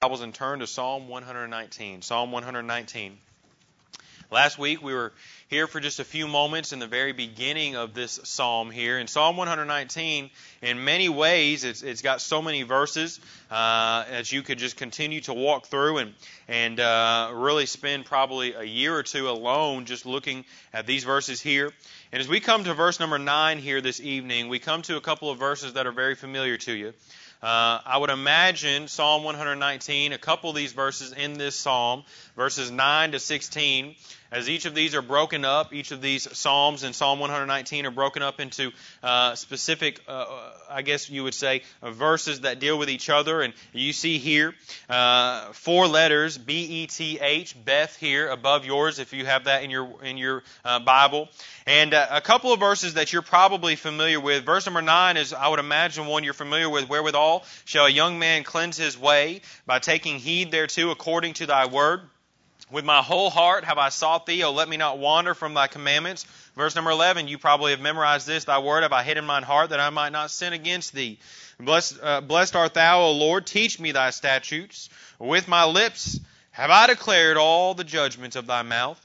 Bibles 0.00 0.20
and 0.20 0.32
turn 0.32 0.60
to 0.60 0.66
Psalm 0.68 1.08
119. 1.08 2.02
Psalm 2.02 2.30
119. 2.30 3.18
Last 4.30 4.56
week 4.56 4.80
we 4.80 4.94
were 4.94 5.12
here 5.48 5.66
for 5.66 5.80
just 5.80 5.98
a 5.98 6.04
few 6.04 6.28
moments 6.28 6.72
in 6.72 6.78
the 6.78 6.86
very 6.86 7.10
beginning 7.10 7.74
of 7.74 7.94
this 7.94 8.20
psalm 8.22 8.70
here. 8.70 8.96
In 9.00 9.08
Psalm 9.08 9.36
119, 9.36 10.30
in 10.62 10.84
many 10.84 11.08
ways, 11.08 11.64
it's, 11.64 11.82
it's 11.82 12.00
got 12.00 12.20
so 12.20 12.40
many 12.40 12.62
verses 12.62 13.18
uh, 13.50 14.04
that 14.04 14.30
you 14.30 14.42
could 14.42 14.58
just 14.58 14.76
continue 14.76 15.20
to 15.22 15.34
walk 15.34 15.66
through 15.66 15.98
and, 15.98 16.14
and 16.46 16.78
uh, 16.78 17.32
really 17.34 17.66
spend 17.66 18.04
probably 18.04 18.52
a 18.52 18.62
year 18.62 18.94
or 18.94 19.02
two 19.02 19.28
alone 19.28 19.84
just 19.84 20.06
looking 20.06 20.44
at 20.72 20.86
these 20.86 21.02
verses 21.02 21.40
here. 21.40 21.72
And 22.12 22.20
as 22.20 22.28
we 22.28 22.38
come 22.38 22.62
to 22.62 22.72
verse 22.72 23.00
number 23.00 23.18
9 23.18 23.58
here 23.58 23.80
this 23.80 23.98
evening, 23.98 24.48
we 24.48 24.60
come 24.60 24.82
to 24.82 24.96
a 24.96 25.00
couple 25.00 25.28
of 25.28 25.40
verses 25.40 25.72
that 25.72 25.88
are 25.88 25.92
very 25.92 26.14
familiar 26.14 26.56
to 26.58 26.72
you. 26.72 26.94
Uh, 27.40 27.78
I 27.86 27.98
would 27.98 28.10
imagine 28.10 28.88
Psalm 28.88 29.22
119, 29.22 30.12
a 30.12 30.18
couple 30.18 30.50
of 30.50 30.56
these 30.56 30.72
verses 30.72 31.12
in 31.12 31.34
this 31.34 31.54
psalm, 31.54 32.02
verses 32.34 32.70
9 32.70 33.12
to 33.12 33.20
16, 33.20 33.94
as 34.30 34.48
each 34.48 34.66
of 34.66 34.74
these 34.74 34.94
are 34.94 35.02
broken 35.02 35.44
up, 35.44 35.72
each 35.72 35.90
of 35.90 36.02
these 36.02 36.28
psalms 36.36 36.84
in 36.84 36.92
Psalm 36.92 37.18
119 37.18 37.86
are 37.86 37.90
broken 37.90 38.22
up 38.22 38.40
into 38.40 38.72
uh, 39.02 39.34
specific, 39.34 40.00
uh, 40.06 40.50
I 40.68 40.82
guess 40.82 41.08
you 41.08 41.24
would 41.24 41.34
say, 41.34 41.62
uh, 41.82 41.90
verses 41.90 42.40
that 42.40 42.58
deal 42.58 42.78
with 42.78 42.90
each 42.90 43.08
other. 43.08 43.40
And 43.40 43.54
you 43.72 43.92
see 43.92 44.18
here 44.18 44.54
uh, 44.88 45.52
four 45.52 45.86
letters, 45.86 46.36
B 46.36 46.82
E 46.82 46.86
T 46.86 47.18
H, 47.20 47.56
Beth 47.64 47.96
here 47.96 48.28
above 48.28 48.66
yours, 48.66 48.98
if 48.98 49.12
you 49.12 49.24
have 49.24 49.44
that 49.44 49.62
in 49.62 49.70
your 49.70 50.02
in 50.02 50.18
your 50.18 50.42
uh, 50.64 50.78
Bible. 50.80 51.28
And 51.66 51.94
uh, 51.94 52.06
a 52.10 52.20
couple 52.20 52.52
of 52.52 52.60
verses 52.60 52.94
that 52.94 53.12
you're 53.12 53.22
probably 53.22 53.76
familiar 53.76 54.20
with. 54.20 54.44
Verse 54.44 54.66
number 54.66 54.82
nine 54.82 55.16
is, 55.16 55.32
I 55.32 55.48
would 55.48 55.58
imagine, 55.58 56.06
one 56.06 56.24
you're 56.24 56.34
familiar 56.34 56.68
with. 56.68 56.88
Wherewithal 56.88 57.44
shall 57.64 57.86
a 57.86 57.90
young 57.90 58.18
man 58.18 58.44
cleanse 58.44 58.76
his 58.76 58.98
way 58.98 59.40
by 59.66 59.78
taking 59.78 60.18
heed 60.18 60.50
thereto 60.50 60.90
according 60.90 61.34
to 61.34 61.46
thy 61.46 61.66
word. 61.66 62.02
With 62.70 62.84
my 62.84 63.00
whole 63.00 63.30
heart 63.30 63.64
have 63.64 63.78
I 63.78 63.88
sought 63.88 64.26
thee, 64.26 64.44
O 64.44 64.52
let 64.52 64.68
me 64.68 64.76
not 64.76 64.98
wander 64.98 65.34
from 65.34 65.54
thy 65.54 65.68
commandments. 65.68 66.24
Verse 66.54 66.74
number 66.74 66.90
11, 66.90 67.28
you 67.28 67.38
probably 67.38 67.70
have 67.70 67.80
memorized 67.80 68.26
this. 68.26 68.44
Thy 68.44 68.58
word 68.58 68.82
have 68.82 68.92
I 68.92 69.02
hid 69.02 69.16
in 69.16 69.24
mine 69.24 69.42
heart 69.42 69.70
that 69.70 69.80
I 69.80 69.90
might 69.90 70.12
not 70.12 70.30
sin 70.30 70.52
against 70.52 70.92
thee. 70.92 71.18
Blessed, 71.58 71.98
uh, 72.02 72.20
blessed 72.20 72.56
art 72.56 72.74
thou, 72.74 73.00
O 73.00 73.12
Lord. 73.12 73.46
Teach 73.46 73.80
me 73.80 73.92
thy 73.92 74.10
statutes. 74.10 74.90
With 75.18 75.48
my 75.48 75.64
lips 75.64 76.20
have 76.50 76.70
I 76.70 76.86
declared 76.86 77.36
all 77.36 77.74
the 77.74 77.84
judgments 77.84 78.36
of 78.36 78.46
thy 78.46 78.62
mouth. 78.62 79.04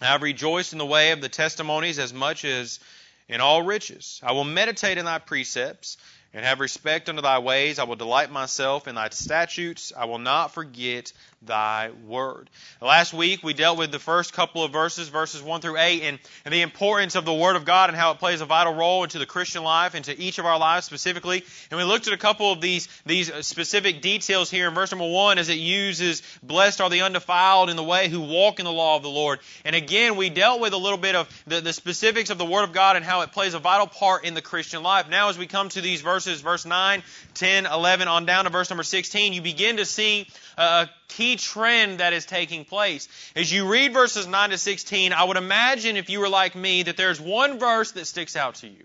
I 0.00 0.06
have 0.06 0.22
rejoiced 0.22 0.72
in 0.72 0.78
the 0.78 0.86
way 0.86 1.12
of 1.12 1.20
the 1.20 1.28
testimonies 1.28 1.98
as 1.98 2.12
much 2.12 2.44
as 2.44 2.80
in 3.28 3.40
all 3.40 3.62
riches. 3.62 4.20
I 4.22 4.32
will 4.32 4.44
meditate 4.44 4.98
in 4.98 5.04
thy 5.04 5.18
precepts 5.18 5.96
and 6.32 6.44
have 6.44 6.60
respect 6.60 7.08
unto 7.08 7.22
thy 7.22 7.38
ways. 7.38 7.78
I 7.78 7.84
will 7.84 7.96
delight 7.96 8.30
myself 8.30 8.86
in 8.86 8.94
thy 8.94 9.08
statutes. 9.08 9.92
I 9.96 10.04
will 10.04 10.18
not 10.18 10.54
forget 10.54 11.12
thy 11.42 11.90
word. 12.06 12.50
Last 12.82 13.14
week 13.14 13.42
we 13.42 13.54
dealt 13.54 13.78
with 13.78 13.90
the 13.90 13.98
first 13.98 14.34
couple 14.34 14.62
of 14.62 14.72
verses, 14.72 15.08
verses 15.08 15.42
1 15.42 15.62
through 15.62 15.78
8, 15.78 16.02
and, 16.02 16.18
and, 16.44 16.52
the 16.52 16.60
importance 16.60 17.14
of 17.14 17.24
the 17.24 17.32
Word 17.32 17.56
of 17.56 17.64
God 17.64 17.88
and 17.88 17.96
how 17.96 18.10
it 18.10 18.18
plays 18.18 18.42
a 18.42 18.44
vital 18.44 18.74
role 18.74 19.04
into 19.04 19.18
the 19.18 19.24
Christian 19.24 19.62
life, 19.62 19.94
into 19.94 20.14
each 20.20 20.38
of 20.38 20.44
our 20.44 20.58
lives 20.58 20.84
specifically. 20.84 21.42
And 21.70 21.78
we 21.78 21.84
looked 21.84 22.06
at 22.06 22.12
a 22.12 22.18
couple 22.18 22.52
of 22.52 22.60
these, 22.60 22.88
these 23.06 23.32
specific 23.46 24.02
details 24.02 24.50
here 24.50 24.68
in 24.68 24.74
verse 24.74 24.92
number 24.92 25.10
1 25.10 25.38
as 25.38 25.48
it 25.48 25.58
uses, 25.58 26.22
Blessed 26.42 26.82
are 26.82 26.90
the 26.90 27.00
undefiled 27.00 27.70
in 27.70 27.76
the 27.76 27.82
way 27.82 28.08
who 28.08 28.20
walk 28.20 28.58
in 28.58 28.66
the 28.66 28.72
law 28.72 28.96
of 28.96 29.02
the 29.02 29.08
Lord. 29.08 29.40
And 29.64 29.74
again, 29.74 30.16
we 30.16 30.28
dealt 30.28 30.60
with 30.60 30.74
a 30.74 30.78
little 30.78 30.98
bit 30.98 31.14
of 31.14 31.42
the, 31.46 31.62
the 31.62 31.72
specifics 31.72 32.28
of 32.28 32.36
the 32.36 32.44
Word 32.44 32.64
of 32.64 32.72
God 32.72 32.96
and 32.96 33.04
how 33.04 33.22
it 33.22 33.32
plays 33.32 33.54
a 33.54 33.58
vital 33.58 33.86
part 33.86 34.24
in 34.24 34.34
the 34.34 34.42
Christian 34.42 34.82
life. 34.82 35.08
Now 35.08 35.30
as 35.30 35.38
we 35.38 35.46
come 35.46 35.70
to 35.70 35.80
these 35.80 36.02
verses, 36.02 36.19
verse 36.26 36.66
9, 36.66 37.02
10, 37.34 37.66
11, 37.66 38.08
on 38.08 38.26
down 38.26 38.44
to 38.44 38.50
verse 38.50 38.70
number 38.70 38.82
16, 38.82 39.32
you 39.32 39.42
begin 39.42 39.78
to 39.78 39.84
see 39.84 40.28
a 40.56 40.88
key 41.08 41.36
trend 41.36 42.00
that 42.00 42.12
is 42.12 42.26
taking 42.26 42.64
place. 42.64 43.08
As 43.34 43.52
you 43.52 43.70
read 43.70 43.92
verses 43.92 44.26
9 44.26 44.50
to 44.50 44.58
16, 44.58 45.12
I 45.12 45.24
would 45.24 45.36
imagine 45.36 45.96
if 45.96 46.10
you 46.10 46.20
were 46.20 46.28
like 46.28 46.54
me 46.54 46.84
that 46.84 46.96
there's 46.96 47.20
one 47.20 47.58
verse 47.58 47.92
that 47.92 48.06
sticks 48.06 48.36
out 48.36 48.56
to 48.56 48.68
you. 48.68 48.84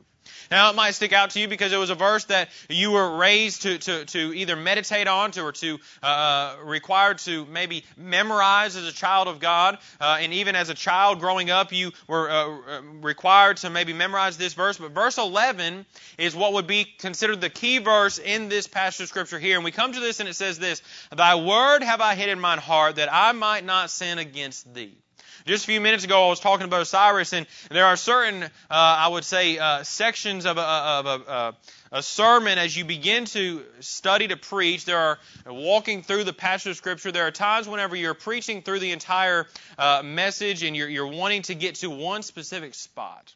Now, 0.51 0.69
it 0.69 0.75
might 0.75 0.91
stick 0.91 1.13
out 1.13 1.31
to 1.31 1.39
you 1.39 1.47
because 1.47 1.73
it 1.73 1.77
was 1.77 1.89
a 1.89 1.95
verse 1.95 2.25
that 2.25 2.49
you 2.69 2.91
were 2.91 3.17
raised 3.17 3.63
to, 3.63 3.77
to, 3.77 4.05
to 4.05 4.33
either 4.35 4.55
meditate 4.55 5.07
on 5.07 5.31
to, 5.31 5.41
or 5.41 5.51
to 5.53 5.79
uh, 6.03 6.55
required 6.63 7.19
to 7.19 7.45
maybe 7.45 7.83
memorize 7.97 8.75
as 8.75 8.87
a 8.87 8.91
child 8.91 9.27
of 9.27 9.39
God. 9.39 9.77
Uh, 9.99 10.17
and 10.21 10.33
even 10.33 10.55
as 10.55 10.69
a 10.69 10.73
child 10.73 11.19
growing 11.19 11.49
up, 11.49 11.71
you 11.71 11.91
were 12.07 12.29
uh, 12.29 12.81
required 13.01 13.57
to 13.57 13.69
maybe 13.69 13.93
memorize 13.93 14.37
this 14.37 14.53
verse. 14.53 14.77
But 14.77 14.91
verse 14.91 15.17
11 15.17 15.85
is 16.17 16.35
what 16.35 16.53
would 16.53 16.67
be 16.67 16.85
considered 16.85 17.41
the 17.41 17.49
key 17.49 17.79
verse 17.79 18.19
in 18.19 18.49
this 18.49 18.67
passage 18.67 19.03
of 19.03 19.09
Scripture 19.09 19.39
here. 19.39 19.55
And 19.55 19.65
we 19.65 19.71
come 19.71 19.93
to 19.93 19.99
this 19.99 20.19
and 20.19 20.29
it 20.29 20.35
says 20.35 20.59
this 20.59 20.81
Thy 21.15 21.35
word 21.35 21.83
have 21.83 22.01
I 22.01 22.15
hid 22.15 22.29
in 22.29 22.39
mine 22.39 22.59
heart 22.59 22.97
that 22.97 23.11
I 23.11 23.31
might 23.31 23.65
not 23.65 23.89
sin 23.89 24.19
against 24.19 24.73
thee. 24.73 24.97
Just 25.45 25.65
a 25.65 25.67
few 25.67 25.79
minutes 25.79 26.03
ago, 26.03 26.25
I 26.25 26.29
was 26.29 26.39
talking 26.39 26.65
about 26.65 26.81
Osiris, 26.81 27.31
and 27.31 27.45
there 27.69 27.85
are 27.85 27.95
certain, 27.95 28.41
uh, 28.41 28.47
I 28.71 29.07
would 29.07 29.23
say, 29.23 29.59
uh, 29.59 29.83
sections 29.83 30.47
of, 30.47 30.57
a, 30.57 30.61
of 30.61 31.05
a, 31.05 31.55
a, 31.91 32.01
sermon 32.01 32.57
as 32.57 32.75
you 32.75 32.83
begin 32.83 33.25
to 33.25 33.61
study 33.79 34.27
to 34.29 34.37
preach. 34.37 34.85
There 34.85 34.97
are 34.97 35.19
walking 35.45 36.01
through 36.01 36.23
the 36.23 36.33
passage 36.33 36.71
of 36.71 36.77
Scripture. 36.77 37.11
There 37.11 37.27
are 37.27 37.31
times 37.31 37.67
whenever 37.67 37.95
you're 37.95 38.15
preaching 38.15 38.63
through 38.63 38.79
the 38.79 38.91
entire 38.91 39.45
uh, 39.77 40.01
message 40.03 40.63
and 40.63 40.75
you're, 40.75 40.89
you're 40.89 41.05
wanting 41.05 41.43
to 41.43 41.53
get 41.53 41.75
to 41.75 41.91
one 41.91 42.23
specific 42.23 42.73
spot. 42.73 43.31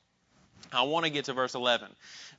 I 0.74 0.84
want 0.84 1.06
to 1.06 1.12
get 1.12 1.26
to 1.26 1.34
verse 1.34 1.54
11. 1.54 1.90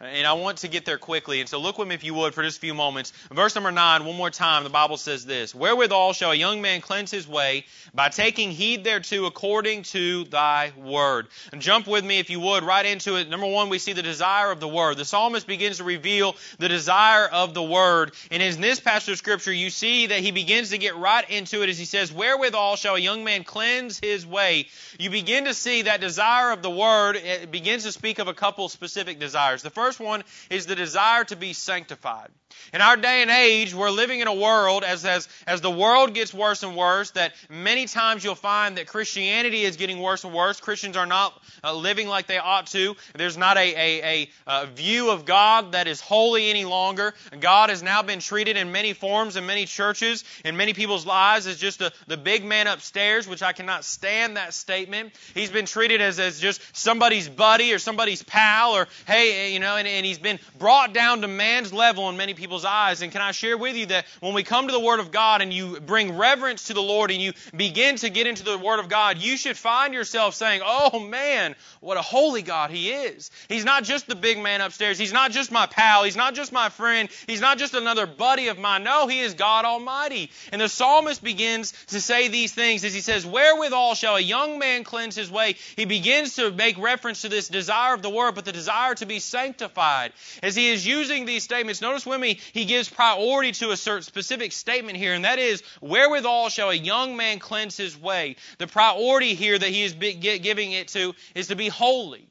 And 0.02 0.26
I 0.26 0.32
want 0.32 0.58
to 0.58 0.68
get 0.68 0.86
there 0.86 0.96
quickly. 0.96 1.40
And 1.40 1.48
so 1.48 1.60
look 1.60 1.76
with 1.76 1.86
me, 1.86 1.94
if 1.94 2.04
you 2.04 2.14
would, 2.14 2.32
for 2.32 2.42
just 2.42 2.56
a 2.56 2.60
few 2.60 2.72
moments. 2.72 3.12
Verse 3.30 3.54
number 3.54 3.70
9, 3.70 4.06
one 4.06 4.16
more 4.16 4.30
time, 4.30 4.64
the 4.64 4.70
Bible 4.70 4.96
says 4.96 5.26
this 5.26 5.54
Wherewithal 5.54 6.14
shall 6.14 6.30
a 6.30 6.34
young 6.34 6.62
man 6.62 6.80
cleanse 6.80 7.10
his 7.10 7.28
way? 7.28 7.66
By 7.92 8.08
taking 8.08 8.50
heed 8.50 8.82
thereto 8.82 9.26
according 9.26 9.82
to 9.82 10.24
thy 10.24 10.72
word. 10.78 11.28
And 11.52 11.60
jump 11.60 11.86
with 11.86 12.02
me, 12.02 12.18
if 12.18 12.30
you 12.30 12.40
would, 12.40 12.64
right 12.64 12.86
into 12.86 13.16
it. 13.16 13.28
Number 13.28 13.46
one, 13.46 13.68
we 13.68 13.78
see 13.78 13.92
the 13.92 14.02
desire 14.02 14.50
of 14.50 14.58
the 14.58 14.68
word. 14.68 14.96
The 14.96 15.04
psalmist 15.04 15.46
begins 15.46 15.76
to 15.78 15.84
reveal 15.84 16.34
the 16.58 16.68
desire 16.70 17.26
of 17.26 17.52
the 17.52 17.62
word. 17.62 18.12
And 18.30 18.42
in 18.42 18.58
this 18.58 18.80
passage 18.80 19.12
of 19.12 19.18
Scripture, 19.18 19.52
you 19.52 19.68
see 19.68 20.06
that 20.06 20.20
he 20.20 20.30
begins 20.30 20.70
to 20.70 20.78
get 20.78 20.96
right 20.96 21.28
into 21.28 21.62
it 21.62 21.68
as 21.68 21.78
he 21.78 21.84
says, 21.84 22.10
Wherewithal 22.10 22.76
shall 22.76 22.94
a 22.94 23.00
young 23.00 23.22
man 23.22 23.44
cleanse 23.44 23.98
his 23.98 24.26
way? 24.26 24.68
You 24.98 25.10
begin 25.10 25.44
to 25.44 25.52
see 25.52 25.82
that 25.82 26.00
desire 26.00 26.52
of 26.52 26.62
the 26.62 26.70
word. 26.70 27.16
It 27.16 27.50
begins 27.50 27.82
to 27.82 27.92
speak 27.92 28.18
of 28.18 28.28
a 28.28 28.34
couple 28.34 28.70
specific 28.70 29.18
desires. 29.18 29.60
The 29.60 29.68
first 29.68 29.89
first 29.90 29.98
one 29.98 30.22
is 30.50 30.66
the 30.66 30.76
desire 30.76 31.24
to 31.24 31.34
be 31.34 31.52
sanctified. 31.52 32.28
In 32.72 32.80
our 32.80 32.96
day 32.96 33.22
and 33.22 33.30
age, 33.30 33.74
we're 33.74 33.90
living 33.90 34.20
in 34.20 34.28
a 34.28 34.34
world 34.34 34.84
as, 34.84 35.04
as, 35.04 35.28
as 35.46 35.60
the 35.60 35.70
world 35.70 36.14
gets 36.14 36.32
worse 36.32 36.62
and 36.62 36.76
worse, 36.76 37.10
that 37.12 37.32
many 37.48 37.86
times 37.86 38.22
you'll 38.22 38.34
find 38.34 38.76
that 38.76 38.86
Christianity 38.86 39.62
is 39.62 39.76
getting 39.76 40.00
worse 40.00 40.24
and 40.24 40.32
worse. 40.32 40.60
Christians 40.60 40.96
are 40.96 41.06
not 41.06 41.40
uh, 41.64 41.74
living 41.74 42.06
like 42.06 42.26
they 42.26 42.38
ought 42.38 42.68
to. 42.68 42.96
There's 43.14 43.36
not 43.36 43.56
a, 43.56 43.60
a, 43.60 44.02
a, 44.02 44.30
a, 44.46 44.66
view 44.66 45.10
of 45.10 45.24
God 45.24 45.72
that 45.72 45.88
is 45.88 46.00
holy 46.00 46.50
any 46.50 46.64
longer. 46.64 47.14
God 47.40 47.70
has 47.70 47.82
now 47.82 48.02
been 48.02 48.20
treated 48.20 48.56
in 48.56 48.72
many 48.72 48.92
forms 48.92 49.36
in 49.36 49.46
many 49.46 49.64
churches, 49.64 50.24
in 50.44 50.56
many 50.56 50.74
people's 50.74 51.06
lives, 51.06 51.46
as 51.46 51.56
just 51.56 51.78
the, 51.78 51.92
the 52.06 52.16
big 52.16 52.44
man 52.44 52.66
upstairs, 52.66 53.26
which 53.26 53.42
I 53.42 53.52
cannot 53.52 53.84
stand 53.84 54.36
that 54.36 54.54
statement. 54.54 55.12
He's 55.34 55.50
been 55.50 55.66
treated 55.66 56.00
as, 56.00 56.20
as 56.20 56.38
just 56.38 56.60
somebody's 56.76 57.28
buddy 57.28 57.72
or 57.72 57.78
somebody's 57.78 58.22
pal 58.22 58.72
or, 58.72 58.86
hey, 59.06 59.52
you 59.52 59.60
know, 59.60 59.76
and, 59.80 59.88
and 59.88 60.06
he's 60.06 60.18
been 60.18 60.38
brought 60.58 60.92
down 60.92 61.22
to 61.22 61.28
man's 61.28 61.72
level 61.72 62.08
in 62.08 62.16
many 62.16 62.34
people's 62.34 62.64
eyes. 62.64 63.02
And 63.02 63.10
can 63.10 63.20
I 63.20 63.32
share 63.32 63.56
with 63.56 63.76
you 63.76 63.86
that 63.86 64.06
when 64.20 64.34
we 64.34 64.42
come 64.42 64.66
to 64.66 64.72
the 64.72 64.80
Word 64.80 65.00
of 65.00 65.10
God 65.10 65.42
and 65.42 65.52
you 65.52 65.80
bring 65.80 66.16
reverence 66.16 66.68
to 66.68 66.74
the 66.74 66.82
Lord 66.82 67.10
and 67.10 67.20
you 67.20 67.32
begin 67.56 67.96
to 67.96 68.10
get 68.10 68.26
into 68.26 68.44
the 68.44 68.58
Word 68.58 68.80
of 68.80 68.88
God, 68.88 69.18
you 69.18 69.36
should 69.36 69.56
find 69.56 69.94
yourself 69.94 70.34
saying, 70.34 70.60
Oh 70.64 71.00
man, 71.00 71.54
what 71.80 71.96
a 71.96 72.02
holy 72.02 72.42
God 72.42 72.70
He 72.70 72.90
is. 72.90 73.30
He's 73.48 73.64
not 73.64 73.84
just 73.84 74.06
the 74.06 74.14
big 74.14 74.38
man 74.38 74.60
upstairs. 74.60 74.98
He's 74.98 75.12
not 75.12 75.30
just 75.30 75.50
my 75.50 75.66
pal. 75.66 76.04
He's 76.04 76.16
not 76.16 76.34
just 76.34 76.52
my 76.52 76.68
friend. 76.68 77.08
He's 77.26 77.40
not 77.40 77.58
just 77.58 77.74
another 77.74 78.06
buddy 78.06 78.48
of 78.48 78.58
mine. 78.58 78.84
No, 78.84 79.06
He 79.08 79.20
is 79.20 79.34
God 79.34 79.64
Almighty. 79.64 80.30
And 80.52 80.60
the 80.60 80.68
psalmist 80.68 81.24
begins 81.24 81.72
to 81.88 82.00
say 82.00 82.28
these 82.28 82.52
things 82.52 82.84
as 82.84 82.94
he 82.94 83.00
says, 83.00 83.24
Wherewithal 83.24 83.94
shall 83.94 84.16
a 84.16 84.20
young 84.20 84.58
man 84.58 84.84
cleanse 84.84 85.16
his 85.16 85.30
way? 85.30 85.56
He 85.76 85.84
begins 85.84 86.36
to 86.36 86.50
make 86.50 86.78
reference 86.78 87.22
to 87.22 87.28
this 87.28 87.48
desire 87.48 87.94
of 87.94 88.02
the 88.02 88.10
Word, 88.10 88.34
but 88.34 88.44
the 88.44 88.52
desire 88.52 88.94
to 88.96 89.06
be 89.06 89.18
sanctified 89.18 89.69
justified. 89.70 90.12
As 90.42 90.54
he 90.54 90.70
is 90.70 90.86
using 90.86 91.24
these 91.24 91.42
statements, 91.42 91.80
notice 91.80 92.06
with 92.06 92.20
me, 92.20 92.40
he 92.52 92.64
gives 92.64 92.88
priority 92.88 93.52
to 93.52 93.70
a 93.70 93.76
certain 93.76 94.02
specific 94.02 94.52
statement 94.52 94.96
here, 94.96 95.14
and 95.14 95.24
that 95.24 95.38
is, 95.38 95.62
wherewithal 95.80 96.48
shall 96.48 96.70
a 96.70 96.74
young 96.74 97.16
man 97.16 97.38
cleanse 97.38 97.76
his 97.76 97.96
way? 97.96 98.36
The 98.58 98.66
priority 98.66 99.34
here 99.34 99.58
that 99.58 99.68
he 99.68 99.82
is 99.82 99.94
giving 99.94 100.72
it 100.72 100.88
to 100.88 101.14
is 101.34 101.48
to 101.48 101.56
be 101.56 101.68
holy. 101.68 102.26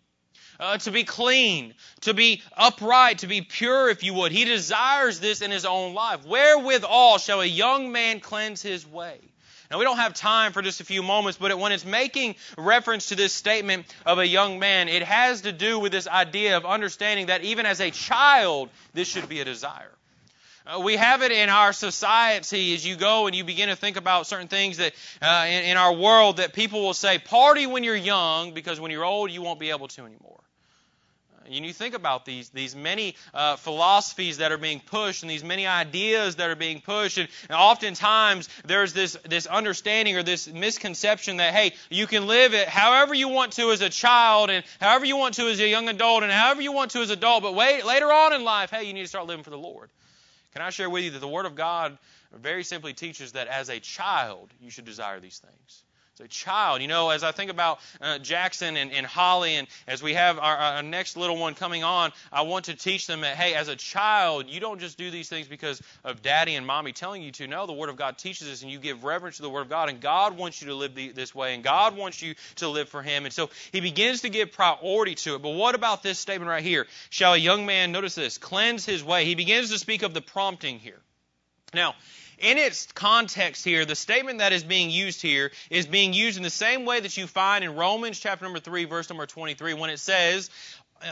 Uh, 0.62 0.78
to 0.78 0.92
be 0.92 1.06
clean, 1.06 1.74
to 2.02 2.14
be 2.14 2.42
upright, 2.58 3.20
to 3.20 3.28
be 3.28 3.40
pure, 3.40 3.90
if 3.90 4.04
you 4.04 4.14
would. 4.14 4.34
He 4.34 4.44
desires 4.44 5.22
this 5.22 5.42
in 5.42 5.52
his 5.52 5.64
own 5.64 5.94
life. 5.94 6.26
Wherewithal 6.26 7.18
shall 7.18 7.40
a 7.40 7.46
young 7.46 7.94
man 7.94 8.20
cleanse 8.20 8.62
his 8.62 8.86
way? 8.86 9.22
Now, 9.71 9.77
we 9.77 9.83
don't 9.83 9.98
have 9.98 10.16
time 10.16 10.51
for 10.51 10.63
just 10.63 10.81
a 10.81 10.83
few 10.83 11.04
moments, 11.04 11.38
but 11.38 11.56
when 11.60 11.71
it's 11.71 11.86
making 11.86 12.36
reference 12.57 13.10
to 13.10 13.16
this 13.16 13.33
statement 13.33 13.86
of 14.04 14.18
a 14.18 14.25
young 14.25 14.57
man, 14.57 14.89
it 14.89 15.04
has 15.04 15.42
to 15.42 15.51
do 15.51 15.77
with 15.77 15.92
this 15.92 16.07
idea 16.07 16.57
of 16.57 16.66
understanding 16.66 17.27
that 17.27 17.44
even 17.44 17.68
as 17.68 17.80
a 17.80 17.92
child, 17.92 18.69
this 18.94 19.07
should 19.07 19.30
be 19.30 19.42
a 19.42 19.45
desire. 19.45 19.92
Uh, 20.66 20.80
we 20.80 20.95
have 20.95 21.21
it 21.21 21.31
in 21.31 21.50
our 21.50 21.71
society 21.71 22.74
as 22.74 22.86
you 22.86 22.95
go 22.95 23.27
and 23.27 23.36
you 23.36 23.44
begin 23.44 23.69
to 23.69 23.75
think 23.75 23.95
about 23.95 24.25
certain 24.25 24.48
things 24.48 24.77
that 24.77 24.94
uh, 25.21 25.45
in, 25.48 25.66
in 25.66 25.77
our 25.77 25.94
world 25.94 26.38
that 26.38 26.54
people 26.54 26.81
will 26.81 26.95
say, 26.95 27.19
party 27.19 27.68
when 27.68 27.83
you're 27.83 27.95
young 27.95 28.54
because 28.54 28.80
when 28.80 28.89
you're 28.89 29.06
old 29.06 29.30
you 29.30 29.44
won't 29.44 29.60
be 29.60 29.69
able 29.69 29.88
to 29.88 30.01
anymore. 30.01 30.39
And 31.56 31.66
you 31.66 31.74
think 31.74 31.96
about 31.96 32.25
these, 32.25 32.50
these 32.50 32.75
many 32.75 33.16
uh, 33.34 33.56
philosophies 33.56 34.38
that 34.38 34.51
are 34.51 34.57
being 34.57 34.80
pushed 34.80 35.24
and 35.24 35.30
these 35.30 35.44
many 35.44 35.66
ideas 35.66 36.36
that 36.36 36.50
are 36.50 36.56
being 36.56 36.81
pushed. 36.81 37.18
And, 37.18 37.28
and 37.50 37.57
oftentimes 37.57 38.50
there's 38.66 38.94
this, 38.94 39.18
this 39.28 39.48
understanding 39.48 40.16
or 40.16 40.24
this 40.24 40.48
misconception 40.48 41.38
that, 41.38 41.54
hey, 41.54 41.74
you 41.90 42.07
can 42.07 42.28
live 42.28 42.54
it 42.54 42.68
however 42.68 43.13
you 43.13 43.30
want 43.30 43.54
to 43.54 43.72
as 43.72 43.81
a 43.81 43.90
child 43.90 44.50
and 44.50 44.63
however 44.80 45.06
you 45.06 45.18
want 45.18 45.36
to 45.36 45.48
as 45.50 45.60
a 45.60 45.68
young 45.68 45.90
adult 45.90 46.24
and 46.24 46.31
however 46.31 46.62
you 46.62 46.72
want 46.72 46.92
to 46.92 47.00
as 47.00 47.10
an 47.10 47.18
adult. 47.18 47.44
But 47.44 47.56
wait, 47.56 47.86
later 47.86 48.12
on 48.12 48.34
in 48.34 48.44
life, 48.44 48.69
hey, 48.69 48.84
you 48.84 48.94
need 48.94 49.04
to 49.04 49.07
start 49.07 49.25
living 49.25 49.44
for 49.44 49.50
the 49.50 49.57
Lord. 49.57 49.90
Can 50.54 50.62
I 50.62 50.69
share 50.69 50.90
with 50.90 51.04
you 51.04 51.12
that 51.12 51.19
the 51.19 51.28
Word 51.28 51.45
of 51.45 51.56
God 51.56 51.98
very 52.34 52.63
simply 52.63 52.94
teaches 52.94 53.31
that 53.31 53.48
as 53.48 53.69
a 53.69 53.80
child, 53.80 54.50
you 54.62 54.69
should 54.69 54.86
desire 54.86 55.19
these 55.19 55.40
things 55.40 55.84
a 56.19 56.27
child. 56.27 56.81
You 56.81 56.88
know, 56.88 57.10
as 57.10 57.24
I 57.24 57.31
think 57.31 57.51
about 57.51 57.80
uh, 58.01 58.19
Jackson 58.19 58.77
and, 58.77 58.92
and, 58.92 59.06
Holly, 59.06 59.56
and 59.56 59.68
as 59.88 60.04
we 60.04 60.13
have 60.13 60.39
our, 60.39 60.57
our, 60.57 60.83
next 60.83 61.18
little 61.18 61.38
one 61.38 61.56
coming 61.56 61.83
on, 61.83 62.12
I 62.31 62.42
want 62.42 62.66
to 62.66 62.75
teach 62.75 63.07
them 63.07 63.21
that, 63.21 63.36
hey, 63.36 63.54
as 63.54 63.68
a 63.68 63.75
child, 63.75 64.48
you 64.48 64.60
don't 64.60 64.80
just 64.80 64.98
do 64.98 65.12
these 65.12 65.30
things 65.30 65.48
because 65.48 65.81
of 66.04 66.21
daddy 66.21 66.56
and 66.56 66.66
mommy 66.66 66.92
telling 66.92 67.21
you 67.21 67.31
to. 67.33 67.48
No, 67.48 67.66
the 67.66 67.74
Word 67.74 67.89
of 67.89 67.95
God 67.95 68.18
teaches 68.18 68.50
us, 68.50 68.62
and 68.62 68.71
you 68.71 68.80
give 68.80 69.04
reverence 69.04 69.38
to 69.38 69.44
the 69.44 69.50
Word 69.50 69.62
of 69.62 69.69
God, 69.69 69.89
and 69.89 70.01
God 70.01 70.38
wants 70.38 70.62
you 70.62 70.68
to 70.69 70.75
live 70.75 70.95
the, 70.95 71.12
this 71.12 71.33
way, 71.33 71.54
and 71.54 71.63
God 71.63 71.95
wants 71.95 72.21
you 72.21 72.36
to 72.56 72.68
live 72.68 72.89
for 72.89 73.01
Him. 73.01 73.25
And 73.25 73.33
so 73.33 73.50
He 73.71 73.81
begins 73.81 74.21
to 74.21 74.30
give 74.30 74.51
priority 74.51 75.16
to 75.16 75.36
it. 75.36 75.42
But 75.42 75.51
what 75.51 75.75
about 75.75 76.04
this 76.04 76.19
statement 76.19 76.50
right 76.50 76.63
here? 76.63 76.88
Shall 77.10 77.33
a 77.33 77.38
young 77.38 77.66
man, 77.66 77.92
notice 77.92 78.16
this, 78.16 78.38
cleanse 78.38 78.86
his 78.86 79.04
way? 79.04 79.25
He 79.25 79.36
begins 79.36 79.71
to 79.71 79.80
speak 79.80 80.04
of 80.04 80.13
the 80.13 80.21
prompting 80.21 80.80
here. 80.80 81.00
Now, 81.74 81.95
in 82.42 82.58
its 82.58 82.88
context 82.94 83.64
here, 83.66 83.86
the 83.86 83.96
statement 83.96 84.40
that 84.40 84.54
is 84.54 84.64
being 84.64 84.90
used 84.90 85.22
here 85.22 85.52
is 85.70 85.88
being 85.88 86.14
used 86.14 86.38
in 86.38 86.44
the 86.44 86.50
same 86.50 86.86
way 86.86 87.00
that 87.00 87.18
you 87.18 87.28
find 87.28 87.64
in 87.64 87.76
Romans 87.76 88.20
chapter 88.20 88.46
number 88.46 88.60
3, 88.60 88.86
verse 88.86 89.10
number 89.10 89.26
23, 89.26 89.74
when 89.74 89.90
it 89.90 90.00
says, 90.00 90.50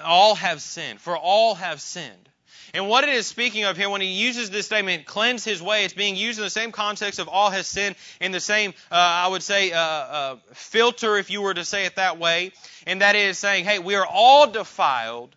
All 0.03 0.35
have 0.35 0.61
sinned, 0.61 1.01
for 1.01 1.17
all 1.17 1.55
have 1.55 1.81
sinned. 1.81 2.29
And 2.73 2.89
what 2.89 3.03
it 3.05 3.09
is 3.11 3.27
speaking 3.27 3.63
of 3.63 3.77
here, 3.77 3.89
when 3.89 4.01
he 4.01 4.07
uses 4.07 4.49
this 4.49 4.65
statement, 4.65 5.05
cleanse 5.05 5.45
his 5.45 5.61
way, 5.61 5.85
it's 5.85 5.93
being 5.93 6.15
used 6.15 6.37
in 6.37 6.43
the 6.43 6.49
same 6.49 6.71
context 6.71 7.19
of 7.19 7.29
all 7.29 7.49
has 7.49 7.67
sinned, 7.67 7.95
in 8.19 8.31
the 8.31 8.39
same, 8.39 8.73
uh, 8.91 8.95
I 8.95 9.27
would 9.27 9.43
say, 9.43 9.71
uh, 9.71 9.79
uh, 9.79 10.35
filter, 10.53 11.17
if 11.17 11.29
you 11.29 11.41
were 11.41 11.53
to 11.53 11.63
say 11.63 11.85
it 11.85 11.95
that 11.95 12.19
way. 12.19 12.51
And 12.85 13.01
that 13.01 13.15
is 13.15 13.37
saying, 13.37 13.65
hey, 13.65 13.79
we 13.79 13.95
are 13.95 14.05
all 14.05 14.47
defiled, 14.47 15.35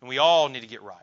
and 0.00 0.08
we 0.08 0.18
all 0.18 0.48
need 0.48 0.60
to 0.60 0.66
get 0.66 0.82
right. 0.82 0.98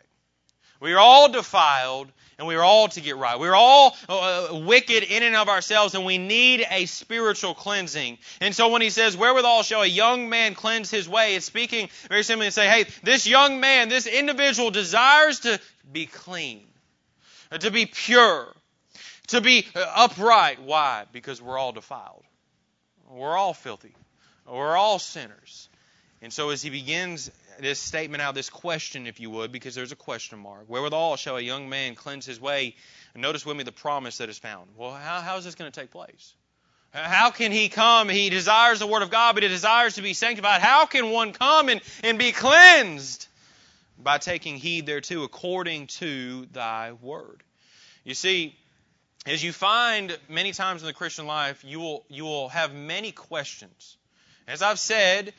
We 0.81 0.94
are 0.94 1.00
all 1.00 1.31
defiled, 1.31 2.12
and 2.41 2.47
we 2.47 2.55
are 2.55 2.63
all 2.63 2.88
to 2.88 3.01
get 3.01 3.17
right. 3.17 3.39
We're 3.39 3.53
all 3.53 3.95
uh, 4.09 4.47
wicked 4.65 5.03
in 5.03 5.21
and 5.21 5.35
of 5.35 5.47
ourselves, 5.47 5.93
and 5.93 6.05
we 6.05 6.17
need 6.17 6.65
a 6.71 6.88
spiritual 6.88 7.53
cleansing. 7.53 8.17
And 8.41 8.55
so 8.55 8.69
when 8.69 8.81
he 8.81 8.89
says, 8.89 9.15
Wherewithal 9.15 9.61
shall 9.61 9.83
a 9.83 9.85
young 9.85 10.27
man 10.27 10.55
cleanse 10.55 10.89
his 10.89 11.07
way, 11.07 11.35
it's 11.35 11.45
speaking 11.45 11.89
very 12.09 12.23
simply 12.23 12.47
to 12.47 12.51
say, 12.51 12.67
Hey, 12.67 12.88
this 13.03 13.27
young 13.27 13.59
man, 13.59 13.89
this 13.89 14.07
individual 14.07 14.71
desires 14.71 15.41
to 15.41 15.59
be 15.91 16.07
clean, 16.07 16.65
to 17.59 17.69
be 17.69 17.85
pure, 17.85 18.51
to 19.27 19.39
be 19.39 19.67
uh, 19.75 19.85
upright. 19.97 20.63
Why? 20.63 21.05
Because 21.11 21.39
we're 21.44 21.59
all 21.59 21.73
defiled. 21.73 22.23
We're 23.07 23.37
all 23.37 23.53
filthy. 23.53 23.94
We're 24.47 24.75
all 24.75 24.97
sinners. 24.97 25.69
And 26.23 26.33
so 26.33 26.49
as 26.49 26.63
he 26.63 26.71
begins 26.71 27.29
this 27.61 27.79
statement 27.79 28.21
out, 28.21 28.35
this 28.35 28.49
question, 28.49 29.07
if 29.07 29.19
you 29.19 29.29
would, 29.29 29.51
because 29.51 29.75
there's 29.75 29.91
a 29.91 29.95
question 29.95 30.39
mark. 30.39 30.65
Wherewithal 30.67 31.15
shall 31.15 31.37
a 31.37 31.41
young 31.41 31.69
man 31.69 31.95
cleanse 31.95 32.25
his 32.25 32.41
way? 32.41 32.75
And 33.13 33.21
notice 33.21 33.45
with 33.45 33.55
me 33.55 33.63
the 33.63 33.71
promise 33.71 34.17
that 34.17 34.29
is 34.29 34.37
found. 34.37 34.69
Well, 34.75 34.91
how, 34.91 35.21
how 35.21 35.37
is 35.37 35.45
this 35.45 35.55
going 35.55 35.71
to 35.71 35.79
take 35.79 35.91
place? 35.91 36.33
How 36.93 37.31
can 37.31 37.51
he 37.51 37.69
come? 37.69 38.09
He 38.09 38.29
desires 38.29 38.79
the 38.79 38.87
Word 38.87 39.01
of 39.01 39.09
God, 39.09 39.35
but 39.35 39.43
he 39.43 39.49
desires 39.49 39.95
to 39.95 40.01
be 40.01 40.13
sanctified. 40.13 40.61
How 40.61 40.85
can 40.85 41.11
one 41.11 41.31
come 41.31 41.69
and, 41.69 41.79
and 42.03 42.19
be 42.19 42.31
cleansed? 42.31 43.27
By 43.97 44.17
taking 44.17 44.57
heed 44.57 44.87
thereto 44.87 45.23
according 45.23 45.87
to 45.87 46.47
thy 46.51 46.93
Word. 46.93 47.43
You 48.03 48.15
see, 48.15 48.57
as 49.25 49.43
you 49.43 49.53
find 49.53 50.17
many 50.27 50.51
times 50.51 50.81
in 50.81 50.87
the 50.87 50.93
Christian 50.93 51.27
life, 51.27 51.63
you 51.63 51.79
will, 51.79 52.03
you 52.09 52.23
will 52.23 52.49
have 52.49 52.73
many 52.73 53.11
questions. 53.11 53.95
As 54.47 54.61
I've 54.61 54.79
said, 54.79 55.33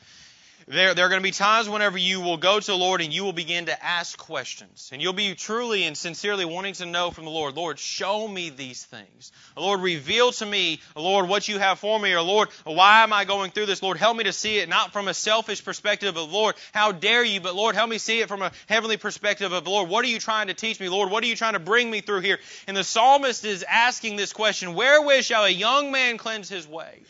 there, 0.67 0.93
there 0.93 1.05
are 1.05 1.09
going 1.09 1.21
to 1.21 1.23
be 1.23 1.31
times 1.31 1.67
whenever 1.67 1.97
you 1.97 2.21
will 2.21 2.37
go 2.37 2.59
to 2.59 2.65
the 2.65 2.77
Lord 2.77 3.01
and 3.01 3.13
you 3.13 3.23
will 3.23 3.33
begin 3.33 3.65
to 3.65 3.83
ask 3.83 4.17
questions. 4.17 4.89
And 4.91 5.01
you'll 5.01 5.13
be 5.13 5.35
truly 5.35 5.83
and 5.83 5.97
sincerely 5.97 6.45
wanting 6.45 6.73
to 6.75 6.85
know 6.85 7.11
from 7.11 7.25
the 7.25 7.31
Lord, 7.31 7.55
Lord, 7.55 7.79
show 7.79 8.27
me 8.27 8.49
these 8.49 8.83
things. 8.83 9.31
Lord, 9.57 9.81
reveal 9.81 10.31
to 10.33 10.45
me, 10.45 10.79
Lord, 10.95 11.27
what 11.27 11.47
you 11.47 11.59
have 11.59 11.79
for 11.79 11.99
me. 11.99 12.13
Or 12.13 12.21
Lord, 12.21 12.49
why 12.63 13.03
am 13.03 13.13
I 13.13 13.25
going 13.25 13.51
through 13.51 13.65
this? 13.65 13.83
Lord, 13.83 13.97
help 13.97 14.17
me 14.17 14.23
to 14.25 14.33
see 14.33 14.59
it 14.59 14.69
not 14.69 14.93
from 14.93 15.07
a 15.07 15.13
selfish 15.13 15.63
perspective 15.63 16.15
of, 16.17 16.31
Lord, 16.31 16.55
how 16.71 16.91
dare 16.91 17.23
you? 17.23 17.41
But 17.41 17.55
Lord, 17.55 17.75
help 17.75 17.89
me 17.89 17.97
see 17.97 18.21
it 18.21 18.27
from 18.27 18.41
a 18.41 18.51
heavenly 18.67 18.97
perspective 18.97 19.51
of, 19.51 19.67
Lord, 19.67 19.89
what 19.89 20.05
are 20.05 20.09
you 20.09 20.19
trying 20.19 20.47
to 20.47 20.53
teach 20.53 20.79
me? 20.79 20.89
Lord, 20.89 21.09
what 21.11 21.23
are 21.23 21.27
you 21.27 21.35
trying 21.35 21.53
to 21.53 21.59
bring 21.59 21.89
me 21.89 22.01
through 22.01 22.21
here? 22.21 22.39
And 22.67 22.77
the 22.77 22.83
psalmist 22.83 23.45
is 23.45 23.63
asking 23.63 24.15
this 24.15 24.33
question, 24.33 24.75
wherewith 24.75 25.25
shall 25.25 25.45
a 25.45 25.49
young 25.49 25.91
man 25.91 26.17
cleanse 26.17 26.49
his 26.49 26.67
way? 26.67 27.01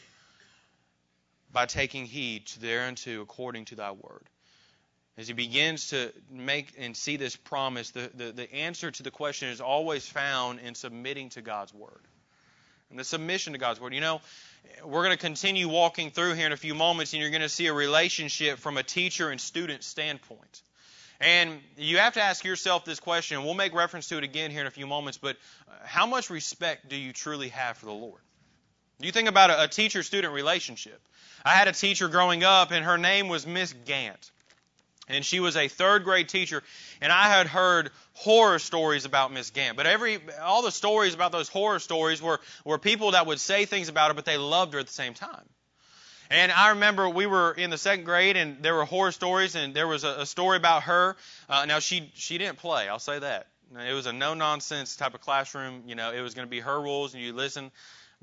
By 1.53 1.67
taking 1.67 2.05
heed 2.05 2.47
to 2.47 2.59
thereunto 2.59 3.21
according 3.21 3.65
to 3.65 3.75
thy 3.75 3.91
word. 3.91 4.23
As 5.15 5.27
he 5.27 5.33
begins 5.33 5.89
to 5.89 6.11
make 6.31 6.73
and 6.79 6.97
see 6.97 7.17
this 7.17 7.35
promise, 7.35 7.91
the, 7.91 8.09
the, 8.15 8.31
the 8.31 8.53
answer 8.53 8.89
to 8.89 9.03
the 9.03 9.11
question 9.11 9.49
is 9.49 9.61
always 9.61 10.07
found 10.07 10.59
in 10.59 10.73
submitting 10.73 11.29
to 11.29 11.41
God's 11.43 11.71
word. 11.71 12.01
And 12.89 12.99
the 12.99 13.03
submission 13.03 13.53
to 13.53 13.59
God's 13.59 13.79
word. 13.79 13.93
You 13.93 14.01
know, 14.01 14.21
we're 14.83 15.03
going 15.03 15.15
to 15.15 15.21
continue 15.21 15.69
walking 15.69 16.09
through 16.09 16.33
here 16.33 16.47
in 16.47 16.51
a 16.51 16.57
few 16.57 16.73
moments, 16.73 17.13
and 17.13 17.21
you're 17.21 17.29
going 17.29 17.41
to 17.41 17.49
see 17.49 17.67
a 17.67 17.73
relationship 17.73 18.57
from 18.57 18.77
a 18.77 18.83
teacher 18.83 19.29
and 19.29 19.39
student 19.39 19.83
standpoint. 19.83 20.61
And 21.19 21.59
you 21.77 21.99
have 21.99 22.13
to 22.13 22.21
ask 22.21 22.43
yourself 22.43 22.83
this 22.83 22.99
question, 22.99 23.37
and 23.37 23.45
we'll 23.45 23.53
make 23.53 23.73
reference 23.73 24.09
to 24.09 24.17
it 24.17 24.23
again 24.23 24.49
here 24.51 24.61
in 24.61 24.67
a 24.67 24.71
few 24.71 24.87
moments, 24.87 25.17
but 25.17 25.37
uh, 25.67 25.71
how 25.85 26.05
much 26.07 26.29
respect 26.29 26.89
do 26.89 26.95
you 26.95 27.13
truly 27.13 27.49
have 27.49 27.77
for 27.77 27.85
the 27.85 27.93
Lord? 27.93 28.21
You 29.03 29.11
think 29.11 29.27
about 29.27 29.49
a, 29.49 29.63
a 29.63 29.67
teacher 29.67 30.03
student 30.03 30.33
relationship. 30.33 30.99
I 31.45 31.51
had 31.51 31.67
a 31.67 31.73
teacher 31.73 32.07
growing 32.07 32.43
up, 32.43 32.71
and 32.71 32.85
her 32.85 32.97
name 32.97 33.27
was 33.27 33.45
Miss 33.45 33.73
Gant. 33.85 34.31
And 35.09 35.25
she 35.25 35.41
was 35.41 35.57
a 35.57 35.67
third 35.67 36.05
grade 36.05 36.29
teacher, 36.29 36.63
and 37.01 37.11
I 37.11 37.27
had 37.27 37.47
heard 37.47 37.91
horror 38.13 38.57
stories 38.59 39.03
about 39.03 39.33
Miss 39.33 39.49
Gant. 39.49 39.75
But 39.75 39.85
every 39.85 40.19
all 40.41 40.61
the 40.61 40.71
stories 40.71 41.13
about 41.13 41.33
those 41.33 41.49
horror 41.49 41.79
stories 41.79 42.21
were, 42.21 42.39
were 42.63 42.77
people 42.77 43.11
that 43.11 43.27
would 43.27 43.41
say 43.41 43.65
things 43.65 43.89
about 43.89 44.07
her, 44.07 44.13
but 44.13 44.23
they 44.23 44.37
loved 44.37 44.73
her 44.73 44.79
at 44.79 44.87
the 44.87 44.93
same 44.93 45.13
time. 45.13 45.43
And 46.29 46.53
I 46.53 46.69
remember 46.69 47.09
we 47.09 47.25
were 47.25 47.51
in 47.51 47.69
the 47.69 47.77
second 47.77 48.05
grade, 48.05 48.37
and 48.37 48.63
there 48.63 48.75
were 48.75 48.85
horror 48.85 49.11
stories, 49.11 49.55
and 49.55 49.73
there 49.73 49.87
was 49.87 50.05
a, 50.05 50.21
a 50.21 50.25
story 50.25 50.55
about 50.55 50.83
her. 50.83 51.17
Uh, 51.49 51.65
now 51.65 51.79
she 51.79 52.09
she 52.15 52.37
didn't 52.37 52.59
play, 52.59 52.87
I'll 52.87 52.97
say 52.97 53.19
that. 53.19 53.47
It 53.77 53.93
was 53.93 54.05
a 54.05 54.13
no 54.13 54.35
nonsense 54.35 54.95
type 54.95 55.15
of 55.15 55.21
classroom. 55.21 55.83
You 55.87 55.95
know, 55.95 56.13
it 56.13 56.21
was 56.21 56.33
going 56.33 56.47
to 56.47 56.49
be 56.49 56.61
her 56.61 56.79
rules, 56.81 57.13
and 57.13 57.21
you 57.21 57.33
listen. 57.33 57.71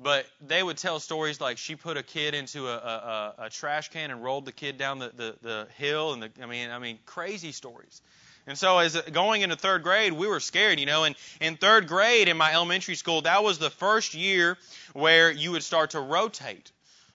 But 0.02 0.26
they 0.40 0.62
would 0.62 0.78
tell 0.78 0.98
stories 0.98 1.40
like 1.40 1.58
she 1.58 1.76
put 1.76 1.98
a 1.98 2.02
kid 2.02 2.34
into 2.34 2.68
a, 2.68 2.74
a, 2.74 3.34
a 3.38 3.50
trash 3.50 3.90
can 3.90 4.10
and 4.10 4.24
rolled 4.24 4.46
the 4.46 4.52
kid 4.52 4.78
down 4.78 4.98
the, 4.98 5.12
the, 5.14 5.36
the 5.42 5.68
hill, 5.76 6.14
and 6.14 6.22
the, 6.22 6.30
I 6.42 6.46
mean, 6.46 6.70
I 6.70 6.78
mean, 6.78 6.98
crazy 7.04 7.52
stories. 7.52 8.00
And 8.46 8.56
so, 8.56 8.78
as 8.78 8.98
going 9.12 9.42
into 9.42 9.56
third 9.56 9.82
grade, 9.82 10.14
we 10.14 10.26
were 10.26 10.40
scared, 10.40 10.80
you 10.80 10.86
know. 10.86 11.04
And 11.04 11.14
in 11.40 11.56
third 11.56 11.86
grade 11.86 12.28
in 12.28 12.38
my 12.38 12.52
elementary 12.54 12.94
school, 12.94 13.22
that 13.22 13.44
was 13.44 13.58
the 13.58 13.68
first 13.68 14.14
year 14.14 14.56
where 14.94 15.30
you 15.30 15.52
would 15.52 15.62
start 15.62 15.90
to 15.90 16.00
rotate. 16.00 16.72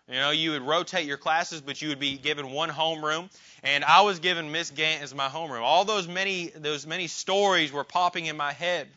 You 0.08 0.16
know, 0.16 0.30
you 0.30 0.52
would 0.52 0.62
rotate 0.62 1.08
your 1.08 1.18
classes, 1.18 1.62
but 1.62 1.82
you 1.82 1.90
would 1.90 2.00
be 2.00 2.18
given 2.18 2.52
one 2.52 2.70
homeroom. 2.70 3.32
And 3.64 3.84
I 3.84 4.02
was 4.02 4.20
given 4.20 4.52
Miss 4.52 4.70
Gant 4.70 5.02
as 5.02 5.16
my 5.16 5.28
homeroom. 5.28 5.62
All 5.62 5.84
those 5.84 6.08
many 6.08 6.50
those 6.50 6.86
many 6.86 7.08
stories 7.08 7.72
were 7.72 7.84
popping 7.84 8.28
in 8.28 8.38
my 8.38 8.54
head. 8.54 8.88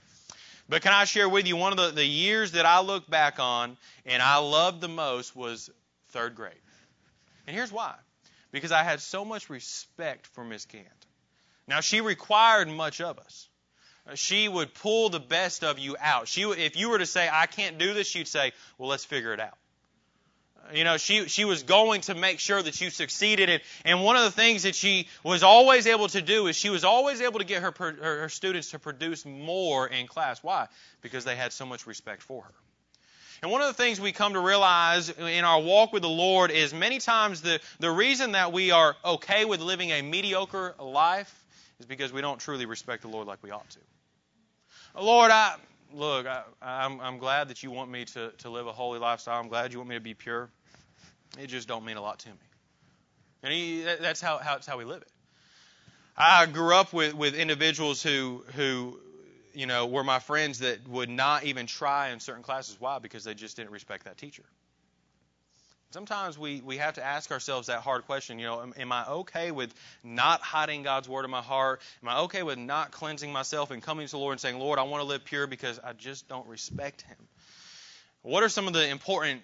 But 0.69 0.83
can 0.83 0.93
I 0.93 1.05
share 1.05 1.29
with 1.29 1.47
you 1.47 1.57
one 1.57 1.73
of 1.73 1.79
the, 1.79 1.91
the 1.93 2.05
years 2.05 2.53
that 2.53 2.67
I 2.67 2.81
look 2.81 3.09
back 3.09 3.39
on 3.39 3.77
and 4.05 4.23
I 4.23 4.37
loved 4.39 4.81
the 4.81 4.89
most 4.89 5.35
was 5.35 5.71
third 6.09 6.35
grade. 6.35 6.53
And 7.47 7.57
here's 7.57 7.73
why. 7.73 7.95
Because 8.53 8.73
I 8.73 8.83
had 8.83 9.01
so 9.01 9.25
much 9.25 9.49
respect 9.49 10.27
for 10.27 10.45
Miss 10.45 10.67
Gant. 10.67 10.87
Now, 11.67 11.81
she 11.81 12.01
required 12.01 12.69
much 12.69 13.01
of 13.01 13.19
us. 13.19 13.49
Uh, 14.07 14.15
she 14.15 14.49
would 14.49 14.73
pull 14.75 15.11
the 15.11 15.21
best 15.21 15.65
of 15.65 15.79
you 15.79 15.97
out. 16.01 16.29
She, 16.29 16.47
would 16.47 16.59
if 16.59 16.77
you 16.77 16.89
were 16.89 16.99
to 16.99 17.07
say, 17.07 17.29
I 17.31 17.47
can't 17.47 17.79
do 17.79 17.93
this, 17.93 18.07
she'd 18.07 18.29
say, 18.29 18.53
well, 18.79 18.89
let's 18.89 19.05
figure 19.05 19.35
it 19.35 19.41
out. 19.41 19.57
You 20.75 20.85
know, 20.85 20.99
she, 20.99 21.29
she 21.29 21.45
was 21.45 21.63
going 21.63 22.03
to 22.03 22.15
make 22.15 22.41
sure 22.41 22.63
that 22.63 22.81
you 22.81 22.91
succeeded. 22.91 23.49
And, 23.49 23.63
and 23.85 24.05
one 24.05 24.17
of 24.17 24.25
the 24.25 24.31
things 24.31 24.65
that 24.65 24.75
she 24.75 25.09
was 25.25 25.43
always 25.43 25.87
able 25.87 26.09
to 26.09 26.21
do 26.21 26.47
is 26.47 26.57
she 26.57 26.69
was 26.69 26.85
always 26.85 27.21
able 27.21 27.39
to 27.39 27.45
get 27.45 27.63
her, 27.63 27.73
her, 27.79 28.21
her 28.21 28.29
students 28.29 28.73
to 28.73 28.79
produce 28.79 29.25
more 29.25 29.87
in 29.87 30.07
class. 30.07 30.43
Why? 30.43 30.69
Because 31.01 31.25
they 31.25 31.37
had 31.37 31.53
so 31.53 31.65
much 31.65 31.87
respect 31.87 32.23
for 32.23 32.43
her. 32.43 32.55
And 33.41 33.53
one 33.53 33.61
of 33.61 33.69
the 33.69 33.75
things 33.75 34.01
we 34.01 34.13
come 34.13 34.33
to 34.33 34.41
realize 34.41 35.11
in 35.11 35.45
our 35.45 35.61
walk 35.61 35.93
with 35.93 36.03
the 36.03 36.09
Lord 36.09 36.51
is 36.51 36.75
many 36.75 36.99
times 36.99 37.41
the, 37.41 37.61
the 37.79 37.91
reason 37.91 38.33
that 38.33 38.53
we 38.53 38.73
are 38.73 38.97
okay 39.05 39.45
with 39.45 39.61
living 39.61 39.91
a 39.91 40.03
mediocre 40.03 40.75
life 40.79 41.33
is 41.79 41.87
because 41.87 42.13
we 42.13 42.21
don't 42.21 42.41
truly 42.41 42.67
respect 42.67 43.03
the 43.03 43.09
Lord 43.09 43.29
like 43.29 43.43
we 43.43 43.53
ought 43.53 43.69
to. 43.71 43.79
Lord, 45.01 45.31
I, 45.31 45.55
look, 45.95 46.27
I, 46.27 46.43
I'm, 46.63 47.01
I'm 47.01 47.19
glad 47.19 47.49
that 47.49 47.63
you 47.63 47.71
want 47.71 47.91
me 47.91 48.05
to, 48.07 48.31
to 48.39 48.51
live 48.51 48.67
a 48.67 48.73
holy 48.73 48.99
lifestyle. 48.99 49.41
I'm 49.41 49.49
glad 49.49 49.73
you 49.73 49.79
want 49.79 49.89
me 49.89 49.97
to 49.97 50.01
be 50.01 50.15
pure. 50.15 50.49
It 51.39 51.49
just 51.49 51.69
don't 51.69 51.85
mean 51.85 51.97
a 51.97 52.03
lot 52.03 52.19
to 52.21 52.29
me. 52.29 52.35
And 53.43 53.53
he, 53.53 53.83
that's 53.83 54.21
how, 54.21 54.39
how, 54.39 54.55
that's 54.55 54.67
how 54.67 54.79
we 54.79 54.85
live 54.85 55.03
it. 55.03 55.09
I 56.17 56.47
grew 56.47 56.75
up 56.75 56.93
with, 56.93 57.15
with 57.15 57.35
individuals 57.35 58.03
who, 58.03 58.45
who, 58.57 58.99
you 59.55 59.67
know, 59.67 59.87
were 59.87 60.03
my 60.03 60.19
friends 60.19 60.61
that 60.61 60.87
would 60.89 61.09
not 61.09 61.45
even 61.45 61.67
try 61.67 62.11
in 62.11 62.19
certain 62.19 62.43
classes. 62.43 62.77
Why? 62.81 62.99
Because 62.99 63.23
they 63.25 63.35
just 63.35 63.57
didn't 63.57 63.71
respect 63.71 64.05
that 64.05 64.19
teacher. 64.19 64.43
Sometimes 65.91 66.39
we, 66.39 66.61
we 66.61 66.77
have 66.77 66.95
to 66.95 67.05
ask 67.05 67.31
ourselves 67.31 67.69
that 67.69 67.81
hard 67.81 68.05
question. 68.05 68.39
You 68.39 68.47
know, 68.47 68.61
am, 68.61 68.75
am, 68.79 68.93
I 68.93 69.07
okay 69.09 69.51
with 69.51 69.73
not 70.05 70.43
hiding 70.43 70.83
God's 70.83 71.09
word 71.09 71.25
in 71.25 71.31
my 71.31 71.41
heart? 71.41 71.81
Am 72.03 72.11
I 72.11 72.19
okay 72.21 72.43
with 72.43 72.59
not 72.59 72.91
cleansing 72.91 73.33
myself 73.33 73.71
and 73.71 73.83
coming 73.83 74.07
to 74.07 74.11
the 74.11 74.19
Lord 74.19 74.33
and 74.33 74.41
saying, 74.41 74.59
Lord, 74.59 74.79
I 74.79 74.83
want 74.83 75.01
to 75.03 75.09
live 75.09 75.25
pure 75.25 75.47
because 75.47 75.81
I 75.83 75.95
just 75.95 76.29
don't 76.29 76.47
respect 76.47 77.03
Him? 77.03 77.17
What 78.21 78.43
are 78.43 78.51
some 78.51 78.67
of 78.67 78.75
the 78.75 78.87
important 78.87 79.43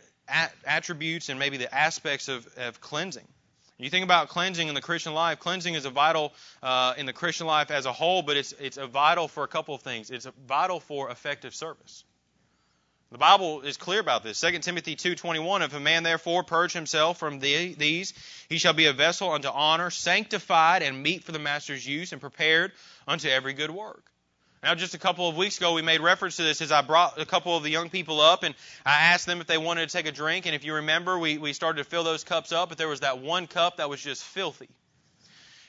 attributes 0.67 1.31
and 1.31 1.39
maybe 1.39 1.57
the 1.57 1.75
aspects 1.75 2.29
of, 2.29 2.47
of 2.59 2.79
cleansing? 2.79 3.27
You 3.79 3.89
think 3.89 4.05
about 4.05 4.29
cleansing 4.29 4.69
in 4.69 4.75
the 4.75 4.83
Christian 4.83 5.15
life. 5.15 5.41
Cleansing 5.41 5.75
is 5.75 5.87
a 5.87 5.91
vital 5.91 6.33
uh, 6.63 6.95
in 6.99 7.07
the 7.07 7.13
Christian 7.15 7.47
life 7.47 7.71
as 7.71 7.87
a 7.87 7.93
whole, 7.93 8.23
but 8.23 8.37
it's 8.37 8.53
it's 8.53 8.77
a 8.77 8.87
vital 8.87 9.29
for 9.29 9.45
a 9.45 9.49
couple 9.49 9.75
of 9.75 9.81
things. 9.81 10.11
It's 10.11 10.29
vital 10.47 10.79
for 10.79 11.11
effective 11.11 11.55
service. 11.55 12.05
The 13.15 13.19
Bible 13.19 13.61
is 13.61 13.77
clear 13.77 14.01
about 14.01 14.25
this. 14.25 14.41
2 14.41 14.59
Timothy 14.59 14.97
2:21 14.97 15.63
If 15.63 15.73
a 15.73 15.79
man 15.79 16.03
therefore 16.03 16.43
purge 16.43 16.73
himself 16.73 17.17
from 17.17 17.39
the, 17.39 17.73
these 17.75 18.13
he 18.49 18.59
shall 18.59 18.73
be 18.73 18.87
a 18.87 18.93
vessel 18.93 19.31
unto 19.31 19.47
honor 19.47 19.91
sanctified 19.91 20.83
and 20.83 21.01
meet 21.01 21.23
for 21.23 21.31
the 21.31 21.39
master's 21.39 21.87
use 21.87 22.11
and 22.11 22.21
prepared 22.21 22.73
unto 23.07 23.29
every 23.29 23.53
good 23.53 23.71
work. 23.71 24.03
Now 24.65 24.75
just 24.75 24.95
a 24.95 24.99
couple 24.99 25.29
of 25.29 25.37
weeks 25.37 25.59
ago 25.59 25.75
we 25.75 25.81
made 25.81 26.01
reference 26.01 26.35
to 26.39 26.43
this 26.43 26.61
as 26.61 26.73
I 26.73 26.83
brought 26.83 27.21
a 27.21 27.25
couple 27.25 27.57
of 27.57 27.63
the 27.63 27.71
young 27.71 27.89
people 27.89 28.21
up 28.21 28.43
and 28.43 28.53
I 28.85 29.13
asked 29.13 29.27
them 29.27 29.41
if 29.41 29.47
they 29.47 29.59
wanted 29.59 29.89
to 29.89 29.97
take 29.97 30.07
a 30.07 30.13
drink 30.13 30.47
and 30.47 30.55
if 30.57 30.65
you 30.65 30.75
remember 30.75 31.17
we, 31.17 31.39
we 31.39 31.53
started 31.53 31.85
to 31.85 31.89
fill 31.89 32.03
those 32.03 32.25
cups 32.25 32.51
up 32.51 32.69
but 32.69 32.79
there 32.79 32.89
was 32.89 32.99
that 33.01 33.21
one 33.21 33.47
cup 33.47 33.77
that 33.77 33.89
was 33.89 34.03
just 34.03 34.25
filthy. 34.25 34.71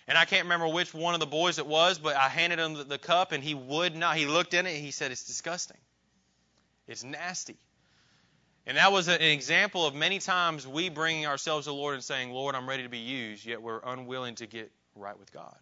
And 0.08 0.18
I 0.18 0.25
can't 0.25 0.46
remember 0.46 0.68
which 0.68 0.96
one 0.96 1.14
of 1.14 1.20
the 1.20 1.28
boys 1.28 1.60
it 1.60 1.68
was, 1.68 2.00
but 2.00 2.16
I 2.16 2.28
handed 2.28 2.58
him 2.58 2.74
the, 2.74 2.86
the 2.86 2.98
cup 2.98 3.34
and 3.34 3.44
he 3.44 3.54
would 3.54 3.96
not. 3.96 4.18
He 4.18 4.25
looked 4.25 4.56
in 4.56 4.66
it 4.66 4.74
and 4.74 4.84
he 4.84 4.90
said, 4.90 5.12
It's 5.12 5.25
disgusting. 5.25 5.78
It's 6.88 7.04
nasty. 7.04 7.58
And 8.68 8.77
that 8.77 8.92
was 8.92 9.08
an 9.08 9.22
example 9.22 9.86
of 9.86 9.94
many 9.94 10.20
times 10.20 10.68
we 10.68 10.89
bringing 10.89 11.27
ourselves 11.27 11.65
to 11.65 11.72
the 11.72 11.75
Lord 11.75 11.94
and 11.96 12.04
saying, 12.04 12.32
Lord, 12.32 12.56
I'm 12.56 12.68
ready 12.68 12.84
to 12.84 12.89
be 12.89 13.00
used, 13.00 13.46
yet 13.46 13.62
we're 13.62 13.80
unwilling 13.84 14.36
to 14.36 14.48
get 14.48 14.72
right 14.96 15.18
with 15.18 15.32
God. 15.32 15.56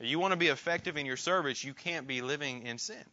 You 0.00 0.18
want 0.18 0.32
to 0.32 0.36
be 0.36 0.48
effective 0.48 0.96
in 0.96 1.06
your 1.06 1.16
service, 1.16 1.62
you 1.62 1.74
can't 1.74 2.06
be 2.06 2.22
living 2.22 2.66
in 2.66 2.78
sin. 2.78 3.04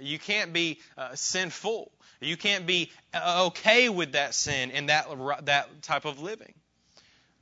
You 0.00 0.18
can't 0.18 0.52
be 0.52 0.78
uh, 0.96 1.14
sinful. 1.14 1.90
You 2.20 2.36
can't 2.36 2.66
be 2.66 2.92
uh, 3.12 3.46
okay 3.48 3.88
with 3.88 4.12
that 4.12 4.34
sin 4.34 4.70
and 4.70 4.88
that, 4.88 5.06
that 5.46 5.82
type 5.82 6.04
of 6.04 6.20
living. 6.20 6.54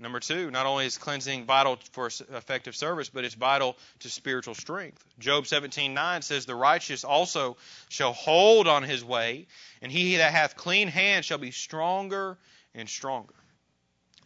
Number 0.00 0.20
two, 0.20 0.50
not 0.52 0.66
only 0.66 0.86
is 0.86 0.96
cleansing 0.96 1.44
vital 1.44 1.76
for 1.90 2.06
effective 2.06 2.76
service, 2.76 3.08
but 3.08 3.24
it's 3.24 3.34
vital 3.34 3.76
to 4.00 4.08
spiritual 4.08 4.54
strength. 4.54 5.04
Job 5.18 5.46
17:9 5.46 6.22
says, 6.22 6.46
"The 6.46 6.54
righteous 6.54 7.02
also 7.02 7.56
shall 7.88 8.12
hold 8.12 8.68
on 8.68 8.84
his 8.84 9.04
way, 9.04 9.48
and 9.82 9.90
he 9.90 10.16
that 10.16 10.32
hath 10.32 10.56
clean 10.56 10.86
hands 10.86 11.26
shall 11.26 11.38
be 11.38 11.50
stronger 11.50 12.38
and 12.74 12.88
stronger." 12.88 13.34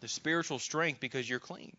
The 0.00 0.08
spiritual 0.08 0.58
strength 0.58 1.00
because 1.00 1.26
you're 1.26 1.40
clean. 1.40 1.74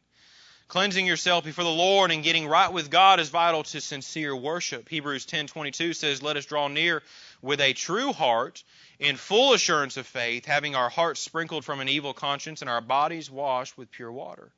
Cleansing 0.70 1.06
yourself 1.06 1.44
before 1.44 1.66
the 1.66 1.70
Lord 1.70 2.10
and 2.10 2.24
getting 2.24 2.48
right 2.48 2.72
with 2.72 2.90
God 2.90 3.20
is 3.20 3.30
vital 3.30 3.62
to 3.64 3.80
sincere 3.80 4.36
worship. 4.36 4.90
Hebrews 4.90 5.26
10:22 5.26 5.94
says, 5.94 6.24
"Let 6.24 6.36
us 6.36 6.46
draw 6.46 6.68
near 6.68 7.04
with 7.44 7.62
a 7.62 7.74
true 7.74 8.12
heart 8.14 8.64
in 8.98 9.18
full 9.18 9.54
assurance 9.54 9.98
of 9.98 10.08
faith, 10.08 10.46
having 10.46 10.76
our 10.76 10.90
hearts 10.90 11.20
sprinkled 11.20 11.64
from 11.64 11.82
an 11.82 11.90
evil 11.90 12.14
conscience 12.14 12.62
and 12.62 12.70
our 12.70 12.82
bodies 12.82 13.30
washed 13.30 13.78
with 13.78 13.92
pure 13.92 14.12
water. 14.12 14.52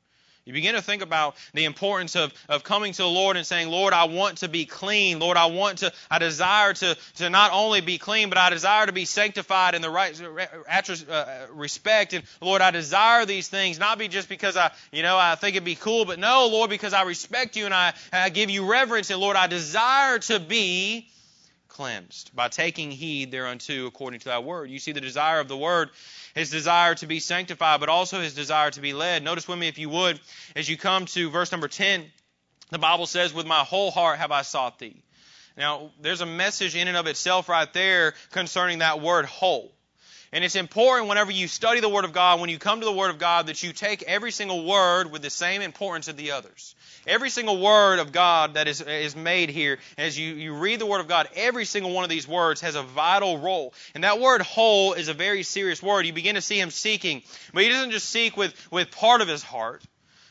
You 0.46 0.52
begin 0.52 0.76
to 0.76 0.82
think 0.82 1.02
about 1.02 1.34
the 1.54 1.64
importance 1.64 2.14
of, 2.14 2.32
of 2.48 2.62
coming 2.62 2.92
to 2.92 3.02
the 3.02 3.08
Lord 3.08 3.36
and 3.36 3.44
saying, 3.44 3.68
Lord, 3.68 3.92
I 3.92 4.04
want 4.04 4.38
to 4.38 4.48
be 4.48 4.64
clean. 4.64 5.18
Lord, 5.18 5.36
I 5.36 5.46
want 5.46 5.78
to, 5.78 5.92
I 6.08 6.20
desire 6.20 6.72
to, 6.72 6.96
to 7.16 7.30
not 7.30 7.50
only 7.52 7.80
be 7.80 7.98
clean, 7.98 8.28
but 8.28 8.38
I 8.38 8.50
desire 8.50 8.86
to 8.86 8.92
be 8.92 9.06
sanctified 9.06 9.74
in 9.74 9.82
the 9.82 9.90
right 9.90 10.22
uh, 10.22 11.26
respect. 11.52 12.12
And 12.12 12.22
Lord, 12.40 12.62
I 12.62 12.70
desire 12.70 13.26
these 13.26 13.48
things, 13.48 13.80
not 13.80 13.98
be 13.98 14.06
just 14.06 14.28
because 14.28 14.56
I, 14.56 14.70
you 14.92 15.02
know, 15.02 15.18
I 15.18 15.34
think 15.34 15.56
it'd 15.56 15.64
be 15.64 15.74
cool, 15.74 16.04
but 16.04 16.20
no, 16.20 16.46
Lord, 16.46 16.70
because 16.70 16.92
I 16.92 17.02
respect 17.02 17.56
you 17.56 17.64
and 17.64 17.74
I, 17.74 17.94
I 18.12 18.28
give 18.28 18.48
you 18.48 18.70
reverence. 18.70 19.10
And 19.10 19.18
Lord, 19.18 19.34
I 19.34 19.48
desire 19.48 20.20
to 20.20 20.38
be 20.38 21.08
cleansed 21.76 22.34
by 22.34 22.48
taking 22.48 22.90
heed 22.90 23.30
thereunto 23.30 23.86
according 23.86 24.20
to 24.20 24.24
thy 24.24 24.38
word. 24.38 24.70
You 24.70 24.78
see 24.78 24.92
the 24.92 25.00
desire 25.00 25.40
of 25.40 25.48
the 25.48 25.56
word, 25.56 25.90
his 26.34 26.50
desire 26.50 26.94
to 26.96 27.06
be 27.06 27.20
sanctified, 27.20 27.80
but 27.80 27.90
also 27.90 28.20
his 28.20 28.34
desire 28.34 28.70
to 28.70 28.80
be 28.80 28.94
led. 28.94 29.22
Notice 29.22 29.46
with 29.46 29.58
me, 29.58 29.68
if 29.68 29.76
you 29.76 29.90
would, 29.90 30.18
as 30.54 30.68
you 30.68 30.78
come 30.78 31.04
to 31.06 31.28
verse 31.28 31.52
number 31.52 31.68
10, 31.68 32.06
the 32.70 32.78
Bible 32.78 33.04
says, 33.06 33.34
With 33.34 33.46
my 33.46 33.60
whole 33.60 33.90
heart 33.90 34.18
have 34.18 34.32
I 34.32 34.40
sought 34.40 34.78
thee. 34.78 35.02
Now, 35.58 35.90
there's 36.00 36.22
a 36.22 36.26
message 36.26 36.74
in 36.74 36.88
and 36.88 36.96
of 36.96 37.06
itself 37.06 37.48
right 37.48 37.70
there 37.72 38.14
concerning 38.32 38.78
that 38.78 39.02
word 39.02 39.26
whole. 39.26 39.75
And 40.36 40.44
it's 40.44 40.54
important 40.54 41.08
whenever 41.08 41.30
you 41.30 41.48
study 41.48 41.80
the 41.80 41.88
Word 41.88 42.04
of 42.04 42.12
God, 42.12 42.40
when 42.40 42.50
you 42.50 42.58
come 42.58 42.80
to 42.80 42.84
the 42.84 42.92
Word 42.92 43.08
of 43.08 43.16
God, 43.16 43.46
that 43.46 43.62
you 43.62 43.72
take 43.72 44.02
every 44.02 44.30
single 44.30 44.66
word 44.66 45.10
with 45.10 45.22
the 45.22 45.30
same 45.30 45.62
importance 45.62 46.08
as 46.08 46.14
the 46.14 46.32
others. 46.32 46.74
Every 47.06 47.30
single 47.30 47.58
word 47.58 48.00
of 48.00 48.12
God 48.12 48.52
that 48.52 48.68
is, 48.68 48.82
is 48.82 49.16
made 49.16 49.48
here, 49.48 49.78
as 49.96 50.18
you, 50.18 50.34
you 50.34 50.52
read 50.52 50.78
the 50.78 50.84
Word 50.84 51.00
of 51.00 51.08
God, 51.08 51.26
every 51.34 51.64
single 51.64 51.90
one 51.90 52.04
of 52.04 52.10
these 52.10 52.28
words 52.28 52.60
has 52.60 52.74
a 52.74 52.82
vital 52.82 53.38
role. 53.38 53.72
And 53.94 54.04
that 54.04 54.20
word 54.20 54.42
whole 54.42 54.92
is 54.92 55.08
a 55.08 55.14
very 55.14 55.42
serious 55.42 55.82
word. 55.82 56.04
You 56.04 56.12
begin 56.12 56.34
to 56.34 56.42
see 56.42 56.60
him 56.60 56.68
seeking, 56.68 57.22
but 57.54 57.62
he 57.62 57.70
doesn't 57.70 57.92
just 57.92 58.10
seek 58.10 58.36
with, 58.36 58.54
with 58.70 58.90
part 58.90 59.22
of 59.22 59.28
his 59.28 59.42
heart. 59.42 59.82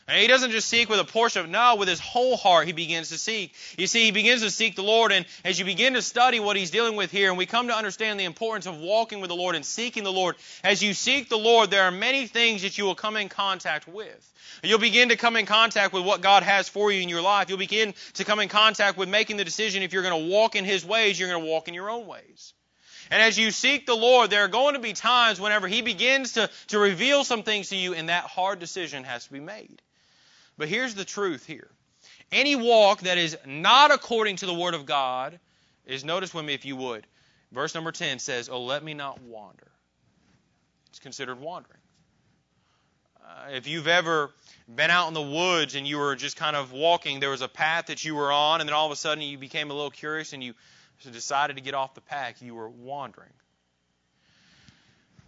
And 0.08 0.20
he 0.20 0.28
doesn't 0.28 0.52
just 0.52 0.68
seek 0.68 0.88
with 0.88 1.00
a 1.00 1.04
portion 1.04 1.42
of, 1.42 1.50
no, 1.50 1.74
with 1.74 1.88
his 1.88 1.98
whole 1.98 2.36
heart 2.36 2.68
he 2.68 2.72
begins 2.72 3.08
to 3.08 3.18
seek. 3.18 3.52
You 3.76 3.88
see, 3.88 4.04
he 4.04 4.10
begins 4.12 4.42
to 4.42 4.52
seek 4.52 4.76
the 4.76 4.84
Lord, 4.84 5.10
and 5.10 5.26
as 5.44 5.58
you 5.58 5.64
begin 5.64 5.94
to 5.94 6.02
study 6.02 6.38
what 6.38 6.56
he's 6.56 6.70
dealing 6.70 6.94
with 6.94 7.10
here, 7.10 7.28
and 7.28 7.36
we 7.36 7.44
come 7.44 7.66
to 7.68 7.74
understand 7.74 8.20
the 8.20 8.24
importance 8.24 8.66
of 8.66 8.78
walking 8.78 9.20
with 9.20 9.30
the 9.30 9.36
Lord 9.36 9.56
and 9.56 9.66
seeking 9.66 10.04
the 10.04 10.12
Lord, 10.12 10.36
as 10.62 10.80
you 10.80 10.94
seek 10.94 11.28
the 11.28 11.36
Lord, 11.36 11.72
there 11.72 11.82
are 11.82 11.90
many 11.90 12.28
things 12.28 12.62
that 12.62 12.78
you 12.78 12.84
will 12.84 12.94
come 12.94 13.16
in 13.16 13.28
contact 13.28 13.88
with. 13.88 14.32
You'll 14.62 14.78
begin 14.78 15.08
to 15.08 15.16
come 15.16 15.34
in 15.34 15.44
contact 15.44 15.92
with 15.92 16.04
what 16.04 16.20
God 16.20 16.44
has 16.44 16.68
for 16.68 16.92
you 16.92 17.02
in 17.02 17.08
your 17.08 17.20
life. 17.20 17.48
You'll 17.48 17.58
begin 17.58 17.92
to 18.14 18.24
come 18.24 18.38
in 18.38 18.48
contact 18.48 18.96
with 18.96 19.08
making 19.08 19.38
the 19.38 19.44
decision 19.44 19.82
if 19.82 19.92
you're 19.92 20.04
going 20.04 20.24
to 20.24 20.30
walk 20.30 20.54
in 20.54 20.64
his 20.64 20.84
ways, 20.84 21.18
you're 21.18 21.28
going 21.28 21.44
to 21.44 21.50
walk 21.50 21.66
in 21.66 21.74
your 21.74 21.90
own 21.90 22.06
ways. 22.06 22.54
And 23.10 23.22
as 23.22 23.38
you 23.38 23.50
seek 23.50 23.86
the 23.86 23.96
Lord, 23.96 24.30
there 24.30 24.44
are 24.44 24.48
going 24.48 24.74
to 24.74 24.80
be 24.80 24.92
times 24.92 25.40
whenever 25.40 25.68
He 25.68 25.82
begins 25.82 26.32
to, 26.32 26.50
to 26.68 26.78
reveal 26.78 27.24
some 27.24 27.42
things 27.42 27.68
to 27.68 27.76
you, 27.76 27.94
and 27.94 28.08
that 28.08 28.24
hard 28.24 28.58
decision 28.58 29.04
has 29.04 29.26
to 29.26 29.32
be 29.32 29.40
made. 29.40 29.80
But 30.58 30.68
here's 30.68 30.94
the 30.94 31.04
truth 31.04 31.46
here. 31.46 31.70
Any 32.32 32.56
walk 32.56 33.00
that 33.00 33.18
is 33.18 33.36
not 33.46 33.90
according 33.90 34.36
to 34.36 34.46
the 34.46 34.54
Word 34.54 34.74
of 34.74 34.86
God 34.86 35.38
is, 35.84 36.04
notice 36.04 36.34
with 36.34 36.44
me 36.44 36.54
if 36.54 36.64
you 36.64 36.76
would. 36.76 37.06
Verse 37.52 37.74
number 37.74 37.92
10 37.92 38.18
says, 38.18 38.48
Oh, 38.48 38.62
let 38.62 38.82
me 38.82 38.94
not 38.94 39.20
wander. 39.22 39.70
It's 40.88 40.98
considered 40.98 41.40
wandering. 41.40 41.78
Uh, 43.24 43.50
if 43.50 43.66
you've 43.66 43.88
ever 43.88 44.30
been 44.72 44.90
out 44.90 45.08
in 45.08 45.14
the 45.14 45.22
woods 45.22 45.74
and 45.74 45.86
you 45.86 45.98
were 45.98 46.16
just 46.16 46.36
kind 46.36 46.56
of 46.56 46.72
walking, 46.72 47.20
there 47.20 47.30
was 47.30 47.42
a 47.42 47.48
path 47.48 47.86
that 47.86 48.04
you 48.04 48.14
were 48.14 48.32
on, 48.32 48.60
and 48.60 48.68
then 48.68 48.74
all 48.74 48.86
of 48.86 48.92
a 48.92 48.96
sudden 48.96 49.22
you 49.22 49.38
became 49.38 49.70
a 49.70 49.74
little 49.74 49.90
curious 49.90 50.32
and 50.32 50.42
you 50.42 50.54
decided 51.12 51.56
to 51.56 51.62
get 51.62 51.74
off 51.74 51.94
the 51.94 52.00
path, 52.00 52.42
you 52.42 52.54
were 52.54 52.68
wandering. 52.68 53.32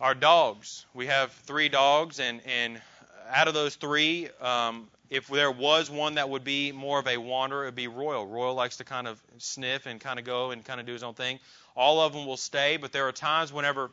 Our 0.00 0.14
dogs, 0.14 0.86
we 0.94 1.06
have 1.06 1.32
three 1.32 1.68
dogs, 1.68 2.20
and, 2.20 2.40
and 2.46 2.80
out 3.28 3.48
of 3.48 3.54
those 3.54 3.74
three, 3.74 4.28
um, 4.40 4.88
if 5.10 5.26
there 5.28 5.50
was 5.50 5.90
one 5.90 6.14
that 6.14 6.28
would 6.28 6.44
be 6.44 6.72
more 6.72 6.98
of 6.98 7.06
a 7.06 7.16
wanderer, 7.16 7.64
it 7.64 7.66
would 7.68 7.74
be 7.74 7.88
Royal. 7.88 8.26
Royal 8.26 8.54
likes 8.54 8.76
to 8.78 8.84
kind 8.84 9.06
of 9.06 9.20
sniff 9.38 9.86
and 9.86 10.00
kind 10.00 10.18
of 10.18 10.24
go 10.24 10.50
and 10.50 10.64
kind 10.64 10.80
of 10.80 10.86
do 10.86 10.92
his 10.92 11.02
own 11.02 11.14
thing. 11.14 11.38
All 11.76 12.00
of 12.00 12.12
them 12.12 12.26
will 12.26 12.36
stay, 12.36 12.76
but 12.76 12.92
there 12.92 13.08
are 13.08 13.12
times 13.12 13.52
whenever 13.52 13.90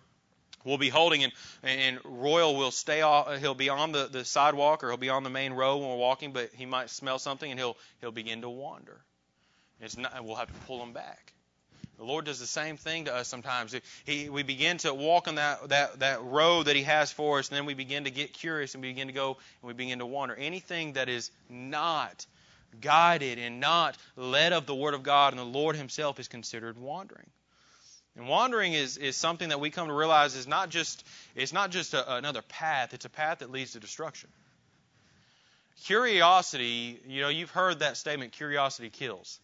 we'll 0.65 0.77
be 0.77 0.89
holding 0.89 1.23
and, 1.23 1.33
and 1.63 1.99
Royal 2.03 2.55
will 2.55 2.71
stay 2.71 3.01
off, 3.01 3.39
he'll 3.39 3.55
be 3.55 3.69
on 3.69 3.91
the, 3.91 4.07
the 4.11 4.25
sidewalk 4.25 4.83
or 4.83 4.89
he'll 4.89 4.97
be 4.97 5.09
on 5.09 5.23
the 5.23 5.29
main 5.29 5.53
road 5.53 5.77
when 5.77 5.89
we're 5.89 5.95
walking, 5.95 6.33
but 6.33 6.49
he 6.53 6.65
might 6.65 6.89
smell 6.89 7.19
something 7.19 7.49
and 7.49 7.59
he'll 7.59 7.77
he'll 8.01 8.11
begin 8.11 8.41
to 8.41 8.49
wander. 8.49 8.99
It's 9.79 9.97
not, 9.97 10.23
we'll 10.23 10.35
have 10.35 10.47
to 10.47 10.65
pull 10.65 10.81
him 10.81 10.93
back. 10.93 11.34
The 11.97 12.03
Lord 12.03 12.25
does 12.25 12.39
the 12.39 12.47
same 12.47 12.77
thing 12.77 13.05
to 13.05 13.15
us 13.15 13.27
sometimes. 13.27 13.75
He, 14.05 14.29
we 14.29 14.43
begin 14.43 14.77
to 14.79 14.93
walk 14.93 15.27
on 15.27 15.35
that, 15.35 15.69
that, 15.69 15.99
that 15.99 16.23
road 16.23 16.63
that 16.63 16.75
He 16.75 16.83
has 16.83 17.11
for 17.11 17.39
us, 17.39 17.49
and 17.49 17.57
then 17.57 17.65
we 17.65 17.73
begin 17.73 18.03
to 18.03 18.11
get 18.11 18.33
curious 18.33 18.73
and 18.73 18.83
we 18.83 18.89
begin 18.89 19.07
to 19.07 19.13
go 19.13 19.37
and 19.61 19.67
we 19.67 19.73
begin 19.73 19.99
to 19.99 20.05
wander. 20.05 20.35
Anything 20.35 20.93
that 20.93 21.07
is 21.07 21.31
not 21.49 22.25
guided 22.81 23.39
and 23.39 23.59
not 23.59 23.97
led 24.17 24.51
of 24.51 24.65
the 24.65 24.75
Word 24.75 24.93
of 24.93 25.03
God 25.03 25.31
and 25.31 25.39
the 25.39 25.45
Lord 25.45 25.75
Himself 25.75 26.19
is 26.19 26.27
considered 26.27 26.77
wandering. 26.77 27.29
And 28.17 28.27
wandering 28.27 28.73
is, 28.73 28.97
is 28.97 29.17
something 29.17 29.49
that 29.49 29.59
we 29.59 29.69
come 29.69 29.87
to 29.87 29.93
realize 29.93 30.35
is 30.35 30.47
not 30.47 30.69
just 30.69 31.05
it's 31.35 31.51
not 31.51 31.71
just 31.71 31.93
a, 31.93 32.15
another 32.15 32.41
path, 32.41 32.93
it's 32.93 33.05
a 33.05 33.09
path 33.09 33.39
that 33.39 33.51
leads 33.51 33.73
to 33.73 33.79
destruction. 33.79 34.29
Curiosity, 35.83 36.99
you 37.07 37.21
know, 37.21 37.29
you've 37.29 37.51
heard 37.51 37.79
that 37.79 37.97
statement, 37.97 38.31
curiosity 38.31 38.89
kills. 38.89 39.39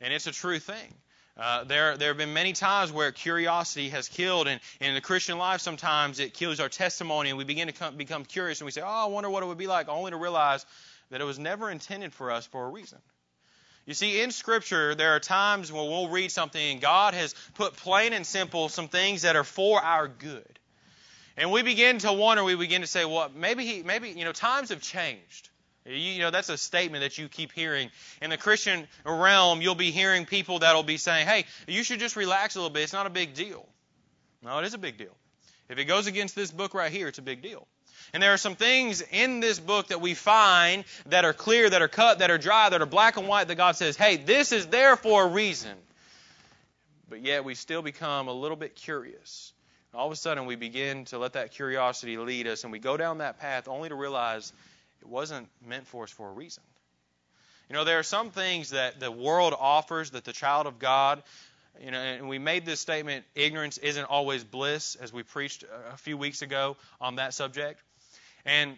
And 0.00 0.14
it's 0.14 0.26
a 0.26 0.32
true 0.32 0.58
thing. 0.58 0.94
Uh, 1.40 1.64
there, 1.64 1.96
there 1.96 2.08
have 2.08 2.18
been 2.18 2.34
many 2.34 2.52
times 2.52 2.92
where 2.92 3.10
curiosity 3.12 3.88
has 3.88 4.08
killed, 4.08 4.46
and, 4.46 4.60
and 4.78 4.88
in 4.90 4.94
the 4.94 5.00
Christian 5.00 5.38
life, 5.38 5.62
sometimes 5.62 6.20
it 6.20 6.34
kills 6.34 6.60
our 6.60 6.68
testimony, 6.68 7.30
and 7.30 7.38
we 7.38 7.44
begin 7.44 7.68
to 7.68 7.72
come, 7.72 7.96
become 7.96 8.26
curious, 8.26 8.60
and 8.60 8.66
we 8.66 8.72
say, 8.72 8.82
"Oh, 8.82 8.86
I 8.86 9.06
wonder 9.06 9.30
what 9.30 9.42
it 9.42 9.46
would 9.46 9.56
be 9.56 9.66
like," 9.66 9.88
only 9.88 10.10
to 10.10 10.18
realize 10.18 10.66
that 11.10 11.22
it 11.22 11.24
was 11.24 11.38
never 11.38 11.70
intended 11.70 12.12
for 12.12 12.30
us 12.30 12.44
for 12.44 12.66
a 12.66 12.68
reason. 12.68 12.98
You 13.86 13.94
see, 13.94 14.20
in 14.20 14.32
Scripture, 14.32 14.94
there 14.94 15.16
are 15.16 15.20
times 15.20 15.72
when 15.72 15.86
we'll 15.86 16.08
read 16.08 16.30
something, 16.30 16.72
and 16.72 16.80
God 16.80 17.14
has 17.14 17.34
put 17.54 17.74
plain 17.74 18.12
and 18.12 18.26
simple 18.26 18.68
some 18.68 18.88
things 18.88 19.22
that 19.22 19.34
are 19.34 19.44
for 19.44 19.80
our 19.80 20.08
good, 20.08 20.58
and 21.38 21.50
we 21.50 21.62
begin 21.62 21.98
to 22.00 22.12
wonder. 22.12 22.44
We 22.44 22.54
begin 22.54 22.82
to 22.82 22.86
say, 22.86 23.06
"Well, 23.06 23.30
maybe 23.34 23.64
he, 23.64 23.82
maybe 23.82 24.10
you 24.10 24.26
know, 24.26 24.32
times 24.32 24.68
have 24.68 24.82
changed." 24.82 25.49
You 25.86 26.20
know, 26.20 26.30
that's 26.30 26.50
a 26.50 26.58
statement 26.58 27.02
that 27.02 27.16
you 27.16 27.28
keep 27.28 27.52
hearing. 27.52 27.90
In 28.20 28.30
the 28.30 28.36
Christian 28.36 28.86
realm, 29.04 29.62
you'll 29.62 29.74
be 29.74 29.90
hearing 29.90 30.26
people 30.26 30.58
that'll 30.58 30.82
be 30.82 30.98
saying, 30.98 31.26
hey, 31.26 31.46
you 31.66 31.82
should 31.82 32.00
just 32.00 32.16
relax 32.16 32.54
a 32.54 32.58
little 32.58 32.72
bit. 32.72 32.82
It's 32.82 32.92
not 32.92 33.06
a 33.06 33.10
big 33.10 33.34
deal. 33.34 33.66
No, 34.42 34.58
it 34.58 34.66
is 34.66 34.74
a 34.74 34.78
big 34.78 34.98
deal. 34.98 35.16
If 35.68 35.78
it 35.78 35.84
goes 35.84 36.06
against 36.06 36.34
this 36.34 36.50
book 36.50 36.74
right 36.74 36.92
here, 36.92 37.08
it's 37.08 37.18
a 37.18 37.22
big 37.22 37.42
deal. 37.42 37.66
And 38.12 38.22
there 38.22 38.32
are 38.32 38.38
some 38.38 38.56
things 38.56 39.02
in 39.12 39.40
this 39.40 39.60
book 39.60 39.88
that 39.88 40.00
we 40.00 40.14
find 40.14 40.84
that 41.06 41.24
are 41.24 41.32
clear, 41.32 41.70
that 41.70 41.80
are 41.80 41.88
cut, 41.88 42.18
that 42.18 42.30
are 42.30 42.38
dry, 42.38 42.68
that 42.68 42.82
are 42.82 42.86
black 42.86 43.16
and 43.16 43.28
white, 43.28 43.48
that 43.48 43.54
God 43.54 43.76
says, 43.76 43.96
hey, 43.96 44.16
this 44.16 44.52
is 44.52 44.66
there 44.66 44.96
for 44.96 45.24
a 45.24 45.28
reason. 45.28 45.76
But 47.08 47.24
yet 47.24 47.44
we 47.44 47.54
still 47.54 47.82
become 47.82 48.28
a 48.28 48.32
little 48.32 48.56
bit 48.56 48.74
curious. 48.74 49.52
All 49.94 50.06
of 50.06 50.12
a 50.12 50.16
sudden, 50.16 50.46
we 50.46 50.56
begin 50.56 51.04
to 51.06 51.18
let 51.18 51.32
that 51.32 51.50
curiosity 51.50 52.16
lead 52.16 52.46
us, 52.46 52.62
and 52.62 52.72
we 52.72 52.78
go 52.78 52.96
down 52.96 53.18
that 53.18 53.40
path 53.40 53.66
only 53.66 53.88
to 53.88 53.94
realize 53.94 54.52
it 55.00 55.08
wasn't 55.08 55.48
meant 55.66 55.86
for 55.86 56.04
us 56.04 56.10
for 56.10 56.28
a 56.28 56.32
reason. 56.32 56.62
You 57.68 57.74
know, 57.74 57.84
there 57.84 57.98
are 57.98 58.04
some 58.04 58.30
things 58.30 58.70
that 58.70 58.98
the 58.98 59.10
world 59.10 59.54
offers 59.58 60.10
that 60.10 60.24
the 60.24 60.32
child 60.32 60.66
of 60.66 60.78
God, 60.78 61.22
you 61.80 61.90
know, 61.90 61.98
and 61.98 62.28
we 62.28 62.38
made 62.38 62.66
this 62.66 62.80
statement 62.80 63.24
ignorance 63.34 63.78
isn't 63.78 64.04
always 64.04 64.42
bliss, 64.42 64.96
as 64.96 65.12
we 65.12 65.22
preached 65.22 65.64
a 65.92 65.96
few 65.96 66.16
weeks 66.16 66.42
ago 66.42 66.76
on 67.00 67.16
that 67.16 67.32
subject. 67.32 67.80
And 68.44 68.76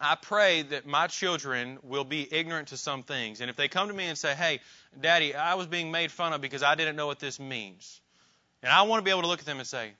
I 0.00 0.14
pray 0.14 0.62
that 0.62 0.86
my 0.86 1.08
children 1.08 1.78
will 1.82 2.04
be 2.04 2.26
ignorant 2.32 2.68
to 2.68 2.76
some 2.76 3.02
things. 3.02 3.40
And 3.40 3.50
if 3.50 3.56
they 3.56 3.68
come 3.68 3.88
to 3.88 3.94
me 3.94 4.04
and 4.04 4.16
say, 4.16 4.34
hey, 4.34 4.60
Daddy, 4.98 5.34
I 5.34 5.54
was 5.54 5.66
being 5.66 5.90
made 5.90 6.10
fun 6.10 6.32
of 6.32 6.40
because 6.40 6.62
I 6.62 6.76
didn't 6.76 6.96
know 6.96 7.06
what 7.06 7.18
this 7.18 7.38
means. 7.38 8.00
And 8.62 8.72
I 8.72 8.82
want 8.82 9.00
to 9.00 9.04
be 9.04 9.10
able 9.10 9.22
to 9.22 9.28
look 9.28 9.40
at 9.40 9.46
them 9.46 9.58
and 9.58 9.66
say, 9.66 9.90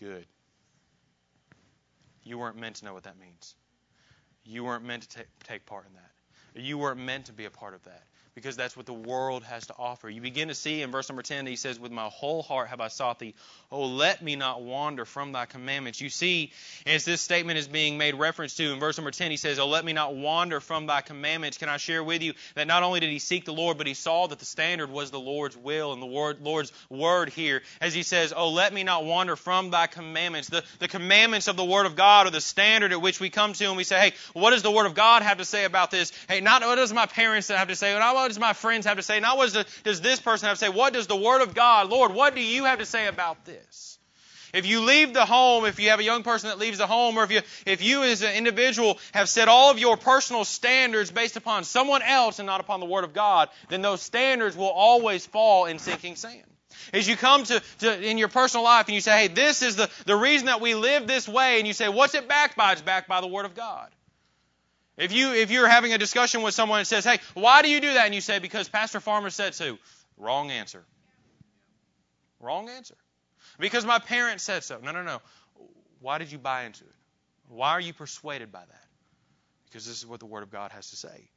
good. 0.00 0.26
You 2.24 2.38
weren't 2.38 2.58
meant 2.58 2.76
to 2.76 2.84
know 2.84 2.92
what 2.92 3.04
that 3.04 3.18
means. 3.18 3.54
You 4.50 4.64
weren't 4.64 4.84
meant 4.84 5.04
to 5.04 5.08
take, 5.08 5.26
take 5.44 5.64
part 5.64 5.86
in 5.86 5.94
that. 5.94 6.60
You 6.60 6.76
weren't 6.76 6.98
meant 6.98 7.26
to 7.26 7.32
be 7.32 7.44
a 7.44 7.50
part 7.50 7.72
of 7.72 7.84
that 7.84 8.02
because 8.40 8.56
that's 8.56 8.76
what 8.76 8.86
the 8.86 8.94
world 8.94 9.44
has 9.44 9.66
to 9.66 9.74
offer. 9.78 10.08
You 10.08 10.20
begin 10.20 10.48
to 10.48 10.54
see 10.54 10.80
in 10.82 10.90
verse 10.90 11.08
number 11.08 11.22
10, 11.22 11.46
he 11.46 11.56
says, 11.56 11.78
With 11.78 11.92
my 11.92 12.06
whole 12.06 12.42
heart 12.42 12.68
have 12.68 12.80
I 12.80 12.88
sought 12.88 13.18
thee. 13.18 13.34
Oh, 13.70 13.84
let 13.86 14.22
me 14.22 14.34
not 14.34 14.62
wander 14.62 15.04
from 15.04 15.32
thy 15.32 15.44
commandments. 15.44 16.00
You 16.00 16.08
see, 16.08 16.52
as 16.86 17.04
this 17.04 17.20
statement 17.20 17.58
is 17.58 17.68
being 17.68 17.98
made 17.98 18.14
reference 18.14 18.54
to 18.54 18.72
in 18.72 18.80
verse 18.80 18.96
number 18.96 19.10
10, 19.10 19.30
he 19.30 19.36
says, 19.36 19.58
Oh, 19.58 19.68
let 19.68 19.84
me 19.84 19.92
not 19.92 20.14
wander 20.14 20.60
from 20.60 20.86
thy 20.86 21.02
commandments. 21.02 21.58
Can 21.58 21.68
I 21.68 21.76
share 21.76 22.02
with 22.02 22.22
you 22.22 22.32
that 22.54 22.66
not 22.66 22.82
only 22.82 23.00
did 23.00 23.10
he 23.10 23.18
seek 23.18 23.44
the 23.44 23.52
Lord, 23.52 23.76
but 23.76 23.86
he 23.86 23.94
saw 23.94 24.26
that 24.26 24.38
the 24.38 24.44
standard 24.44 24.90
was 24.90 25.10
the 25.10 25.20
Lord's 25.20 25.56
will 25.56 25.92
and 25.92 26.00
the 26.00 26.06
Lord's 26.40 26.72
word 26.88 27.28
here, 27.28 27.62
as 27.80 27.92
he 27.92 28.02
says, 28.02 28.32
Oh, 28.34 28.50
let 28.50 28.72
me 28.72 28.84
not 28.84 29.04
wander 29.04 29.36
from 29.36 29.70
thy 29.70 29.86
commandments. 29.86 30.48
The, 30.48 30.64
the 30.78 30.88
commandments 30.88 31.46
of 31.46 31.56
the 31.56 31.64
Word 31.64 31.86
of 31.86 31.94
God 31.94 32.26
are 32.26 32.30
the 32.30 32.40
standard 32.40 32.92
at 32.92 33.02
which 33.02 33.20
we 33.20 33.28
come 33.28 33.52
to 33.52 33.64
and 33.66 33.76
we 33.76 33.84
say, 33.84 34.00
Hey, 34.00 34.12
what 34.32 34.50
does 34.50 34.62
the 34.62 34.70
Word 34.70 34.86
of 34.86 34.94
God 34.94 35.22
have 35.22 35.38
to 35.38 35.44
say 35.44 35.64
about 35.64 35.90
this? 35.90 36.12
Hey, 36.28 36.40
not 36.40 36.62
what 36.62 36.76
does 36.76 36.92
my 36.92 37.06
parents 37.06 37.48
have 37.48 37.68
to 37.68 37.76
say, 37.76 37.92
what 37.92 38.29
does 38.30 38.38
my 38.38 38.52
friends 38.52 38.86
have 38.86 38.96
to 38.96 39.02
say, 39.02 39.20
not 39.20 39.36
what 39.36 39.52
does 39.84 40.00
this 40.00 40.20
person 40.20 40.48
have 40.48 40.58
to 40.58 40.64
say, 40.64 40.70
what 40.70 40.92
does 40.92 41.06
the 41.06 41.16
Word 41.16 41.42
of 41.42 41.54
God, 41.54 41.90
Lord, 41.90 42.14
what 42.14 42.34
do 42.34 42.40
you 42.40 42.64
have 42.64 42.78
to 42.78 42.86
say 42.86 43.06
about 43.06 43.44
this? 43.44 43.98
If 44.52 44.66
you 44.66 44.80
leave 44.80 45.14
the 45.14 45.24
home, 45.24 45.64
if 45.64 45.78
you 45.78 45.90
have 45.90 46.00
a 46.00 46.04
young 46.04 46.22
person 46.22 46.48
that 46.48 46.58
leaves 46.58 46.78
the 46.78 46.86
home, 46.86 47.16
or 47.16 47.24
if 47.24 47.30
you, 47.30 47.40
if 47.66 47.82
you 47.82 48.02
as 48.02 48.22
an 48.22 48.34
individual 48.34 48.98
have 49.12 49.28
set 49.28 49.48
all 49.48 49.70
of 49.70 49.78
your 49.78 49.96
personal 49.96 50.44
standards 50.44 51.10
based 51.10 51.36
upon 51.36 51.64
someone 51.64 52.02
else 52.02 52.38
and 52.38 52.46
not 52.46 52.60
upon 52.60 52.80
the 52.80 52.86
Word 52.86 53.04
of 53.04 53.12
God, 53.12 53.48
then 53.68 53.82
those 53.82 54.02
standards 54.02 54.56
will 54.56 54.70
always 54.70 55.24
fall 55.26 55.66
in 55.66 55.78
sinking 55.78 56.16
sand. 56.16 56.42
As 56.92 57.06
you 57.06 57.16
come 57.16 57.44
to, 57.44 57.62
to 57.80 58.02
in 58.02 58.18
your 58.18 58.28
personal 58.28 58.64
life 58.64 58.86
and 58.86 58.94
you 58.94 59.00
say, 59.00 59.22
hey, 59.22 59.28
this 59.28 59.62
is 59.62 59.76
the, 59.76 59.88
the 60.06 60.16
reason 60.16 60.46
that 60.46 60.60
we 60.60 60.74
live 60.74 61.06
this 61.06 61.28
way, 61.28 61.58
and 61.58 61.66
you 61.66 61.72
say, 61.72 61.88
what's 61.88 62.14
it 62.14 62.26
backed 62.26 62.56
by? 62.56 62.72
It's 62.72 62.82
backed 62.82 63.08
by 63.08 63.20
the 63.20 63.28
Word 63.28 63.44
of 63.44 63.54
God. 63.54 63.88
If 65.00 65.12
you 65.12 65.32
if 65.32 65.50
you're 65.50 65.66
having 65.66 65.94
a 65.94 65.98
discussion 65.98 66.42
with 66.42 66.52
someone 66.52 66.80
and 66.80 66.86
says, 66.86 67.04
"Hey, 67.04 67.20
why 67.32 67.62
do 67.62 67.70
you 67.70 67.80
do 67.80 67.94
that?" 67.94 68.04
and 68.04 68.14
you 68.14 68.20
say, 68.20 68.38
"Because 68.38 68.68
Pastor 68.68 69.00
Farmer 69.00 69.30
said 69.30 69.54
so," 69.54 69.78
wrong 70.18 70.50
answer. 70.50 70.84
Wrong 72.38 72.68
answer. 72.68 72.96
Because 73.58 73.86
my 73.86 73.98
parents 73.98 74.44
said 74.44 74.62
so. 74.62 74.78
No, 74.78 74.92
no, 74.92 75.02
no. 75.02 75.22
Why 76.00 76.18
did 76.18 76.30
you 76.30 76.38
buy 76.38 76.64
into 76.64 76.84
it? 76.84 76.94
Why 77.48 77.70
are 77.70 77.80
you 77.80 77.94
persuaded 77.94 78.52
by 78.52 78.60
that? 78.60 78.84
Because 79.66 79.86
this 79.86 79.96
is 79.96 80.06
what 80.06 80.20
the 80.20 80.26
Word 80.26 80.42
of 80.42 80.50
God 80.50 80.70
has 80.72 80.90
to 80.90 80.96
say. 80.96 81.30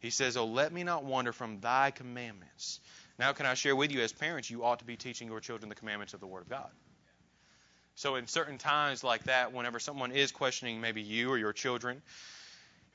He 0.00 0.10
says, 0.10 0.36
"Oh, 0.36 0.44
let 0.44 0.70
me 0.70 0.84
not 0.84 1.04
wander 1.04 1.32
from 1.32 1.60
Thy 1.60 1.92
commandments." 1.92 2.80
Now, 3.18 3.32
can 3.32 3.46
I 3.46 3.54
share 3.54 3.74
with 3.74 3.92
you, 3.92 4.02
as 4.02 4.12
parents, 4.12 4.50
you 4.50 4.62
ought 4.62 4.80
to 4.80 4.84
be 4.84 4.98
teaching 4.98 5.28
your 5.28 5.40
children 5.40 5.70
the 5.70 5.74
commandments 5.74 6.12
of 6.12 6.20
the 6.20 6.26
Word 6.26 6.42
of 6.42 6.50
God. 6.50 6.70
So, 7.94 8.16
in 8.16 8.26
certain 8.26 8.58
times 8.58 9.02
like 9.02 9.24
that, 9.24 9.54
whenever 9.54 9.80
someone 9.80 10.12
is 10.12 10.32
questioning 10.32 10.82
maybe 10.82 11.00
you 11.00 11.30
or 11.30 11.38
your 11.38 11.54
children, 11.54 12.02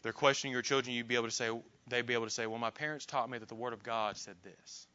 they're 0.01 0.13
questioning 0.13 0.51
your 0.51 0.61
children, 0.61 0.95
you'd 0.95 1.07
be 1.07 1.15
able 1.15 1.27
to 1.27 1.31
say, 1.31 1.49
they'd 1.87 2.05
be 2.05 2.13
able 2.13 2.25
to 2.25 2.31
say, 2.31 2.47
well, 2.47 2.59
my 2.59 2.69
parents 2.69 3.05
taught 3.05 3.29
me 3.29 3.37
that 3.37 3.47
the 3.47 3.55
Word 3.55 3.73
of 3.73 3.83
God 3.83 4.17
said 4.17 4.35
this. 4.43 4.87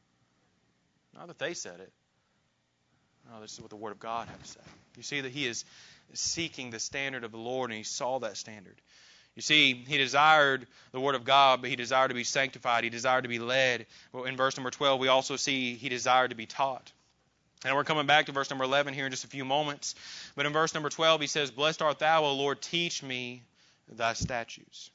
Not 1.15 1.29
that 1.29 1.39
they 1.39 1.55
said 1.55 1.81
it. 1.81 1.93
No, 3.31 3.41
this 3.41 3.53
is 3.53 3.61
what 3.61 3.71
the 3.71 3.77
Word 3.77 3.93
of 3.93 3.99
God 3.99 4.29
had 4.29 4.43
to 4.43 4.49
say. 4.49 4.61
You 4.97 5.03
see 5.03 5.21
that 5.21 5.33
he 5.33 5.47
is 5.47 5.65
seeking 6.15 6.71
the 6.71 6.79
standard 6.79 7.25
of 7.25 7.33
the 7.33 7.39
Lord, 7.39 7.71
and 7.71 7.77
he 7.77 7.83
saw 7.83 8.19
that 8.21 8.37
standard. 8.37 8.81
You 9.35 9.43
see, 9.43 9.75
he 9.75 9.99
desired 9.99 10.67
the 10.93 11.01
Word 11.01 11.15
of 11.15 11.25
God, 11.25 11.61
but 11.61 11.71
he 11.71 11.77
desired 11.77 12.09
to 12.09 12.15
be 12.15 12.25
sanctified. 12.25 12.85
He 12.85 12.91
desired 12.91 13.23
to 13.23 13.29
be 13.29 13.39
led. 13.39 13.87
Well, 14.13 14.25
in 14.25 14.37
verse 14.37 14.57
number 14.57 14.71
12, 14.71 14.99
we 14.99 15.09
also 15.09 15.37
see 15.37 15.75
he 15.75 15.89
desired 15.89 16.31
to 16.31 16.37
be 16.37 16.47
taught. 16.47 16.91
And 17.65 17.75
we're 17.75 17.85
coming 17.85 18.07
back 18.07 18.27
to 18.27 18.33
verse 18.33 18.49
number 18.49 18.65
11 18.65 18.95
here 18.95 19.07
in 19.07 19.11
just 19.11 19.25
a 19.25 19.29
few 19.29 19.45
moments. 19.45 19.95
But 20.37 20.47
in 20.47 20.53
verse 20.53 20.73
number 20.73 20.89
12, 20.89 21.21
he 21.21 21.27
says, 21.27 21.51
Blessed 21.51 21.83
art 21.83 21.99
thou, 21.99 22.25
O 22.25 22.35
Lord, 22.35 22.63
teach 22.63 23.03
me 23.03 23.43
thy 23.93 24.13
statutes. 24.15 24.91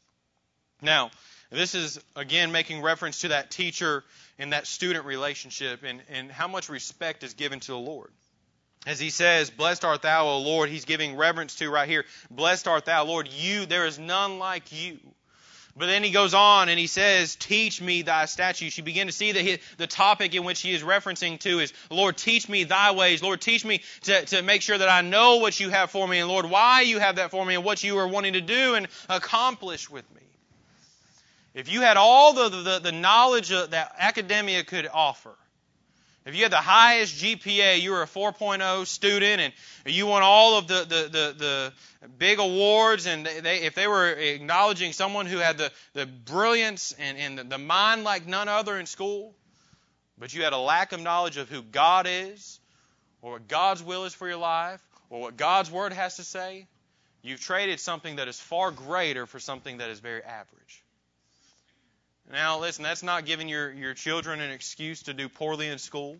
Now, 0.81 1.11
this 1.51 1.75
is 1.75 1.99
again 2.15 2.51
making 2.51 2.81
reference 2.81 3.21
to 3.21 3.29
that 3.29 3.51
teacher 3.51 4.03
and 4.39 4.53
that 4.53 4.65
student 4.65 5.05
relationship 5.05 5.83
and, 5.83 6.01
and 6.09 6.31
how 6.31 6.47
much 6.47 6.69
respect 6.69 7.23
is 7.23 7.33
given 7.33 7.59
to 7.61 7.71
the 7.71 7.77
Lord. 7.77 8.11
As 8.87 8.99
he 8.99 9.11
says, 9.11 9.51
Blessed 9.51 9.85
art 9.85 10.01
thou, 10.01 10.25
O 10.25 10.39
Lord, 10.39 10.69
he's 10.69 10.85
giving 10.85 11.15
reverence 11.15 11.55
to 11.57 11.69
right 11.69 11.87
here. 11.87 12.05
Blessed 12.31 12.67
art 12.67 12.85
thou, 12.85 13.05
Lord, 13.05 13.27
you, 13.27 13.67
there 13.67 13.85
is 13.85 13.99
none 13.99 14.39
like 14.39 14.71
you. 14.71 14.97
But 15.77 15.85
then 15.85 16.03
he 16.03 16.11
goes 16.11 16.33
on 16.33 16.67
and 16.67 16.79
he 16.79 16.87
says, 16.87 17.35
Teach 17.35 17.81
me 17.81 18.01
thy 18.01 18.25
statutes. 18.25 18.77
You 18.77 18.83
begin 18.83 19.07
to 19.07 19.13
see 19.13 19.31
that 19.31 19.59
the 19.77 19.87
topic 19.87 20.35
in 20.35 20.43
which 20.43 20.61
he 20.61 20.73
is 20.73 20.83
referencing 20.83 21.39
to 21.41 21.59
is, 21.59 21.73
Lord, 21.89 22.17
teach 22.17 22.49
me 22.49 22.63
thy 22.63 22.91
ways. 22.91 23.23
Lord, 23.23 23.39
teach 23.39 23.63
me 23.63 23.81
to, 24.03 24.25
to 24.25 24.41
make 24.41 24.63
sure 24.63 24.77
that 24.77 24.89
I 24.89 25.01
know 25.01 25.37
what 25.37 25.59
you 25.59 25.69
have 25.69 25.91
for 25.91 26.07
me. 26.07 26.19
And 26.19 26.27
Lord, 26.27 26.49
why 26.49 26.81
you 26.81 26.99
have 26.99 27.17
that 27.17 27.31
for 27.31 27.45
me 27.45 27.55
and 27.55 27.63
what 27.63 27.83
you 27.83 27.97
are 27.99 28.07
wanting 28.07 28.33
to 28.33 28.41
do 28.41 28.75
and 28.75 28.87
accomplish 29.07 29.89
with 29.89 30.09
me. 30.13 30.21
If 31.53 31.71
you 31.71 31.81
had 31.81 31.97
all 31.97 32.33
the, 32.33 32.49
the, 32.49 32.79
the 32.79 32.91
knowledge 32.91 33.49
that 33.49 33.95
academia 33.97 34.63
could 34.63 34.87
offer, 34.91 35.35
if 36.25 36.35
you 36.35 36.43
had 36.43 36.51
the 36.51 36.57
highest 36.57 37.21
GPA, 37.21 37.81
you 37.81 37.91
were 37.91 38.03
a 38.03 38.07
4.0 38.07 38.85
student, 38.85 39.41
and 39.41 39.53
you 39.93 40.05
won 40.05 40.21
all 40.21 40.57
of 40.57 40.67
the, 40.67 40.81
the, 40.81 41.09
the, 41.09 41.35
the 41.37 41.73
big 42.19 42.37
awards, 42.37 43.07
and 43.07 43.25
they, 43.25 43.63
if 43.63 43.73
they 43.73 43.87
were 43.87 44.09
acknowledging 44.09 44.93
someone 44.93 45.25
who 45.25 45.37
had 45.37 45.57
the, 45.57 45.71
the 45.93 46.05
brilliance 46.05 46.93
and, 46.99 47.17
and 47.17 47.49
the 47.49 47.57
mind 47.57 48.03
like 48.03 48.27
none 48.27 48.47
other 48.47 48.77
in 48.77 48.85
school, 48.85 49.33
but 50.19 50.31
you 50.31 50.43
had 50.43 50.53
a 50.53 50.59
lack 50.59 50.91
of 50.91 51.01
knowledge 51.01 51.37
of 51.37 51.49
who 51.49 51.63
God 51.63 52.05
is, 52.07 52.59
or 53.23 53.33
what 53.33 53.47
God's 53.47 53.81
will 53.81 54.05
is 54.05 54.13
for 54.13 54.27
your 54.27 54.37
life, 54.37 54.81
or 55.09 55.21
what 55.21 55.37
God's 55.37 55.71
Word 55.71 55.91
has 55.91 56.17
to 56.17 56.23
say, 56.23 56.67
you've 57.23 57.41
traded 57.41 57.79
something 57.79 58.17
that 58.17 58.27
is 58.27 58.39
far 58.39 58.69
greater 58.69 59.25
for 59.25 59.39
something 59.39 59.79
that 59.79 59.89
is 59.89 59.99
very 59.99 60.23
average. 60.23 60.83
Now, 62.29 62.59
listen, 62.59 62.83
that's 62.83 63.03
not 63.03 63.25
giving 63.25 63.47
your, 63.47 63.71
your 63.71 63.93
children 63.93 64.41
an 64.41 64.51
excuse 64.51 65.03
to 65.03 65.13
do 65.13 65.29
poorly 65.29 65.67
in 65.67 65.77
school. 65.77 66.17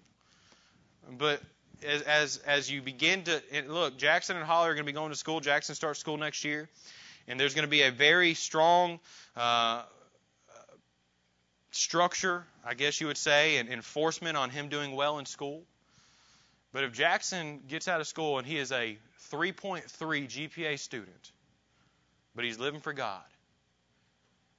But 1.18 1.42
as, 1.86 2.02
as, 2.04 2.38
as 2.46 2.72
you 2.72 2.82
begin 2.82 3.24
to 3.24 3.42
look, 3.68 3.98
Jackson 3.98 4.38
and 4.38 4.46
Holly 4.46 4.70
are 4.70 4.74
going 4.74 4.86
to 4.86 4.92
be 4.92 4.96
going 4.96 5.12
to 5.12 5.18
school. 5.18 5.40
Jackson 5.40 5.76
starts 5.76 6.00
school 6.00 6.18
next 6.18 6.44
year. 6.44 6.70
And 7.28 7.40
there's 7.40 7.54
going 7.54 7.66
to 7.66 7.72
be 7.72 7.84
a 7.84 7.92
very 7.92 8.34
strong 8.34 9.00
uh, 9.36 9.84
structure, 11.72 12.46
I 12.66 12.74
guess 12.74 13.00
you 13.00 13.08
would 13.08 13.18
say, 13.18 13.58
and 13.58 13.70
enforcement 13.70 14.38
on 14.38 14.50
him 14.50 14.70
doing 14.70 14.96
well 14.96 15.20
in 15.20 15.26
school. 15.26 15.64
But 16.74 16.84
if 16.84 16.94
Jackson 16.94 17.62
gets 17.68 17.88
out 17.88 18.02
of 18.02 18.08
school 18.08 18.38
and 18.38 18.48
he 18.48 18.58
is 18.58 18.72
a 18.72 18.98
3.3 19.32 19.84
GPA 19.90 20.80
student, 20.80 21.32
but 22.36 22.46
he's 22.46 22.60
living 22.60 22.82
for 22.82 22.94
God, 22.94 23.24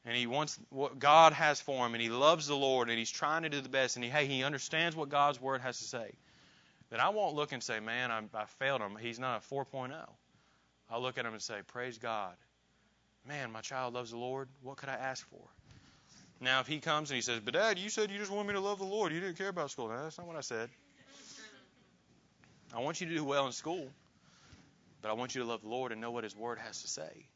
and 0.05 0.17
he 0.17 0.27
wants 0.27 0.59
what 0.71 0.99
God 0.99 1.33
has 1.33 1.61
for 1.61 1.87
him, 1.87 1.95
and 1.95 2.03
he 2.03 2.09
loves 2.09 2.47
the 2.47 2.57
Lord, 2.57 2.89
and 2.89 2.99
he's 2.99 3.11
trying 3.11 3.43
to 3.43 3.49
do 3.49 3.61
the 3.61 3.69
best, 3.69 3.97
and 3.97 4.05
he, 4.05 4.11
hey, 4.11 4.27
he 4.27 4.43
understands 4.43 4.97
what 4.97 5.09
God's 5.09 5.41
word 5.41 5.61
has 5.61 5.79
to 5.79 5.85
say, 5.85 6.13
then 6.91 7.01
I 7.01 7.11
won't 7.11 7.35
look 7.35 7.53
and 7.53 7.63
say, 7.63 7.81
man, 7.81 8.11
I, 8.11 8.21
I 8.35 8.45
failed 8.59 8.81
him. 8.81 8.97
He's 9.01 9.19
not 9.19 9.43
a 9.43 9.55
4.0. 9.55 9.93
I'll 10.91 11.01
look 11.01 11.17
at 11.17 11.25
him 11.25 11.33
and 11.33 11.41
say, 11.41 11.55
praise 11.69 11.99
God. 11.99 12.35
Man, 13.27 13.53
my 13.53 13.61
child 13.61 13.95
loves 13.95 14.11
the 14.11 14.19
Lord. 14.19 14.49
What 14.63 14.77
could 14.77 14.89
I 14.89 14.95
ask 14.95 15.27
for? 15.31 15.41
Now, 16.41 16.61
if 16.61 16.67
he 16.67 16.81
comes 16.81 17.11
and 17.11 17.15
he 17.15 17.23
says, 17.23 17.41
but 17.41 17.55
Dad, 17.55 17.79
you 17.79 17.89
said 17.89 18.11
you 18.11 18.19
just 18.19 18.33
want 18.33 18.49
me 18.49 18.55
to 18.55 18.61
love 18.61 18.79
the 18.79 18.85
Lord. 18.85 19.13
You 19.13 19.21
didn't 19.21 19.39
care 19.39 19.49
about 19.49 19.71
school. 19.71 19.89
No, 19.89 20.03
that's 20.03 20.19
not 20.19 20.27
what 20.27 20.37
I 20.37 20.41
said. 20.41 20.69
I 22.75 22.81
want 22.81 23.01
you 23.01 23.07
to 23.07 23.15
do 23.15 23.25
well 23.25 23.47
in 23.47 23.53
school, 23.53 23.89
but 25.01 25.11
I 25.11 25.13
want 25.13 25.35
you 25.35 25.43
to 25.43 25.47
love 25.47 25.63
the 25.63 25.69
Lord 25.69 25.93
and 25.93 26.01
know 26.01 26.11
what 26.11 26.25
his 26.25 26.37
word 26.37 26.59
has 26.59 26.83
to 26.83 26.89
say 26.89 27.27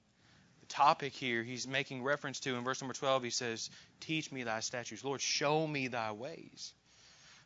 topic 0.69 1.13
here 1.13 1.43
he's 1.43 1.67
making 1.67 2.03
reference 2.03 2.41
to 2.41 2.57
in 2.57 2.65
verse 2.65 2.81
number 2.81 2.95
12 2.95 3.25
he 3.25 3.31
says 3.31 3.71
teach 4.01 4.31
me 4.31 4.43
thy 4.43 4.61
statutes. 4.61 5.05
Lord 5.05 5.21
show 5.21 5.67
me 5.67 5.89
thy 5.89 6.13
ways. 6.13 6.73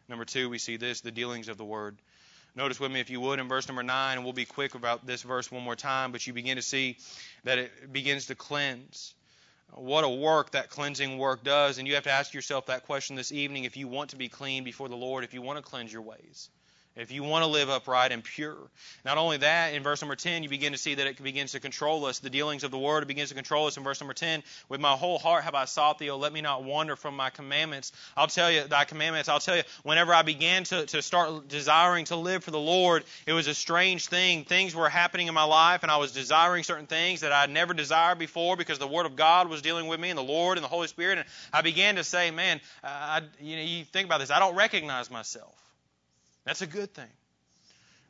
Number 0.09 0.24
two 0.24 0.48
we 0.48 0.59
see 0.59 0.76
this 0.76 1.00
the 1.00 1.11
dealings 1.11 1.48
of 1.48 1.56
the 1.56 1.64
word. 1.64 1.96
Notice 2.56 2.80
with 2.80 2.90
me 2.90 3.00
if 3.00 3.11
you 3.11 3.20
would 3.20 3.38
in 3.38 3.48
verse 3.48 3.68
number 3.68 3.83
9 3.83 4.16
and 4.16 4.24
we'll 4.24 4.33
be 4.33 4.44
quick 4.44 4.74
about 4.74 5.06
this 5.06 5.22
verse 5.22 5.50
one 5.50 5.62
more 5.62 5.76
time 5.76 6.12
but 6.12 6.26
you 6.26 6.33
begin 6.33 6.56
to 6.56 6.62
see 6.62 6.96
that 7.44 7.59
it 7.59 7.92
begins 7.92 8.26
to 8.26 8.35
cleanse. 8.35 9.14
What 9.72 10.02
a 10.02 10.09
work 10.09 10.50
that 10.52 10.70
cleansing 10.70 11.16
work 11.16 11.44
does 11.44 11.78
and 11.78 11.87
you 11.87 11.94
have 11.94 12.04
to 12.04 12.11
ask 12.11 12.35
yourself 12.35 12.66
that 12.66 12.87
question 12.87 13.16
this 13.16 13.33
evening 13.33 13.64
if 13.64 13.76
you 13.76 13.87
want 13.87 14.11
to 14.11 14.16
be 14.16 14.28
clean 14.28 14.64
before 14.64 14.88
the 14.88 14.96
lord 14.96 15.24
if 15.24 15.33
you 15.35 15.42
want 15.42 15.59
to 15.59 15.62
cleanse 15.62 15.92
your 15.92 16.02
ways 16.02 16.48
if 16.96 17.12
you 17.12 17.22
want 17.22 17.44
to 17.44 17.50
live 17.50 17.70
upright 17.70 18.12
and 18.12 18.22
pure. 18.22 18.57
Not 19.05 19.16
only 19.16 19.38
that, 19.38 19.74
in 19.74 19.83
verse 19.83 20.03
number 20.03 20.16
10, 20.16 20.42
you 20.42 20.48
begin 20.48 20.72
to 20.72 20.79
see 20.79 20.94
that 20.96 21.07
it 21.07 21.22
begins 21.22 21.53
to 21.53 21.61
control 21.61 22.05
us. 22.05 22.18
The 22.18 22.31
dealings 22.31 22.64
of 22.64 22.70
the 22.70 22.79
word, 22.79 23.07
begins 23.07 23.31
to 23.31 23.35
control 23.35 23.66
us 23.66 23.76
in 23.76 23.85
verse 23.85 24.00
number 24.00 24.12
10. 24.12 24.42
With 24.68 24.81
my 24.81 24.92
whole 24.92 25.18
heart 25.18 25.44
have 25.44 25.55
I 25.55 25.64
sought 25.64 25.98
thee, 25.98 26.11
O 26.11 26.18
let 26.18 26.33
me 26.33 26.40
not 26.40 26.64
wander 26.64 26.96
from 26.96 27.16
my 27.16 27.31
commandments. 27.31 27.92
I'll 28.16 28.26
tell 28.26 28.50
you, 28.50 28.64
thy 28.64 28.85
commandments, 28.85 29.29
I'll 29.29 29.40
tell 29.40 29.57
you, 29.57 29.62
whenever 29.83 30.12
I 30.12 30.22
began 30.22 30.64
to, 30.64 30.87
to 30.87 31.03
start 31.03 31.48
desiring 31.48 32.05
to 32.07 32.16
live 32.16 32.44
for 32.44 32.50
the 32.50 32.61
Lord, 32.61 33.05
it 33.26 33.33
was 33.33 33.46
a 33.46 33.55
strange 33.55 34.07
thing. 34.07 34.44
Things 34.44 34.74
were 34.74 34.88
happening 34.88 35.29
in 35.29 35.35
my 35.35 35.44
life, 35.44 35.83
and 35.83 35.90
I 35.90 35.96
was 35.96 36.12
desiring 36.12 36.64
certain 36.64 36.87
things 36.87 37.20
that 37.20 37.33
I 37.33 37.42
had 37.42 37.50
never 37.50 37.72
desired 37.72 38.18
before 38.18 38.57
because 38.57 38.79
the 38.79 38.88
Word 38.88 39.07
of 39.07 39.16
God 39.16 39.48
was 39.48 39.62
dealing 39.62 39.87
with 39.87 40.00
me, 40.00 40.11
and 40.11 40.18
the 40.18 40.22
Lord 40.22 40.59
and 40.59 40.64
the 40.64 40.68
Holy 40.68 40.88
Spirit. 40.88 41.18
And 41.18 41.26
I 41.53 41.62
began 41.62 41.96
to 41.96 42.05
say, 42.05 42.31
man, 42.31 42.61
I, 42.83 43.22
you 43.40 43.57
know, 43.57 43.62
you 43.62 43.85
think 43.85 44.07
about 44.07 44.18
this, 44.18 44.31
I 44.31 44.38
don't 44.38 44.57
recognize 44.57 45.11
myself. 45.11 45.55
That's 46.44 46.62
a 46.62 46.66
good 46.66 46.92
thing. 46.94 47.09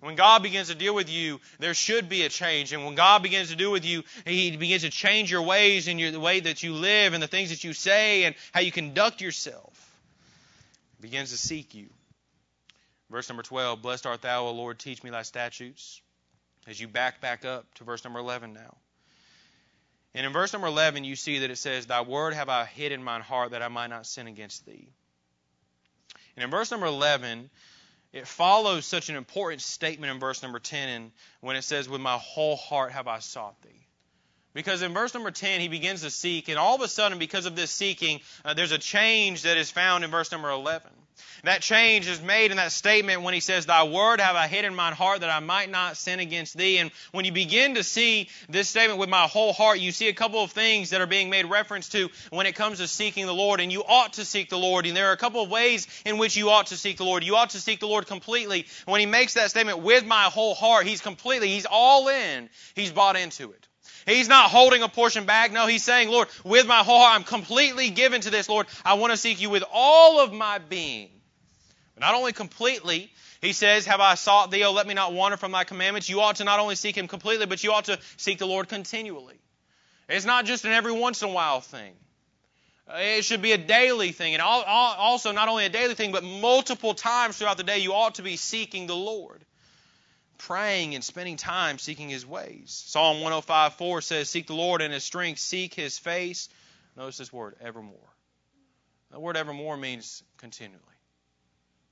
When 0.01 0.15
God 0.15 0.43
begins 0.43 0.69
to 0.69 0.75
deal 0.75 0.95
with 0.95 1.11
you, 1.11 1.41
there 1.59 1.75
should 1.75 2.09
be 2.09 2.23
a 2.23 2.31
change. 2.31 2.73
And 2.73 2.87
when 2.87 2.95
God 2.95 3.23
begins 3.23 3.51
to 3.51 3.57
deal 3.57 3.71
with 3.71 3.85
you, 3.85 4.03
He 4.25 4.57
begins 4.57 4.83
to 4.83 4.91
change 4.91 5.31
your 5.31 5.43
ways 5.43 5.89
and 5.89 6.01
your, 6.01 6.11
the 6.11 6.21
way 6.21 6.41
that 6.41 6.63
you 6.63 6.73
live 6.73 7.13
and 7.13 7.23
the 7.23 7.29
things 7.29 7.51
that 7.51 7.65
you 7.65 7.75
say 7.75 8.25
and 8.25 8.35
how 8.53 8.61
you 8.61 8.73
conduct 8.73 9.21
yourself. 9.21 9.95
He 10.97 11.03
begins 11.03 11.31
to 11.33 11.37
seek 11.37 11.75
you. 11.75 11.91
Verse 13.11 13.29
number 13.29 13.43
12 13.43 13.83
Blessed 13.83 14.07
art 14.07 14.23
thou, 14.23 14.47
O 14.47 14.53
Lord, 14.53 14.79
teach 14.79 15.05
me 15.05 15.11
thy 15.11 15.23
statutes. 15.23 16.01
As 16.67 16.81
you 16.81 16.89
back 16.89 17.21
back 17.21 17.45
up 17.45 17.67
to 17.75 17.85
verse 17.85 18.05
number 18.05 18.21
11 18.21 18.55
now. 18.55 18.77
And 20.15 20.27
in 20.27 20.33
verse 20.33 20.53
number 20.53 20.69
11, 20.69 21.05
you 21.05 21.15
see 21.15 21.41
that 21.41 21.51
it 21.51 21.59
says, 21.59 21.87
Thy 21.87 22.01
word 22.01 22.35
have 22.35 22.49
I 22.49 22.65
hid 22.65 22.93
in 22.93 23.03
mine 23.03 23.21
heart 23.21 23.53
that 23.53 23.63
I 23.63 23.69
might 23.69 23.89
not 23.89 24.07
sin 24.07 24.27
against 24.27 24.67
thee. 24.67 24.89
And 26.37 26.45
in 26.45 26.51
verse 26.51 26.71
number 26.71 26.87
11, 26.87 27.51
it 28.13 28.27
follows 28.27 28.87
such 28.87 29.09
an 29.09 29.17
important 29.17 29.63
statement 29.63 30.13
in 30.13 30.19
verse 30.19 30.43
number 30.43 30.59
10 30.59 30.89
and 30.89 31.13
when 31.41 31.57
it 31.57 31.63
says, 31.63 31.89
With 31.89 32.01
my 32.01 32.17
whole 32.17 32.57
heart 32.57 32.93
have 32.93 33.07
I 33.09 33.21
sought 33.21 33.61
thee. 33.63 33.87
Because 34.53 34.83
in 34.83 34.93
verse 34.93 35.15
number 35.15 35.31
10, 35.31 35.61
he 35.61 35.69
begins 35.69 36.03
to 36.03 36.11
seek, 36.11 36.49
and 36.49 36.59
all 36.59 36.75
of 36.75 36.81
a 36.81 36.89
sudden, 36.89 37.19
because 37.19 37.47
of 37.47 37.55
this 37.55 37.71
seeking, 37.71 38.21
uh, 38.45 38.53
there's 38.53 38.73
a 38.73 38.79
change 38.79 39.43
that 39.43 39.57
is 39.57 39.71
found 39.71 40.03
in 40.03 40.11
verse 40.11 40.33
number 40.33 40.51
11. 40.51 40.91
That 41.45 41.63
change 41.63 42.07
is 42.07 42.21
made 42.21 42.51
in 42.51 42.59
that 42.59 42.73
statement 42.73 43.23
when 43.23 43.35
he 43.35 43.41
says, 43.41 43.67
Thy 43.67 43.85
word 43.85 44.21
have 44.21 44.37
I 44.37 44.47
hid 44.47 44.65
in 44.65 44.75
mine 44.75 44.93
heart 44.93 45.21
that 45.21 45.31
I 45.31 45.41
might 45.41 45.71
not 45.71 45.97
sin 45.97 46.21
against 46.21 46.57
thee. 46.57 46.79
And 46.79 46.91
when 47.13 47.25
you 47.25 47.33
begin 47.33 47.75
to 47.77 47.83
see 47.83 48.29
this 48.49 48.69
statement 48.69 48.99
with 48.99 49.09
my 49.09 49.23
whole 49.23 49.53
heart, 49.53 49.81
you 49.81 49.93
see 49.93 50.09
a 50.09 50.13
couple 50.13 50.43
of 50.43 50.51
things 50.51 50.91
that 50.91 51.01
are 51.01 51.07
being 51.07 51.31
made 51.31 51.47
reference 51.47 51.89
to 51.91 52.09
when 52.31 52.47
it 52.47 52.55
comes 52.55 52.79
to 52.79 52.87
seeking 52.87 53.27
the 53.27 53.35
Lord. 53.35 53.61
And 53.61 53.73
you 53.73 53.83
ought 53.83 54.15
to 54.15 54.25
seek 54.25 54.51
the 54.51 54.59
Lord. 54.59 54.87
And 54.87 54.97
there 54.97 55.09
are 55.09 55.13
a 55.13 55.17
couple 55.19 55.43
of 55.43 55.51
ways 55.51 55.87
in 56.05 56.19
which 56.19 56.37
you 56.37 56.51
ought 56.51 56.69
to 56.69 56.77
seek 56.77 56.99
the 56.99 57.05
Lord. 57.05 57.25
You 57.25 57.37
ought 57.37 57.51
to 57.51 57.61
seek 57.61 57.81
the 57.81 57.89
Lord 57.89 58.07
completely. 58.07 58.67
When 58.85 59.01
he 59.01 59.07
makes 59.07 59.35
that 59.35 59.51
statement 59.51 59.81
with 59.81 60.05
my 60.05 60.25
whole 60.25 60.55
heart, 60.55 60.87
he's 60.87 61.01
completely, 61.01 61.49
he's 61.49 61.67
all 61.71 62.09
in, 62.09 62.51
he's 62.75 62.93
bought 62.93 63.17
into 63.17 63.53
it. 63.53 63.67
He's 64.07 64.29
not 64.29 64.51
holding 64.51 64.83
a 64.83 64.89
portion 64.89 65.25
back. 65.25 65.53
No, 65.53 65.67
he's 65.67 65.85
saying, 65.85 66.09
Lord, 66.09 66.29
with 66.45 66.67
my 66.67 66.79
whole 66.79 67.01
heart, 67.01 67.17
I'm 67.17 67.25
completely 67.25 67.91
given 67.91 68.21
to 68.23 68.31
this, 68.31 68.49
Lord. 68.49 68.67
I 68.85 68.95
want 68.95 69.13
to 69.13 69.17
seek 69.17 69.41
you 69.41 69.51
with 69.51 69.65
all 69.73 70.21
of 70.21 70.33
my 70.33 70.59
being. 70.59 71.11
Not 71.99 72.15
only 72.15 72.33
completely, 72.33 73.13
he 73.43 73.53
says, 73.53 73.87
Have 73.87 74.01
I 74.01 74.15
sought 74.15 74.51
thee, 74.51 74.65
O 74.65 74.73
let 74.73 74.87
me 74.87 74.95
not 74.95 75.13
wander 75.13 75.37
from 75.37 75.53
thy 75.53 75.65
commandments? 75.65 76.09
You 76.09 76.23
ought 76.23 76.37
to 76.37 76.45
not 76.45 76.61
only 76.61 76.75
seek 76.75 76.97
him 76.97 77.09
completely, 77.09 77.47
but 77.47 77.63
you 77.63 77.73
ought 77.73 77.87
to 77.87 77.99
seek 78.17 78.39
the 78.39 78.47
Lord 78.47 78.69
continually. 78.69 79.39
It's 80.09 80.25
not 80.25 80.45
just 80.45 80.65
an 80.65 80.73
every 80.73 80.93
once 80.93 81.23
in 81.23 81.29
a 81.29 81.33
while 81.33 81.61
thing. 81.61 81.93
Uh, 82.89 82.99
it 82.99 83.25
should 83.25 83.43
be 83.43 83.53
a 83.53 83.59
daily 83.59 84.13
thing. 84.13 84.35
And 84.35 84.43
also, 84.43 85.33
not 85.33 85.49
only 85.49 85.67
a 85.67 85.69
daily 85.69 85.95
thing, 85.95 86.11
but 86.11 86.25
multiple 86.25 86.95
times 86.95 87.39
throughout 87.39 87.57
the 87.57 87.65
day, 87.65 87.79
you 87.79 87.93
ought 87.93 88.17
to 88.17 88.23
be 88.23 88.37
seeking 88.37 88.87
the 88.87 88.97
Lord. 88.97 89.45
Praying 90.47 90.95
and 90.95 91.05
spending 91.05 91.37
time 91.37 91.79
seeking 91.79 92.09
his 92.09 92.27
ways. 92.27 92.83
Psalm 92.87 93.21
105 93.21 93.75
4 93.75 94.01
says, 94.01 94.29
Seek 94.29 94.47
the 94.47 94.55
Lord 94.55 94.81
in 94.83 94.91
his 94.91 95.05
strength, 95.05 95.39
seek 95.39 95.75
his 95.75 95.99
face. 95.99 96.49
Notice 96.97 97.19
this 97.19 97.33
word, 97.33 97.57
evermore. 97.61 98.15
The 99.11 99.21
word 99.21 99.37
evermore 99.37 99.77
means 99.77 100.23
continually. 100.39 100.81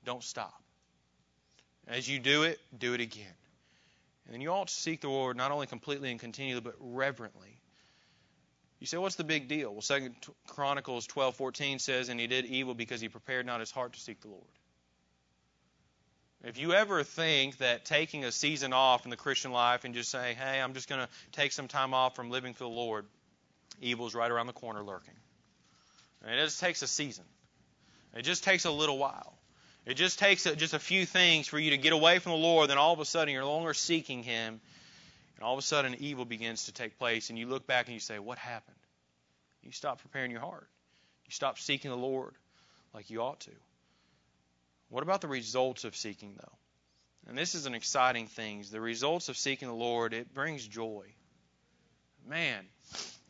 Don't 0.04 0.22
stop. 0.22 0.62
As 1.86 2.08
you 2.08 2.18
do 2.18 2.44
it, 2.44 2.58
do 2.76 2.94
it 2.94 3.00
again. 3.00 3.26
And 4.24 4.34
then 4.34 4.40
you 4.40 4.50
ought 4.50 4.68
to 4.68 4.74
seek 4.74 5.00
the 5.00 5.08
Lord 5.08 5.36
not 5.36 5.50
only 5.50 5.66
completely 5.66 6.10
and 6.10 6.20
continually, 6.20 6.60
but 6.60 6.74
reverently. 6.78 7.58
You 8.78 8.86
say, 8.86 8.96
what's 8.96 9.16
the 9.16 9.24
big 9.24 9.48
deal? 9.48 9.72
Well, 9.72 9.82
Second 9.82 10.14
Chronicles 10.46 11.06
12:14 11.06 11.80
says, 11.80 12.08
"And 12.08 12.20
he 12.20 12.26
did 12.26 12.46
evil 12.46 12.74
because 12.74 13.00
he 13.00 13.08
prepared 13.08 13.46
not 13.46 13.60
his 13.60 13.70
heart 13.70 13.94
to 13.94 14.00
seek 14.00 14.20
the 14.20 14.28
Lord." 14.28 14.57
If 16.44 16.56
you 16.58 16.72
ever 16.72 17.02
think 17.02 17.58
that 17.58 17.84
taking 17.84 18.24
a 18.24 18.30
season 18.30 18.72
off 18.72 19.04
in 19.04 19.10
the 19.10 19.16
Christian 19.16 19.50
life 19.50 19.84
and 19.84 19.94
just 19.94 20.10
saying, 20.10 20.36
"Hey, 20.36 20.60
I'm 20.60 20.72
just 20.72 20.88
going 20.88 21.00
to 21.00 21.08
take 21.32 21.52
some 21.52 21.66
time 21.66 21.94
off 21.94 22.14
from 22.14 22.30
living 22.30 22.54
for 22.54 22.64
the 22.64 22.70
Lord," 22.70 23.06
evil's 23.80 24.14
right 24.14 24.30
around 24.30 24.46
the 24.46 24.52
corner 24.52 24.82
lurking. 24.82 25.14
And 26.22 26.32
it 26.32 26.44
just 26.44 26.60
takes 26.60 26.82
a 26.82 26.86
season. 26.86 27.24
It 28.14 28.22
just 28.22 28.44
takes 28.44 28.64
a 28.64 28.70
little 28.70 28.98
while. 28.98 29.34
It 29.84 29.94
just 29.94 30.18
takes 30.18 30.46
a, 30.46 30.54
just 30.54 30.74
a 30.74 30.78
few 30.78 31.06
things 31.06 31.48
for 31.48 31.58
you 31.58 31.70
to 31.70 31.78
get 31.78 31.92
away 31.92 32.18
from 32.18 32.32
the 32.32 32.38
Lord, 32.38 32.70
then 32.70 32.78
all 32.78 32.92
of 32.92 33.00
a 33.00 33.04
sudden 33.04 33.32
you're 33.32 33.42
no 33.42 33.52
longer 33.52 33.74
seeking 33.74 34.22
Him, 34.22 34.60
and 35.36 35.44
all 35.44 35.54
of 35.54 35.58
a 35.58 35.62
sudden 35.62 35.96
evil 35.98 36.24
begins 36.24 36.64
to 36.64 36.72
take 36.72 36.98
place, 36.98 37.30
and 37.30 37.38
you 37.38 37.46
look 37.46 37.66
back 37.66 37.86
and 37.86 37.94
you 37.94 38.00
say, 38.00 38.18
What 38.18 38.38
happened? 38.38 38.76
You 39.62 39.72
stop 39.72 40.00
preparing 40.02 40.30
your 40.30 40.40
heart. 40.40 40.68
You 41.26 41.32
stop 41.32 41.58
seeking 41.58 41.90
the 41.90 41.96
Lord 41.96 42.34
like 42.94 43.10
you 43.10 43.22
ought 43.22 43.40
to. 43.40 43.50
What 44.88 45.02
about 45.02 45.20
the 45.20 45.28
results 45.28 45.84
of 45.84 45.96
seeking, 45.96 46.34
though? 46.38 46.58
And 47.28 47.36
this 47.36 47.54
is 47.54 47.66
an 47.66 47.74
exciting 47.74 48.26
thing. 48.26 48.64
The 48.70 48.80
results 48.80 49.28
of 49.28 49.36
seeking 49.36 49.68
the 49.68 49.74
Lord, 49.74 50.14
it 50.14 50.32
brings 50.32 50.66
joy. 50.66 51.04
Man, 52.26 52.64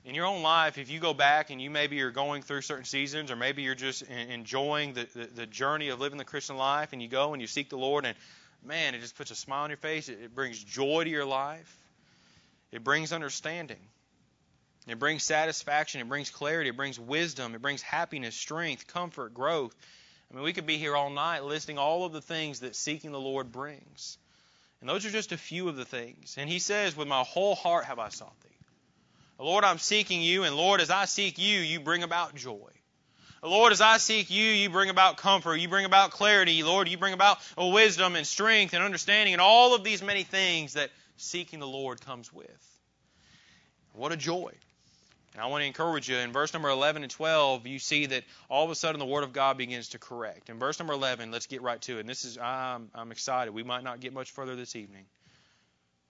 in 0.05 0.15
your 0.15 0.27
own 0.27 0.43
life, 0.43 0.79
if 0.79 0.91
you 0.91 1.01
go 1.01 1.13
back 1.15 1.51
and 1.51 1.61
you 1.61 1.69
maybe 1.69 2.01
are 2.03 2.11
going 2.11 2.43
through 2.43 2.63
certain 2.63 2.85
seasons, 2.85 3.31
or 3.31 3.37
maybe 3.37 3.63
you're 3.63 3.75
just 3.75 4.03
enjoying 4.03 4.95
the, 4.95 5.09
the, 5.15 5.25
the, 5.27 5.47
journey 5.47 5.89
of 5.89 6.01
living 6.01 6.19
the 6.19 6.25
Christian 6.25 6.57
life, 6.57 6.93
and 6.93 7.03
you 7.03 7.09
go 7.09 7.33
and 7.33 7.43
you 7.43 7.49
seek 7.49 7.71
the 7.71 7.77
Lord, 7.77 8.05
and 8.05 8.17
man, 8.65 8.95
it 8.95 9.01
just 9.01 9.17
puts 9.17 9.31
a 9.31 9.35
smile 9.35 9.65
on 9.65 9.71
your 9.71 9.77
face. 9.77 10.09
It, 10.09 10.19
it 10.23 10.35
brings 10.35 10.63
joy 10.63 11.05
to 11.05 11.11
your 11.11 11.27
life. 11.27 11.77
It 12.71 12.85
brings 12.85 13.13
understanding. 13.13 13.81
It 14.87 14.99
brings 14.99 15.23
satisfaction. 15.23 16.01
It 16.01 16.09
brings 16.09 16.31
clarity. 16.31 16.71
It 16.71 16.77
brings 16.77 16.99
wisdom. 16.99 17.55
It 17.55 17.63
brings 17.63 17.83
happiness, 17.83 18.35
strength, 18.35 18.87
comfort, 18.87 19.35
growth. 19.35 19.75
I 20.31 20.35
mean, 20.35 20.45
we 20.45 20.53
could 20.53 20.67
be 20.67 20.79
here 20.79 20.95
all 20.95 21.11
night 21.11 21.45
listing 21.45 21.79
all 21.79 22.05
of 22.05 22.13
the 22.13 22.21
things 22.21 22.61
that 22.61 22.77
seeking 22.77 23.13
the 23.13 23.21
Lord 23.21 23.51
brings. 23.51 24.19
And 24.81 24.89
those 24.89 25.05
are 25.07 25.11
just 25.11 25.33
a 25.33 25.39
few 25.39 25.69
of 25.69 25.77
the 25.77 25.85
things. 25.85 26.37
And 26.39 26.49
he 26.49 26.59
says, 26.59 26.97
With 26.97 27.09
my 27.09 27.23
whole 27.23 27.55
heart 27.55 27.87
have 27.87 27.99
I 27.99 28.11
sought 28.11 28.39
thee. 28.43 28.49
Lord, 29.39 29.65
I'm 29.65 29.79
seeking 29.79 30.21
you, 30.21 30.45
and 30.45 30.57
Lord, 30.57 30.81
as 30.81 30.91
I 30.91 31.05
seek 31.05 31.39
you, 31.39 31.59
you 31.61 31.81
bring 31.81 32.03
about 32.03 32.35
joy. 32.35 32.71
Lord, 33.43 33.73
as 33.73 33.81
I 33.81 33.99
seek 33.99 34.31
you, 34.31 34.45
you 34.45 34.69
bring 34.69 34.91
about 34.91 35.17
comfort, 35.17 35.57
you 35.57 35.69
bring 35.69 35.85
about 35.85 36.11
clarity, 36.11 36.65
Lord, 36.65 36.89
you 36.89 36.99
bring 36.99 37.15
about 37.15 37.39
wisdom 37.57 38.17
and 38.17 38.27
strength 38.27 38.75
and 38.75 38.83
understanding 38.83 39.33
and 39.33 39.41
all 39.41 39.77
of 39.77 39.85
these 39.85 40.03
many 40.03 40.25
things 40.25 40.73
that 40.73 40.91
seeking 41.17 41.61
the 41.61 41.67
Lord 41.67 42.01
comes 42.01 42.33
with. 42.33 42.81
What 43.93 44.11
a 44.11 44.17
joy. 44.17 44.53
And 45.35 45.43
I 45.43 45.47
want 45.47 45.63
to 45.63 45.67
encourage 45.67 46.09
you, 46.09 46.17
in 46.17 46.33
verse 46.33 46.53
number 46.53 46.69
11 46.69 47.03
and 47.03 47.11
12, 47.11 47.67
you 47.67 47.79
see 47.79 48.07
that 48.07 48.25
all 48.49 48.65
of 48.65 48.71
a 48.71 48.75
sudden 48.75 48.99
the 48.99 49.07
Word 49.07 49.25
of 49.25 49.33
God 49.33 49.59
begins 49.59 49.91
to 49.91 49.99
correct. 49.99 50.49
In 50.49 50.59
verse 50.59 50.79
number 50.79 50.95
11, 50.95 51.31
let's 51.31 51.47
get 51.47 51.63
right 51.63 51.81
to 51.83 51.99
it. 51.99 52.01
And 52.01 52.09
this 52.09 52.25
is, 52.25 52.39
I'm, 52.39 52.91
I'm 52.95 53.13
excited. 53.13 53.53
We 53.53 53.63
might 53.63 53.85
not 53.85 54.01
get 54.01 54.13
much 54.13 54.31
further 54.31 54.57
this 54.57 54.75
evening. 54.75 55.05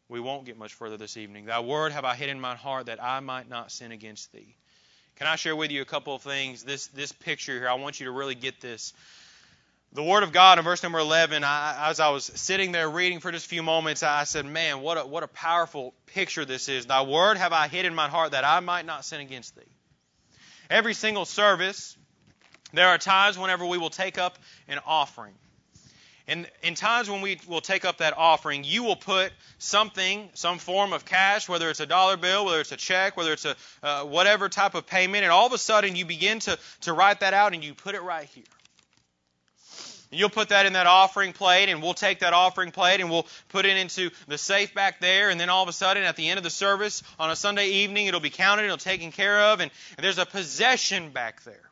We 0.08 0.20
won't 0.20 0.46
get 0.46 0.56
much 0.56 0.72
further 0.74 0.96
this 0.96 1.16
evening. 1.16 1.46
Thy 1.46 1.60
word 1.60 1.92
have 1.92 2.04
I 2.04 2.14
hid 2.14 2.30
in 2.30 2.40
my 2.40 2.54
heart 2.54 2.86
that 2.86 3.02
I 3.02 3.20
might 3.20 3.48
not 3.48 3.70
sin 3.70 3.92
against 3.92 4.32
thee. 4.32 4.56
Can 5.16 5.26
I 5.26 5.36
share 5.36 5.56
with 5.56 5.72
you 5.72 5.82
a 5.82 5.84
couple 5.84 6.14
of 6.14 6.22
things? 6.22 6.62
This 6.62 6.86
this 6.88 7.10
picture 7.10 7.52
here, 7.52 7.68
I 7.68 7.74
want 7.74 7.98
you 7.98 8.06
to 8.06 8.12
really 8.12 8.36
get 8.36 8.60
this. 8.60 8.94
The 9.92 10.02
Word 10.02 10.22
of 10.22 10.32
God 10.32 10.58
in 10.58 10.64
verse 10.64 10.82
number 10.82 10.98
11, 10.98 11.44
I, 11.44 11.88
as 11.88 11.98
I 11.98 12.10
was 12.10 12.24
sitting 12.24 12.72
there 12.72 12.90
reading 12.90 13.20
for 13.20 13.32
just 13.32 13.46
a 13.46 13.48
few 13.48 13.62
moments, 13.62 14.02
I 14.02 14.24
said, 14.24 14.44
Man, 14.44 14.82
what 14.82 14.98
a, 14.98 15.06
what 15.06 15.22
a 15.22 15.28
powerful 15.28 15.94
picture 16.06 16.44
this 16.44 16.68
is. 16.68 16.84
Thy 16.84 17.02
Word 17.02 17.38
have 17.38 17.54
I 17.54 17.68
hid 17.68 17.86
in 17.86 17.94
my 17.94 18.08
heart 18.08 18.32
that 18.32 18.44
I 18.44 18.60
might 18.60 18.84
not 18.84 19.06
sin 19.06 19.20
against 19.20 19.56
thee. 19.56 19.62
Every 20.68 20.92
single 20.92 21.24
service, 21.24 21.96
there 22.74 22.88
are 22.88 22.98
times 22.98 23.38
whenever 23.38 23.64
we 23.64 23.78
will 23.78 23.88
take 23.88 24.18
up 24.18 24.38
an 24.68 24.78
offering. 24.86 25.34
And 26.26 26.46
in 26.62 26.74
times 26.74 27.08
when 27.08 27.22
we 27.22 27.40
will 27.48 27.62
take 27.62 27.86
up 27.86 27.98
that 27.98 28.12
offering, 28.14 28.62
you 28.62 28.82
will 28.82 28.96
put 28.96 29.32
something, 29.56 30.28
some 30.34 30.58
form 30.58 30.92
of 30.92 31.06
cash, 31.06 31.48
whether 31.48 31.70
it's 31.70 31.80
a 31.80 31.86
dollar 31.86 32.18
bill, 32.18 32.44
whether 32.44 32.60
it's 32.60 32.72
a 32.72 32.76
check, 32.76 33.16
whether 33.16 33.32
it's 33.32 33.46
a 33.46 33.56
uh, 33.82 34.04
whatever 34.04 34.50
type 34.50 34.74
of 34.74 34.86
payment, 34.86 35.24
and 35.24 35.32
all 35.32 35.46
of 35.46 35.54
a 35.54 35.58
sudden 35.58 35.96
you 35.96 36.04
begin 36.04 36.40
to, 36.40 36.58
to 36.82 36.92
write 36.92 37.20
that 37.20 37.32
out 37.32 37.54
and 37.54 37.64
you 37.64 37.72
put 37.72 37.94
it 37.94 38.02
right 38.02 38.26
here. 38.26 38.44
You'll 40.10 40.30
put 40.30 40.48
that 40.48 40.64
in 40.64 40.72
that 40.72 40.86
offering 40.86 41.34
plate, 41.34 41.68
and 41.68 41.82
we'll 41.82 41.94
take 41.94 42.20
that 42.20 42.32
offering 42.32 42.70
plate 42.70 43.00
and 43.00 43.10
we'll 43.10 43.26
put 43.50 43.66
it 43.66 43.76
into 43.76 44.10
the 44.26 44.38
safe 44.38 44.74
back 44.74 45.00
there. 45.00 45.28
And 45.28 45.38
then 45.38 45.50
all 45.50 45.62
of 45.62 45.68
a 45.68 45.72
sudden, 45.72 46.02
at 46.04 46.16
the 46.16 46.28
end 46.28 46.38
of 46.38 46.44
the 46.44 46.50
service 46.50 47.02
on 47.18 47.30
a 47.30 47.36
Sunday 47.36 47.68
evening, 47.68 48.06
it'll 48.06 48.20
be 48.20 48.30
counted, 48.30 48.64
it'll 48.64 48.78
be 48.78 48.82
taken 48.82 49.12
care 49.12 49.38
of, 49.38 49.60
and, 49.60 49.70
and 49.96 50.04
there's 50.04 50.18
a 50.18 50.24
possession 50.24 51.10
back 51.10 51.42
there. 51.44 51.68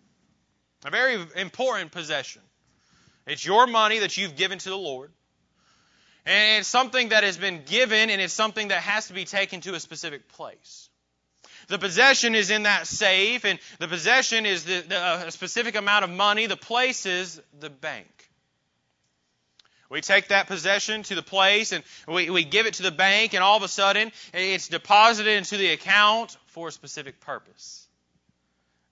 A 0.85 0.91
very 0.91 1.19
important 1.37 1.93
possession. 1.93 2.43
It's 3.27 3.45
your 3.45 3.67
money 3.67 4.01
that 4.01 4.17
you've 4.17 4.37
given 4.37 4.59
to 4.59 4.69
the 4.69 4.77
Lord. 4.77 5.11
And 6.27 6.61
it's 6.61 6.69
something 6.69 7.11
that 7.11 7.25
has 7.25 7.37
been 7.37 7.63
given, 7.65 8.11
and 8.11 8.21
it's 8.21 8.35
something 8.35 8.69
that 8.69 8.83
has 8.83 9.09
to 9.09 9.15
be 9.15 9.25
taken 9.25 9.61
to 9.63 9.75
a 9.75 9.81
specific 9.81 10.29
place. 10.29 10.91
The 11.69 11.79
possession 11.79 12.35
is 12.35 12.51
in 12.51 12.63
that 12.63 12.87
safe, 12.87 13.45
and 13.45 13.59
the 13.81 13.89
possession 13.89 14.47
is 14.47 14.65
the, 14.65 14.81
the, 14.83 14.99
uh, 14.99 15.25
a 15.27 15.31
specific 15.33 15.75
amount 15.75 16.05
of 16.05 16.11
money. 16.11 16.47
The 16.47 16.57
place 16.57 17.07
is 17.07 17.41
the 17.59 17.71
bank. 17.71 18.09
We 19.89 20.01
take 20.01 20.29
that 20.29 20.47
possession 20.47 21.03
to 21.05 21.15
the 21.15 21.23
place 21.23 21.73
and 21.73 21.85
we, 22.09 22.29
we 22.31 22.45
give 22.45 22.67
it 22.67 22.75
to 22.75 22.83
the 22.83 22.91
bank, 22.91 23.35
and 23.35 23.43
all 23.43 23.57
of 23.57 23.63
a 23.63 23.69
sudden 23.69 24.11
it's 24.35 24.69
deposited 24.69 25.31
into 25.31 25.57
the 25.57 25.69
account 25.69 26.37
for 26.47 26.69
a 26.69 26.73
specific 26.73 27.21
purpose. 27.21 27.87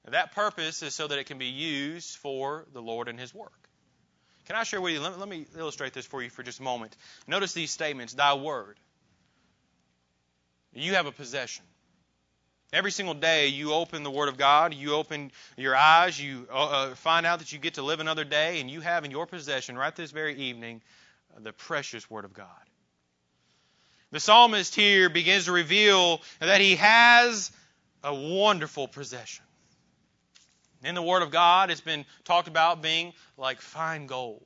that 0.08 0.32
purpose 0.34 0.82
is 0.82 0.94
so 0.94 1.08
that 1.08 1.18
it 1.18 1.24
can 1.24 1.38
be 1.38 1.46
used 1.46 2.16
for 2.18 2.66
the 2.72 2.80
Lord 2.80 3.08
and 3.08 3.18
His 3.18 3.34
work. 3.34 3.68
Can 4.46 4.56
I 4.56 4.62
share 4.62 4.80
with 4.80 4.92
you? 4.92 5.00
Let, 5.00 5.18
let 5.18 5.28
me 5.28 5.46
illustrate 5.56 5.94
this 5.94 6.06
for 6.06 6.22
you 6.22 6.30
for 6.30 6.42
just 6.42 6.60
a 6.60 6.62
moment. 6.62 6.96
Notice 7.26 7.54
these 7.54 7.70
statements 7.70 8.14
Thy 8.14 8.34
word. 8.34 8.78
You 10.74 10.94
have 10.94 11.06
a 11.06 11.12
possession. 11.12 11.64
Every 12.74 12.90
single 12.90 13.14
day, 13.14 13.46
you 13.46 13.72
open 13.72 14.02
the 14.02 14.10
Word 14.10 14.28
of 14.28 14.36
God, 14.36 14.74
you 14.74 14.94
open 14.94 15.30
your 15.56 15.76
eyes, 15.76 16.20
you 16.20 16.48
uh, 16.52 16.64
uh, 16.64 16.94
find 16.96 17.24
out 17.24 17.38
that 17.38 17.52
you 17.52 17.60
get 17.60 17.74
to 17.74 17.82
live 17.82 18.00
another 18.00 18.24
day, 18.24 18.60
and 18.60 18.68
you 18.68 18.80
have 18.80 19.04
in 19.04 19.12
your 19.12 19.26
possession, 19.26 19.78
right 19.78 19.94
this 19.94 20.10
very 20.10 20.34
evening, 20.34 20.82
the 21.40 21.52
precious 21.52 22.10
Word 22.10 22.24
of 22.24 22.34
God. 22.34 22.48
The 24.10 24.18
psalmist 24.18 24.74
here 24.74 25.08
begins 25.08 25.44
to 25.44 25.52
reveal 25.52 26.20
that 26.40 26.60
he 26.60 26.74
has 26.74 27.52
a 28.02 28.12
wonderful 28.12 28.88
possession. 28.88 29.44
In 30.82 30.96
the 30.96 31.02
Word 31.02 31.22
of 31.22 31.30
God, 31.30 31.70
it's 31.70 31.80
been 31.80 32.04
talked 32.24 32.48
about 32.48 32.82
being 32.82 33.12
like 33.38 33.60
fine 33.60 34.08
gold. 34.08 34.42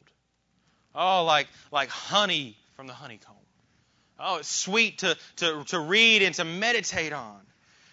Oh, 0.94 1.24
like, 1.24 1.48
like 1.72 1.88
honey 1.88 2.58
from 2.76 2.88
the 2.88 2.92
honeycomb. 2.92 3.36
Oh, 4.20 4.36
it's 4.36 4.50
sweet 4.50 4.98
to, 4.98 5.16
to, 5.36 5.64
to 5.68 5.78
read 5.78 6.20
and 6.20 6.34
to 6.34 6.44
meditate 6.44 7.14
on. 7.14 7.47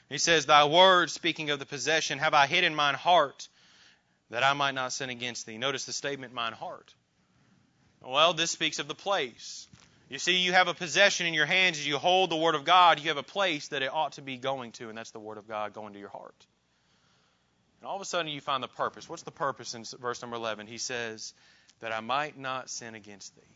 He 0.10 0.18
says, 0.18 0.46
Thy 0.46 0.66
word, 0.66 1.10
speaking 1.10 1.50
of 1.50 1.60
the 1.60 1.66
possession, 1.66 2.20
have 2.20 2.34
I 2.34 2.48
hid 2.48 2.64
in 2.64 2.76
mine 2.76 2.96
heart 2.96 3.48
that 4.30 4.44
I 4.44 4.54
might 4.54 4.76
not 4.76 4.94
sin 4.94 5.10
against 5.10 5.46
thee. 5.46 5.58
Notice 5.58 5.86
the 5.86 5.94
statement, 5.94 6.34
mine 6.34 6.54
heart. 6.54 6.94
Well, 8.02 8.34
this 8.34 8.52
speaks 8.52 8.80
of 8.80 8.88
the 8.88 8.96
place. 8.96 9.68
You 10.10 10.20
see, 10.20 10.38
you 10.38 10.54
have 10.54 10.68
a 10.68 10.74
possession 10.76 11.26
in 11.26 11.34
your 11.34 11.48
hands 11.48 11.80
as 11.80 11.88
you 11.88 11.98
hold 11.98 12.30
the 12.30 12.36
Word 12.36 12.54
of 12.54 12.64
God. 12.64 13.00
You 13.00 13.10
have 13.10 13.18
a 13.18 13.24
place 13.24 13.70
that 13.70 13.82
it 13.82 13.92
ought 13.92 14.14
to 14.14 14.22
be 14.22 14.38
going 14.38 14.72
to, 14.74 14.90
and 14.90 14.98
that's 14.98 15.12
the 15.12 15.20
Word 15.20 15.40
of 15.40 15.48
God 15.48 15.74
going 15.74 15.94
to 15.94 16.00
your 16.00 16.10
heart. 16.10 16.46
And 17.82 17.88
all 17.88 17.96
of 17.96 18.02
a 18.02 18.06
sudden, 18.06 18.32
you 18.32 18.42
find 18.42 18.62
the 18.62 18.68
purpose. 18.68 19.10
What's 19.10 19.24
the 19.24 19.32
purpose 19.32 19.74
in 19.74 19.84
verse 20.00 20.22
number 20.22 20.38
11? 20.38 20.68
He 20.68 20.78
says, 20.78 21.34
That 21.80 21.92
I 21.92 22.02
might 22.02 22.38
not 22.38 22.70
sin 22.70 22.94
against 22.94 23.36
thee. 23.36 23.55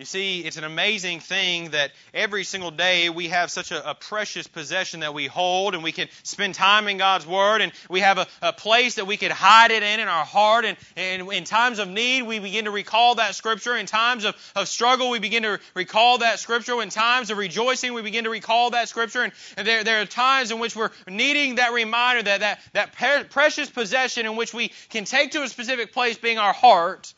You 0.00 0.06
see, 0.06 0.40
it's 0.40 0.56
an 0.56 0.64
amazing 0.64 1.20
thing 1.20 1.72
that 1.72 1.90
every 2.14 2.44
single 2.44 2.70
day 2.70 3.10
we 3.10 3.28
have 3.28 3.50
such 3.50 3.70
a, 3.70 3.90
a, 3.90 3.94
precious 3.94 4.46
possession 4.46 5.00
that 5.00 5.12
we 5.12 5.26
hold, 5.26 5.74
and 5.74 5.84
we 5.84 5.92
can 5.92 6.08
spend 6.22 6.54
time 6.54 6.88
in 6.88 6.96
God's 6.96 7.26
Word, 7.26 7.60
and 7.60 7.70
we 7.90 8.00
have 8.00 8.16
a, 8.16 8.26
a 8.40 8.54
place 8.54 8.94
that 8.94 9.06
we 9.06 9.18
could 9.18 9.30
hide 9.30 9.72
it 9.72 9.82
in 9.82 10.00
in 10.00 10.08
our 10.08 10.24
heart. 10.24 10.64
And, 10.64 10.78
and, 10.96 11.30
in 11.30 11.44
times 11.44 11.78
of 11.78 11.86
need, 11.86 12.22
we 12.22 12.38
begin 12.38 12.64
to 12.64 12.70
recall 12.70 13.16
that 13.16 13.34
Scripture. 13.34 13.76
In 13.76 13.84
times 13.84 14.24
of, 14.24 14.36
of 14.56 14.68
struggle, 14.68 15.10
we 15.10 15.18
begin 15.18 15.42
to 15.42 15.60
recall 15.74 16.16
that 16.16 16.38
Scripture. 16.38 16.80
In 16.80 16.88
times 16.88 17.30
of 17.30 17.36
rejoicing, 17.36 17.92
we 17.92 18.00
begin 18.00 18.24
to 18.24 18.30
recall 18.30 18.70
that 18.70 18.88
Scripture. 18.88 19.24
And, 19.24 19.34
and 19.58 19.66
there, 19.66 19.84
there 19.84 20.00
are 20.00 20.06
times 20.06 20.50
in 20.50 20.60
which 20.60 20.74
we're 20.74 20.92
needing 21.08 21.56
that 21.56 21.74
reminder 21.74 22.22
that 22.22 22.40
that, 22.40 22.60
that 22.72 23.28
precious 23.30 23.68
possession 23.68 24.24
in 24.24 24.36
which 24.36 24.54
we 24.54 24.72
can 24.88 25.04
take 25.04 25.32
to 25.32 25.42
a 25.42 25.48
specific 25.50 25.92
place, 25.92 26.16
being 26.16 26.38
our 26.38 26.54
heart 26.54 27.12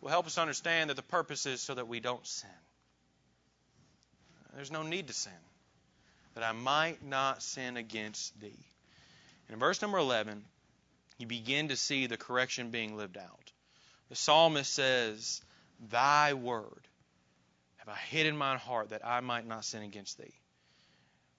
will 0.00 0.10
help 0.10 0.26
us 0.26 0.38
understand 0.38 0.90
that 0.90 0.96
the 0.96 1.02
purpose 1.02 1.46
is 1.46 1.60
so 1.60 1.74
that 1.74 1.88
we 1.88 2.00
don't 2.00 2.26
sin. 2.26 2.50
There's 4.54 4.72
no 4.72 4.82
need 4.82 5.06
to 5.06 5.12
sin, 5.12 5.32
that 6.34 6.42
I 6.42 6.52
might 6.52 7.04
not 7.04 7.42
sin 7.42 7.76
against 7.76 8.38
thee. 8.40 8.66
And 9.46 9.54
in 9.54 9.58
verse 9.58 9.80
number 9.80 9.98
11, 9.98 10.44
you 11.18 11.26
begin 11.26 11.68
to 11.68 11.76
see 11.76 12.06
the 12.06 12.16
correction 12.16 12.70
being 12.70 12.96
lived 12.96 13.16
out. 13.16 13.52
The 14.08 14.16
psalmist 14.16 14.72
says, 14.72 15.42
Thy 15.90 16.34
word 16.34 16.88
have 17.76 17.88
I 17.88 17.96
hid 17.96 18.26
in 18.26 18.36
mine 18.36 18.58
heart 18.58 18.90
that 18.90 19.06
I 19.06 19.20
might 19.20 19.46
not 19.46 19.64
sin 19.64 19.82
against 19.82 20.18
thee. 20.18 20.34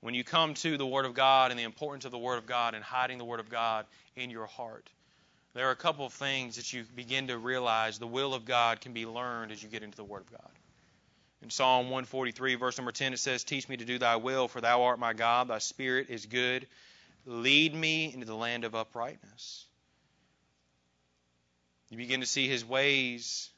When 0.02 0.14
you 0.14 0.24
come 0.24 0.54
to 0.56 0.78
the 0.78 0.86
Word 0.86 1.06
of 1.06 1.14
God 1.14 1.52
and 1.52 1.60
the 1.60 1.66
importance 1.66 2.06
of 2.06 2.12
the 2.12 2.18
Word 2.18 2.38
of 2.38 2.46
God 2.46 2.74
and 2.74 2.84
hiding 2.84 3.18
the 3.18 3.26
Word 3.26 3.42
of 3.42 3.50
God 3.50 3.86
in 4.16 4.30
your 4.30 4.46
heart, 4.46 4.90
there 5.60 5.68
are 5.68 5.72
a 5.72 5.76
couple 5.76 6.06
of 6.06 6.14
things 6.14 6.56
that 6.56 6.72
you 6.72 6.86
begin 6.96 7.28
to 7.28 7.38
realize 7.38 8.00
the 8.00 8.08
will 8.08 8.34
of 8.34 8.46
God 8.46 8.80
can 8.80 8.94
be 8.94 9.06
learned 9.06 9.52
as 9.52 9.62
you 9.62 9.68
get 9.68 9.84
into 9.84 9.98
the 9.98 10.06
Word 10.06 10.22
of 10.22 10.32
God. 10.32 10.52
In 11.42 11.50
Psalm 11.50 11.88
143, 11.88 12.56
verse 12.56 12.78
number 12.78 12.94
10, 12.94 13.12
it 13.12 13.20
says, 13.20 13.44
Teach 13.44 13.68
me 13.68 13.76
to 13.76 13.84
do 13.84 14.00
thy 14.00 14.16
will, 14.16 14.48
for 14.48 14.62
thou 14.62 14.84
art 14.84 15.00
my 15.00 15.12
God, 15.12 15.50
thy 15.50 15.58
spirit 15.58 16.08
is 16.10 16.28
good. 16.28 16.66
Lead 17.26 17.76
me 17.76 18.14
into 18.14 18.26
the 18.26 18.36
land 18.36 18.64
of 18.64 18.74
uprightness. 18.74 19.66
You 21.90 21.98
begin 21.98 22.22
to 22.22 22.26
see 22.26 22.48
his 22.48 22.64
ways 22.64 23.50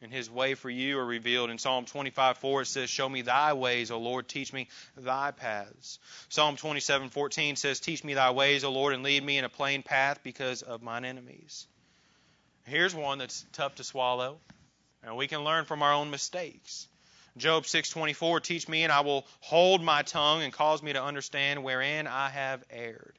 and 0.00 0.12
his 0.12 0.30
way 0.30 0.54
for 0.54 0.70
you 0.70 0.98
are 0.98 1.04
revealed. 1.04 1.50
In 1.50 1.58
Psalm 1.58 1.84
25, 1.84 2.38
4, 2.38 2.62
it 2.62 2.66
says, 2.66 2.90
Show 2.90 3.08
me 3.08 3.22
thy 3.22 3.52
ways, 3.52 3.90
O 3.90 3.98
Lord, 3.98 4.28
teach 4.28 4.52
me 4.52 4.68
thy 4.96 5.30
paths. 5.32 5.98
Psalm 6.28 6.56
27, 6.56 7.10
14 7.10 7.56
says, 7.56 7.80
Teach 7.80 8.04
me 8.04 8.14
thy 8.14 8.30
ways, 8.30 8.64
O 8.64 8.70
Lord, 8.70 8.94
and 8.94 9.02
lead 9.02 9.22
me 9.24 9.38
in 9.38 9.44
a 9.44 9.48
plain 9.48 9.82
path 9.82 10.20
because 10.22 10.62
of 10.62 10.82
mine 10.82 11.04
enemies. 11.04 11.66
Here's 12.64 12.94
one 12.94 13.18
that's 13.18 13.44
tough 13.52 13.76
to 13.76 13.84
swallow, 13.84 14.38
and 15.02 15.16
we 15.16 15.26
can 15.26 15.42
learn 15.42 15.64
from 15.64 15.82
our 15.82 15.94
own 15.94 16.10
mistakes. 16.10 16.86
Job 17.36 17.64
6:24 17.64 18.42
Teach 18.42 18.68
me 18.68 18.82
and 18.82 18.92
I 18.92 19.00
will 19.00 19.26
hold 19.40 19.82
my 19.82 20.02
tongue 20.02 20.42
and 20.42 20.52
cause 20.52 20.82
me 20.82 20.92
to 20.92 21.02
understand 21.02 21.62
wherein 21.62 22.06
I 22.06 22.28
have 22.28 22.64
erred. 22.68 23.18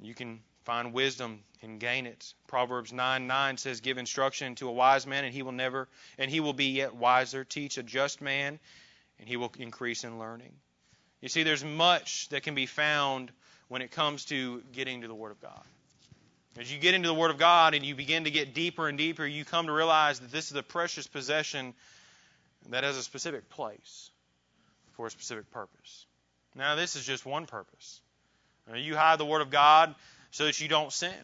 You 0.00 0.14
can 0.14 0.42
find 0.64 0.92
wisdom 0.92 1.40
and 1.62 1.78
gain 1.78 2.06
it. 2.06 2.34
Proverbs 2.46 2.92
9 2.92 3.26
9 3.26 3.56
says, 3.56 3.80
Give 3.80 3.98
instruction 3.98 4.54
to 4.56 4.68
a 4.68 4.72
wise 4.72 5.06
man, 5.06 5.24
and 5.24 5.34
he 5.34 5.42
will 5.42 5.52
never, 5.52 5.88
and 6.18 6.30
he 6.30 6.40
will 6.40 6.52
be 6.52 6.66
yet 6.66 6.94
wiser. 6.94 7.44
Teach 7.44 7.78
a 7.78 7.82
just 7.82 8.20
man, 8.20 8.58
and 9.18 9.28
he 9.28 9.36
will 9.36 9.52
increase 9.58 10.04
in 10.04 10.18
learning. 10.18 10.52
You 11.20 11.28
see, 11.28 11.42
there's 11.42 11.64
much 11.64 12.28
that 12.30 12.42
can 12.42 12.54
be 12.54 12.66
found 12.66 13.30
when 13.68 13.82
it 13.82 13.90
comes 13.90 14.24
to 14.26 14.62
getting 14.72 15.02
to 15.02 15.08
the 15.08 15.14
Word 15.14 15.30
of 15.30 15.40
God. 15.40 15.62
As 16.58 16.70
you 16.70 16.78
get 16.78 16.94
into 16.94 17.08
the 17.08 17.14
Word 17.14 17.30
of 17.30 17.38
God 17.38 17.74
and 17.74 17.84
you 17.84 17.94
begin 17.94 18.24
to 18.24 18.30
get 18.30 18.52
deeper 18.52 18.88
and 18.88 18.98
deeper, 18.98 19.24
you 19.24 19.44
come 19.44 19.66
to 19.66 19.72
realize 19.72 20.20
that 20.20 20.30
this 20.30 20.50
is 20.50 20.56
a 20.56 20.62
precious 20.62 21.06
possession 21.06 21.72
that 22.68 22.84
has 22.84 22.96
a 22.96 23.02
specific 23.02 23.48
place 23.48 24.10
for 24.92 25.06
a 25.06 25.10
specific 25.10 25.50
purpose. 25.50 26.06
Now, 26.54 26.74
this 26.74 26.96
is 26.96 27.06
just 27.06 27.24
one 27.24 27.46
purpose. 27.46 28.00
You 28.74 28.96
hide 28.96 29.18
the 29.18 29.24
Word 29.24 29.40
of 29.40 29.50
God 29.50 29.94
so 30.32 30.46
that 30.46 30.60
you 30.60 30.66
don't 30.66 30.92
sin. 30.92 31.14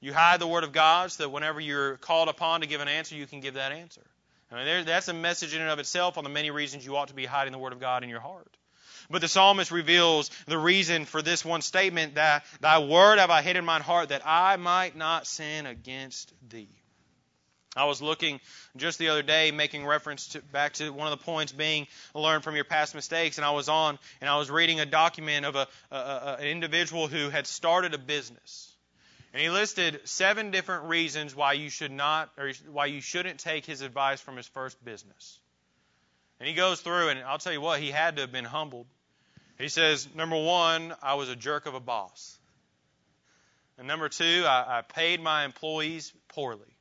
You 0.00 0.12
hide 0.12 0.40
the 0.40 0.46
Word 0.46 0.64
of 0.64 0.72
God 0.72 1.12
so 1.12 1.22
that 1.22 1.30
whenever 1.30 1.60
you're 1.60 1.96
called 1.98 2.28
upon 2.28 2.62
to 2.62 2.66
give 2.66 2.80
an 2.80 2.88
answer, 2.88 3.14
you 3.14 3.26
can 3.26 3.40
give 3.40 3.54
that 3.54 3.72
answer. 3.72 4.02
I 4.50 4.56
mean, 4.56 4.64
there, 4.66 4.84
that's 4.84 5.08
a 5.08 5.14
message 5.14 5.54
in 5.54 5.60
and 5.60 5.70
of 5.70 5.78
itself 5.78 6.18
on 6.18 6.24
the 6.24 6.30
many 6.30 6.50
reasons 6.50 6.84
you 6.84 6.96
ought 6.96 7.08
to 7.08 7.14
be 7.14 7.24
hiding 7.24 7.52
the 7.52 7.58
Word 7.58 7.72
of 7.72 7.80
God 7.80 8.02
in 8.02 8.10
your 8.10 8.20
heart. 8.20 8.56
But 9.10 9.20
the 9.20 9.28
psalmist 9.28 9.70
reveals 9.70 10.30
the 10.46 10.58
reason 10.58 11.04
for 11.04 11.22
this 11.22 11.44
one 11.44 11.62
statement 11.62 12.14
that 12.14 12.44
thy 12.60 12.78
word 12.78 13.18
have 13.18 13.30
I 13.30 13.42
hid 13.42 13.56
in 13.56 13.64
mine 13.64 13.82
heart 13.82 14.08
that 14.08 14.22
I 14.24 14.56
might 14.56 14.96
not 14.96 15.26
sin 15.26 15.66
against 15.66 16.32
thee. 16.48 16.70
I 17.76 17.86
was 17.86 18.00
looking 18.00 18.40
just 18.76 18.98
the 18.98 19.08
other 19.08 19.22
day, 19.22 19.50
making 19.50 19.84
reference 19.84 20.28
to, 20.28 20.42
back 20.42 20.74
to 20.74 20.90
one 20.90 21.10
of 21.10 21.18
the 21.18 21.24
points 21.24 21.52
being 21.52 21.86
learn 22.14 22.40
from 22.40 22.54
your 22.54 22.64
past 22.64 22.94
mistakes, 22.94 23.38
and 23.38 23.44
I 23.44 23.50
was 23.50 23.68
on 23.68 23.98
and 24.20 24.30
I 24.30 24.38
was 24.38 24.50
reading 24.50 24.80
a 24.80 24.86
document 24.86 25.44
of 25.44 25.56
a, 25.56 25.66
a, 25.90 25.96
a, 25.96 26.36
an 26.40 26.46
individual 26.46 27.08
who 27.08 27.30
had 27.30 27.46
started 27.46 27.94
a 27.94 27.98
business, 27.98 28.72
and 29.32 29.42
he 29.42 29.50
listed 29.50 30.00
seven 30.04 30.50
different 30.50 30.84
reasons 30.84 31.34
why 31.34 31.54
you 31.54 31.68
should 31.68 31.92
not 31.92 32.30
or 32.38 32.52
why 32.70 32.86
you 32.86 33.00
shouldn't 33.00 33.40
take 33.40 33.66
his 33.66 33.80
advice 33.80 34.20
from 34.20 34.36
his 34.36 34.46
first 34.46 34.82
business. 34.84 35.38
And 36.40 36.48
he 36.48 36.54
goes 36.54 36.80
through, 36.80 37.08
and 37.08 37.20
I'll 37.20 37.38
tell 37.38 37.52
you 37.52 37.60
what, 37.60 37.80
he 37.80 37.90
had 37.90 38.16
to 38.16 38.22
have 38.22 38.32
been 38.32 38.44
humbled. 38.44 38.86
He 39.58 39.68
says, 39.68 40.08
number 40.14 40.36
one, 40.36 40.94
I 41.00 41.14
was 41.14 41.28
a 41.28 41.36
jerk 41.36 41.66
of 41.66 41.74
a 41.74 41.80
boss. 41.80 42.38
And 43.78 43.86
number 43.86 44.08
two, 44.08 44.44
I, 44.46 44.78
I 44.78 44.82
paid 44.82 45.20
my 45.20 45.44
employees 45.44 46.12
poorly. 46.28 46.73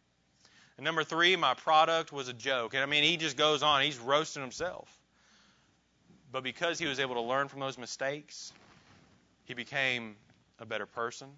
And 0.77 0.85
number 0.85 1.03
three, 1.03 1.35
my 1.35 1.53
product 1.53 2.11
was 2.11 2.27
a 2.27 2.33
joke. 2.33 2.73
And 2.73 2.81
I 2.81 2.85
mean, 2.85 3.03
he 3.03 3.17
just 3.17 3.37
goes 3.37 3.61
on. 3.61 3.81
He's 3.81 3.99
roasting 3.99 4.41
himself. 4.41 4.89
But 6.31 6.43
because 6.43 6.79
he 6.79 6.87
was 6.87 6.99
able 6.99 7.15
to 7.15 7.21
learn 7.21 7.47
from 7.47 7.59
those 7.59 7.77
mistakes, 7.77 8.51
he 9.45 9.53
became 9.53 10.15
a 10.59 10.65
better 10.65 10.87
person. 10.87 11.29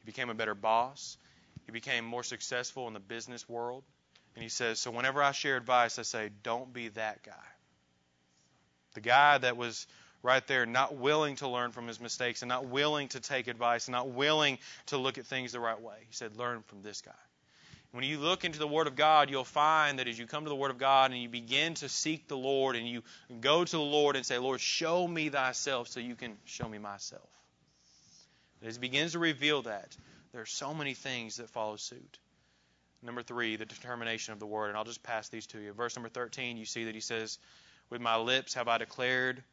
He 0.00 0.06
became 0.06 0.28
a 0.28 0.34
better 0.34 0.54
boss. 0.54 1.16
He 1.64 1.72
became 1.72 2.04
more 2.04 2.22
successful 2.22 2.86
in 2.86 2.92
the 2.92 3.00
business 3.00 3.48
world. 3.48 3.82
And 4.34 4.42
he 4.42 4.50
says, 4.50 4.78
So 4.78 4.90
whenever 4.90 5.22
I 5.22 5.32
share 5.32 5.56
advice, 5.56 5.98
I 5.98 6.02
say, 6.02 6.30
don't 6.42 6.72
be 6.72 6.88
that 6.88 7.22
guy. 7.22 7.32
The 8.92 9.00
guy 9.00 9.38
that 9.38 9.56
was 9.56 9.86
right 10.22 10.46
there, 10.46 10.66
not 10.66 10.96
willing 10.96 11.36
to 11.36 11.48
learn 11.48 11.70
from 11.70 11.86
his 11.86 12.00
mistakes 12.00 12.42
and 12.42 12.48
not 12.48 12.66
willing 12.66 13.08
to 13.08 13.20
take 13.20 13.46
advice 13.46 13.88
and 13.88 13.92
not 13.92 14.10
willing 14.10 14.58
to 14.86 14.98
look 14.98 15.18
at 15.18 15.26
things 15.26 15.52
the 15.52 15.60
right 15.60 15.80
way. 15.80 15.96
He 16.00 16.12
said, 16.12 16.36
Learn 16.36 16.62
from 16.62 16.82
this 16.82 17.00
guy. 17.00 17.12
When 17.94 18.02
you 18.02 18.18
look 18.18 18.44
into 18.44 18.58
the 18.58 18.66
Word 18.66 18.88
of 18.88 18.96
God, 18.96 19.30
you'll 19.30 19.44
find 19.44 20.00
that 20.00 20.08
as 20.08 20.18
you 20.18 20.26
come 20.26 20.42
to 20.42 20.48
the 20.48 20.56
Word 20.56 20.72
of 20.72 20.78
God 20.78 21.12
and 21.12 21.22
you 21.22 21.28
begin 21.28 21.74
to 21.74 21.88
seek 21.88 22.26
the 22.26 22.36
Lord 22.36 22.74
and 22.74 22.88
you 22.88 23.04
go 23.40 23.64
to 23.64 23.70
the 23.70 23.80
Lord 23.80 24.16
and 24.16 24.26
say, 24.26 24.36
Lord, 24.36 24.60
show 24.60 25.06
me 25.06 25.28
thyself 25.28 25.86
so 25.86 26.00
you 26.00 26.16
can 26.16 26.36
show 26.44 26.68
me 26.68 26.78
myself. 26.78 27.28
As 28.64 28.74
he 28.74 28.80
begins 28.80 29.12
to 29.12 29.20
reveal 29.20 29.62
that, 29.62 29.96
there 30.32 30.40
are 30.40 30.46
so 30.46 30.74
many 30.74 30.94
things 30.94 31.36
that 31.36 31.50
follow 31.50 31.76
suit. 31.76 32.18
Number 33.00 33.22
three, 33.22 33.54
the 33.54 33.64
determination 33.64 34.32
of 34.32 34.40
the 34.40 34.46
word. 34.46 34.70
And 34.70 34.76
I'll 34.76 34.82
just 34.82 35.04
pass 35.04 35.28
these 35.28 35.46
to 35.48 35.60
you. 35.60 35.72
Verse 35.72 35.94
number 35.94 36.08
13, 36.08 36.56
you 36.56 36.64
see 36.64 36.86
that 36.86 36.96
he 36.96 37.00
says, 37.00 37.38
With 37.90 38.00
my 38.00 38.16
lips 38.16 38.54
have 38.54 38.66
I 38.66 38.78
declared 38.78 39.44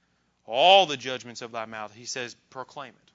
all 0.48 0.88
the 0.88 0.98
judgments 0.98 1.44
of 1.44 1.52
thy 1.52 1.66
mouth. 1.66 1.94
He 1.94 2.06
says, 2.06 2.36
Proclaim 2.50 2.94
it. 3.06 3.11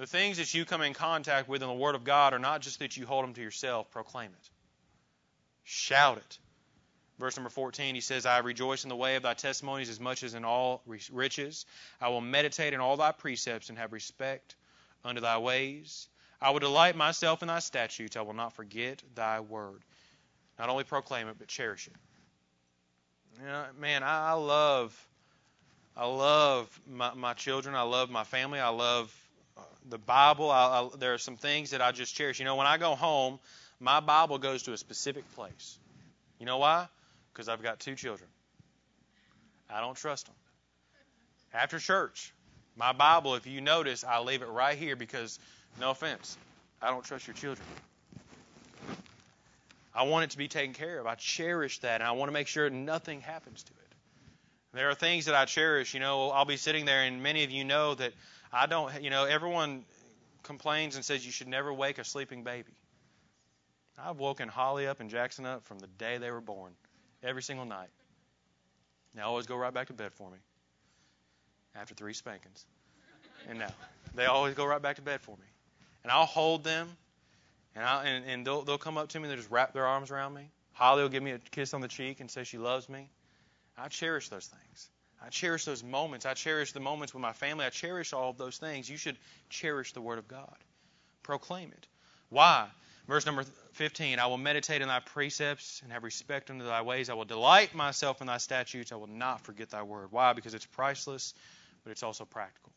The 0.00 0.06
things 0.06 0.38
that 0.38 0.54
you 0.54 0.64
come 0.64 0.80
in 0.80 0.94
contact 0.94 1.46
with 1.46 1.60
in 1.60 1.68
the 1.68 1.74
Word 1.74 1.94
of 1.94 2.04
God 2.04 2.32
are 2.32 2.38
not 2.38 2.62
just 2.62 2.78
that 2.78 2.96
you 2.96 3.04
hold 3.04 3.22
them 3.22 3.34
to 3.34 3.42
yourself, 3.42 3.90
proclaim 3.90 4.30
it. 4.30 4.50
Shout 5.62 6.16
it. 6.16 6.38
Verse 7.18 7.36
number 7.36 7.50
14, 7.50 7.94
he 7.94 8.00
says, 8.00 8.24
I 8.24 8.38
rejoice 8.38 8.82
in 8.82 8.88
the 8.88 8.96
way 8.96 9.16
of 9.16 9.24
thy 9.24 9.34
testimonies 9.34 9.90
as 9.90 10.00
much 10.00 10.22
as 10.22 10.32
in 10.32 10.42
all 10.42 10.80
riches. 11.12 11.66
I 12.00 12.08
will 12.08 12.22
meditate 12.22 12.72
in 12.72 12.80
all 12.80 12.96
thy 12.96 13.12
precepts 13.12 13.68
and 13.68 13.76
have 13.76 13.92
respect 13.92 14.54
unto 15.04 15.20
thy 15.20 15.36
ways. 15.36 16.08
I 16.40 16.48
will 16.52 16.60
delight 16.60 16.96
myself 16.96 17.42
in 17.42 17.48
thy 17.48 17.58
statutes. 17.58 18.16
I 18.16 18.22
will 18.22 18.32
not 18.32 18.54
forget 18.54 19.02
thy 19.14 19.40
word. 19.40 19.82
Not 20.58 20.70
only 20.70 20.84
proclaim 20.84 21.28
it, 21.28 21.36
but 21.38 21.48
cherish 21.48 21.88
it. 21.88 21.96
You 23.38 23.48
know, 23.48 23.66
man, 23.78 24.02
I, 24.02 24.32
love, 24.32 24.96
I 25.94 26.06
love 26.06 26.80
my, 26.88 27.12
my 27.12 27.34
children. 27.34 27.74
I 27.74 27.82
love 27.82 28.08
my 28.08 28.24
family. 28.24 28.60
I 28.60 28.70
love 28.70 29.14
the 29.88 29.98
Bible. 29.98 30.50
I, 30.50 30.80
I, 30.80 30.88
there 30.98 31.14
are 31.14 31.18
some 31.18 31.36
things 31.36 31.70
that 31.70 31.80
I 31.80 31.92
just 31.92 32.14
cherish. 32.14 32.38
You 32.38 32.44
know, 32.44 32.56
when 32.56 32.66
I 32.66 32.78
go 32.78 32.94
home, 32.94 33.38
my 33.78 34.00
Bible 34.00 34.38
goes 34.38 34.64
to 34.64 34.72
a 34.72 34.76
specific 34.76 35.30
place. 35.34 35.78
You 36.38 36.46
know 36.46 36.58
why? 36.58 36.86
Because 37.32 37.48
I've 37.48 37.62
got 37.62 37.80
two 37.80 37.94
children. 37.94 38.28
I 39.68 39.80
don't 39.80 39.96
trust 39.96 40.26
them. 40.26 40.34
After 41.52 41.78
church, 41.78 42.32
my 42.76 42.92
Bible, 42.92 43.34
if 43.34 43.46
you 43.46 43.60
notice, 43.60 44.04
I 44.04 44.20
leave 44.20 44.42
it 44.42 44.48
right 44.48 44.76
here 44.76 44.96
because 44.96 45.38
no 45.80 45.90
offense. 45.90 46.36
I 46.82 46.90
don't 46.90 47.04
trust 47.04 47.26
your 47.26 47.34
children. 47.34 47.66
I 49.94 50.04
want 50.04 50.24
it 50.24 50.30
to 50.30 50.38
be 50.38 50.48
taken 50.48 50.72
care 50.72 50.98
of. 50.98 51.06
I 51.06 51.14
cherish 51.16 51.80
that, 51.80 52.00
and 52.00 52.04
I 52.04 52.12
want 52.12 52.28
to 52.28 52.32
make 52.32 52.46
sure 52.46 52.70
nothing 52.70 53.20
happens 53.20 53.62
to 53.64 53.72
it. 53.72 53.76
There 54.72 54.88
are 54.88 54.94
things 54.94 55.26
that 55.26 55.34
I 55.34 55.46
cherish. 55.46 55.94
You 55.94 56.00
know, 56.00 56.30
I'll 56.30 56.44
be 56.44 56.56
sitting 56.56 56.84
there, 56.84 57.02
and 57.02 57.22
many 57.22 57.42
of 57.42 57.50
you 57.50 57.64
know 57.64 57.94
that 57.96 58.12
I 58.52 58.66
don't, 58.66 59.02
you 59.02 59.10
know, 59.10 59.24
everyone 59.24 59.84
complains 60.42 60.96
and 60.96 61.04
says 61.04 61.24
you 61.24 61.32
should 61.32 61.48
never 61.48 61.72
wake 61.72 61.98
a 61.98 62.04
sleeping 62.04 62.42
baby. 62.42 62.72
I've 63.98 64.18
woken 64.18 64.48
Holly 64.48 64.86
up 64.86 65.00
and 65.00 65.10
Jackson 65.10 65.44
up 65.44 65.64
from 65.66 65.78
the 65.78 65.86
day 65.86 66.18
they 66.18 66.30
were 66.30 66.40
born, 66.40 66.72
every 67.22 67.42
single 67.42 67.66
night. 67.66 67.90
They 69.14 69.22
always 69.22 69.46
go 69.46 69.56
right 69.56 69.74
back 69.74 69.88
to 69.88 69.92
bed 69.92 70.12
for 70.12 70.30
me 70.30 70.38
after 71.74 71.94
three 71.94 72.14
spankings. 72.14 72.64
And 73.48 73.58
now 73.58 73.72
they 74.14 74.26
always 74.26 74.54
go 74.54 74.64
right 74.64 74.80
back 74.80 74.96
to 74.96 75.02
bed 75.02 75.20
for 75.20 75.36
me 75.36 75.46
and 76.02 76.10
I'll 76.10 76.26
hold 76.26 76.64
them, 76.64 76.88
and, 77.74 77.84
i 77.84 78.04
and, 78.04 78.24
and 78.24 78.46
they'll, 78.46 78.62
they'll 78.62 78.78
come 78.78 78.98
up 78.98 79.08
to 79.10 79.18
me 79.18 79.24
and 79.24 79.30
they'll 79.30 79.38
just 79.38 79.50
wrap 79.50 79.72
their 79.72 79.86
arms 79.86 80.10
around 80.10 80.34
me. 80.34 80.50
Holly 80.72 81.02
will 81.02 81.08
give 81.08 81.22
me 81.22 81.32
a 81.32 81.38
kiss 81.38 81.74
on 81.74 81.80
the 81.80 81.88
cheek 81.88 82.20
and 82.20 82.30
say 82.30 82.44
she 82.44 82.58
loves 82.58 82.88
me. 82.88 83.10
I 83.76 83.88
cherish 83.88 84.28
those 84.28 84.46
things. 84.46 84.88
I 85.22 85.28
cherish 85.28 85.64
those 85.64 85.84
moments. 85.84 86.24
I 86.24 86.34
cherish 86.34 86.72
the 86.72 86.80
moments 86.80 87.12
with 87.12 87.20
my 87.20 87.32
family. 87.32 87.64
I 87.66 87.70
cherish 87.70 88.12
all 88.12 88.30
of 88.30 88.38
those 88.38 88.58
things. 88.58 88.88
You 88.88 88.96
should 88.96 89.16
cherish 89.50 89.92
the 89.92 90.00
Word 90.00 90.18
of 90.18 90.28
God. 90.28 90.56
Proclaim 91.22 91.72
it. 91.72 91.86
Why? 92.30 92.68
Verse 93.06 93.26
number 93.26 93.44
15 93.72 94.18
I 94.18 94.26
will 94.26 94.38
meditate 94.38 94.82
in 94.82 94.88
thy 94.88 95.00
precepts 95.00 95.80
and 95.82 95.92
have 95.92 96.04
respect 96.04 96.50
unto 96.50 96.64
thy 96.64 96.82
ways. 96.82 97.10
I 97.10 97.14
will 97.14 97.24
delight 97.24 97.74
myself 97.74 98.20
in 98.20 98.28
thy 98.28 98.38
statutes. 98.38 98.92
I 98.92 98.96
will 98.96 99.08
not 99.08 99.40
forget 99.40 99.70
thy 99.70 99.82
word. 99.82 100.08
Why? 100.10 100.32
Because 100.32 100.54
it's 100.54 100.66
priceless, 100.66 101.34
but 101.84 101.90
it's 101.90 102.02
also 102.02 102.24
practical. 102.24 102.72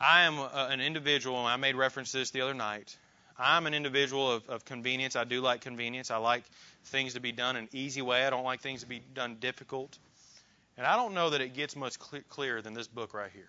I 0.00 0.22
am 0.22 0.38
a, 0.38 0.68
an 0.70 0.80
individual, 0.80 1.38
and 1.38 1.48
I 1.48 1.56
made 1.56 1.76
reference 1.76 2.12
to 2.12 2.18
this 2.18 2.30
the 2.30 2.40
other 2.40 2.54
night. 2.54 2.96
I'm 3.38 3.66
an 3.66 3.74
individual 3.74 4.30
of, 4.30 4.48
of 4.48 4.64
convenience. 4.64 5.16
I 5.16 5.24
do 5.24 5.40
like 5.40 5.60
convenience. 5.60 6.10
I 6.10 6.16
like 6.16 6.44
things 6.84 7.14
to 7.14 7.20
be 7.20 7.32
done 7.32 7.56
an 7.56 7.68
easy 7.72 8.02
way. 8.02 8.24
I 8.24 8.30
don't 8.30 8.44
like 8.44 8.60
things 8.60 8.80
to 8.80 8.86
be 8.86 9.00
done 9.12 9.36
difficult. 9.40 9.98
And 10.76 10.86
I 10.86 10.96
don't 10.96 11.14
know 11.14 11.30
that 11.30 11.40
it 11.40 11.54
gets 11.54 11.76
much 11.76 11.96
cl- 12.00 12.22
clearer 12.28 12.60
than 12.62 12.74
this 12.74 12.88
book 12.88 13.14
right 13.14 13.30
here. 13.32 13.48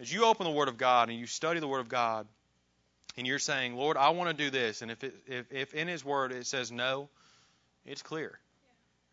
As 0.00 0.12
you 0.12 0.24
open 0.24 0.44
the 0.44 0.52
Word 0.52 0.68
of 0.68 0.78
God 0.78 1.08
and 1.10 1.18
you 1.18 1.26
study 1.26 1.60
the 1.60 1.68
Word 1.68 1.80
of 1.80 1.88
God, 1.88 2.26
and 3.16 3.26
you're 3.26 3.40
saying, 3.40 3.74
Lord, 3.74 3.96
I 3.96 4.10
want 4.10 4.30
to 4.30 4.44
do 4.44 4.48
this, 4.48 4.80
and 4.80 4.92
if, 4.92 5.02
it, 5.02 5.14
if, 5.26 5.52
if 5.52 5.74
in 5.74 5.88
His 5.88 6.04
Word 6.04 6.30
it 6.30 6.46
says 6.46 6.70
no, 6.70 7.08
it's 7.84 8.00
clear. 8.00 8.38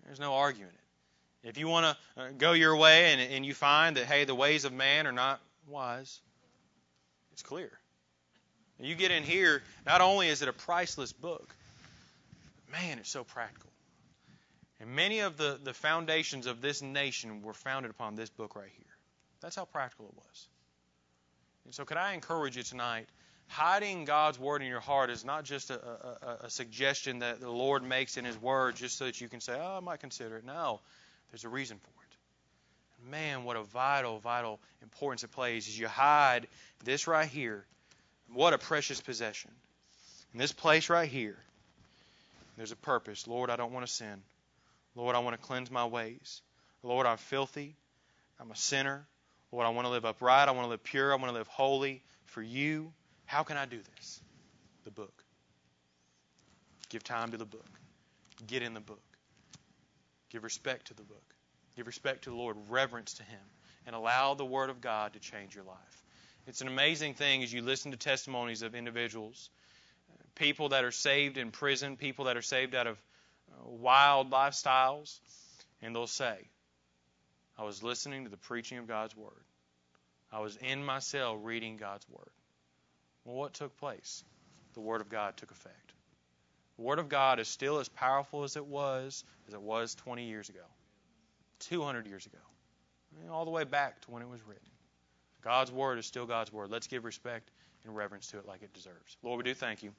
There's 0.06 0.20
no 0.20 0.36
arguing 0.36 0.70
it. 0.72 1.50
If 1.50 1.58
you 1.58 1.68
want 1.68 1.98
to 2.16 2.22
uh, 2.22 2.28
go 2.38 2.54
your 2.54 2.76
way 2.76 3.12
and, 3.14 3.22
and 3.22 3.46
you 3.46 3.54
find 3.54 3.98
that, 3.98 4.06
hey, 4.06 4.26
the 4.26 4.36
ways 4.36 4.66
of 4.66 4.74
man 4.74 5.08
are 5.08 5.12
not 5.12 5.40
wise. 5.68 6.20
It's 7.34 7.44
clear. 7.44 7.72
You 8.80 8.96
get 8.96 9.12
in 9.12 9.24
here, 9.24 9.64
not 9.86 10.02
only 10.02 10.28
is 10.28 10.42
it 10.42 10.50
a 10.50 10.54
priceless 10.54 11.14
book, 11.14 11.56
man, 12.72 13.00
it's 13.00 13.10
so 13.10 13.24
practical. 13.24 13.70
And 14.80 14.90
many 14.90 15.20
of 15.20 15.38
the, 15.38 15.60
the 15.64 15.74
foundations 15.74 16.48
of 16.48 16.62
this 16.62 16.82
nation 16.82 17.42
were 17.42 17.54
founded 17.54 17.92
upon 17.92 18.16
this 18.16 18.30
book 18.30 18.56
right 18.56 18.72
here. 18.76 18.86
That's 19.42 19.56
how 19.56 19.66
practical 19.66 20.08
it 20.08 20.16
was. 20.16 20.48
And 21.66 21.74
so, 21.74 21.86
could 21.86 21.98
I 21.98 22.14
encourage 22.14 22.58
you 22.58 22.64
tonight? 22.64 23.08
Hiding 23.48 24.06
God's 24.06 24.40
word 24.40 24.62
in 24.62 24.68
your 24.68 24.80
heart 24.80 25.10
is 25.10 25.24
not 25.24 25.44
just 25.44 25.70
a, 25.70 25.80
a, 25.80 26.46
a 26.46 26.50
suggestion 26.50 27.20
that 27.20 27.40
the 27.40 27.52
Lord 27.52 27.84
makes 27.84 28.18
in 28.18 28.26
His 28.26 28.40
word 28.42 28.76
just 28.76 28.98
so 28.98 29.06
that 29.06 29.22
you 29.22 29.30
can 29.30 29.40
say, 29.40 29.54
oh, 29.56 29.78
I 29.78 29.80
might 29.82 30.00
consider 30.00 30.38
it. 30.38 30.46
No, 30.46 30.82
there's 31.32 31.46
a 31.46 31.50
reason 31.50 31.78
for 31.78 31.90
it 31.90 31.96
man, 33.10 33.44
what 33.44 33.56
a 33.56 33.64
vital, 33.64 34.20
vital 34.20 34.60
importance 34.82 35.24
it 35.24 35.32
plays 35.32 35.68
as 35.68 35.78
you 35.78 35.88
hide 35.88 36.48
this 36.84 37.08
right 37.08 37.28
here. 37.28 37.66
What 38.34 38.54
a 38.54 38.58
precious 38.58 39.02
possession. 39.02 39.52
In 40.34 40.40
this 40.40 40.52
place 40.52 40.90
right 40.90 41.10
here, 41.10 41.38
there's 42.58 42.72
a 42.72 42.76
purpose. 42.76 43.28
Lord, 43.28 43.50
I 43.50 43.56
don't 43.56 43.72
want 43.72 43.86
to 43.86 43.92
sin. 43.92 44.22
Lord, 44.96 45.16
I 45.16 45.20
want 45.20 45.40
to 45.40 45.48
cleanse 45.48 45.70
my 45.70 45.86
ways. 45.86 46.42
Lord, 46.84 47.06
I'm 47.06 47.18
filthy. 47.18 47.76
I'm 48.40 48.52
a 48.52 48.56
sinner. 48.56 49.06
Lord, 49.52 49.66
I 49.66 49.70
want 49.70 49.86
to 49.86 49.92
live 49.92 50.06
upright. 50.06 50.48
I 50.48 50.52
want 50.52 50.66
to 50.66 50.70
live 50.70 50.84
pure. 50.84 51.12
I 51.12 51.16
want 51.16 51.28
to 51.28 51.38
live 51.38 51.48
holy 51.48 52.04
for 52.26 52.42
you. 52.42 52.94
How 53.26 53.44
can 53.44 53.58
I 53.58 53.66
do 53.66 53.80
this? 53.96 54.22
The 54.84 54.92
book. 54.92 55.24
Give 56.90 57.04
time 57.04 57.32
to 57.32 57.38
the 57.38 57.46
book. 57.46 57.66
Get 58.48 58.62
in 58.62 58.74
the 58.74 58.80
book. 58.80 59.02
Give 60.30 60.44
respect 60.44 60.88
to 60.88 60.94
the 60.94 61.04
book. 61.04 61.24
Give 61.76 61.88
respect 61.88 62.24
to 62.24 62.30
the 62.30 62.36
Lord, 62.36 62.56
reverence 62.70 63.16
to 63.16 63.24
Him, 63.24 63.40
and 63.86 63.96
allow 63.96 64.34
the 64.34 64.46
Word 64.46 64.70
of 64.70 64.82
God 64.82 65.14
to 65.14 65.20
change 65.20 65.56
your 65.56 65.66
life. 65.66 66.04
It's 66.48 66.62
an 66.62 66.68
amazing 66.68 67.16
thing 67.16 67.44
as 67.44 67.52
you 67.52 67.62
listen 67.62 67.92
to 67.92 67.98
testimonies 67.98 68.62
of 68.62 68.76
individuals, 68.76 69.50
people 70.36 70.70
that 70.70 70.84
are 70.84 70.92
saved 70.92 71.38
in 71.38 71.52
prison, 71.52 71.98
people 71.98 72.26
that 72.26 72.38
are 72.38 72.42
saved 72.42 72.76
out 72.76 72.88
of 72.88 72.98
wild 73.64 74.32
lifestyles, 74.32 75.20
and 75.82 75.96
they'll 75.96 76.08
say, 76.08 76.38
I 77.58 77.64
was 77.64 77.84
listening 77.84 78.26
to 78.26 78.30
the 78.30 78.38
preaching 78.38 78.78
of 78.78 78.88
God's 78.88 79.16
Word. 79.16 79.32
I 80.32 80.40
was 80.40 80.58
in 80.58 80.84
my 80.84 81.00
cell 81.00 81.38
reading 81.38 81.78
God's 81.78 82.08
Word. 82.10 82.32
Well, 83.24 83.36
what 83.36 83.54
took 83.54 83.78
place? 83.78 84.24
The 84.74 84.82
Word 84.82 85.02
of 85.02 85.10
God 85.10 85.38
took 85.38 85.52
effect. 85.52 85.94
The 86.78 86.84
Word 86.84 87.00
of 87.00 87.08
God 87.08 87.40
is 87.40 87.48
still 87.48 87.80
as 87.80 87.88
powerful 87.88 88.44
as 88.44 88.58
it 88.58 88.66
was 88.66 89.24
as 89.48 89.54
it 89.54 89.62
was 89.62 89.96
20 89.96 90.26
years 90.26 90.50
ago, 90.50 90.66
200 91.60 92.08
years 92.08 92.26
ago, 92.26 93.32
all 93.32 93.46
the 93.46 93.52
way 93.52 93.64
back 93.64 94.02
to 94.02 94.12
when 94.12 94.22
it 94.22 94.28
was 94.28 94.42
written. 94.46 94.68
God's 95.42 95.72
Word 95.72 96.00
is 96.00 96.06
still 96.06 96.26
God's 96.26 96.52
Word. 96.52 96.70
Let's 96.70 96.88
give 96.88 97.06
respect 97.06 97.50
and 97.86 97.96
reverence 97.96 98.28
to 98.32 98.40
it 98.40 98.48
like 98.48 98.64
it 98.64 98.74
deserves. 98.74 99.16
Lord, 99.24 99.38
we 99.38 99.44
do 99.44 99.54
thank 99.54 99.84
you. 99.84 99.94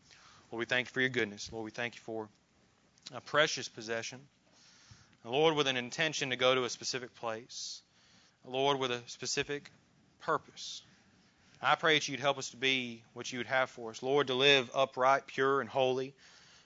Lord, 0.50 0.58
we 0.60 0.64
thank 0.66 0.88
you 0.88 0.92
for 0.92 1.00
your 1.00 1.08
goodness. 1.08 1.50
Lord, 1.52 1.64
we 1.64 1.70
thank 1.70 1.94
you 1.94 2.00
for 2.02 2.28
a 3.14 3.20
precious 3.20 3.68
possession. 3.68 4.20
A 5.24 5.30
Lord, 5.30 5.54
with 5.54 5.66
an 5.66 5.76
intention 5.76 6.30
to 6.30 6.36
go 6.36 6.54
to 6.54 6.64
a 6.64 6.70
specific 6.70 7.14
place. 7.16 7.82
A 8.46 8.50
Lord, 8.50 8.78
with 8.78 8.90
a 8.90 9.00
specific 9.06 9.70
purpose. 10.20 10.82
I 11.62 11.74
pray 11.74 11.94
that 11.94 12.08
you'd 12.08 12.20
help 12.20 12.38
us 12.38 12.50
to 12.50 12.56
be 12.56 13.02
what 13.14 13.32
you 13.32 13.38
would 13.38 13.46
have 13.46 13.70
for 13.70 13.90
us. 13.90 14.02
Lord, 14.02 14.26
to 14.28 14.34
live 14.34 14.70
upright, 14.74 15.26
pure, 15.26 15.60
and 15.60 15.70
holy. 15.70 16.14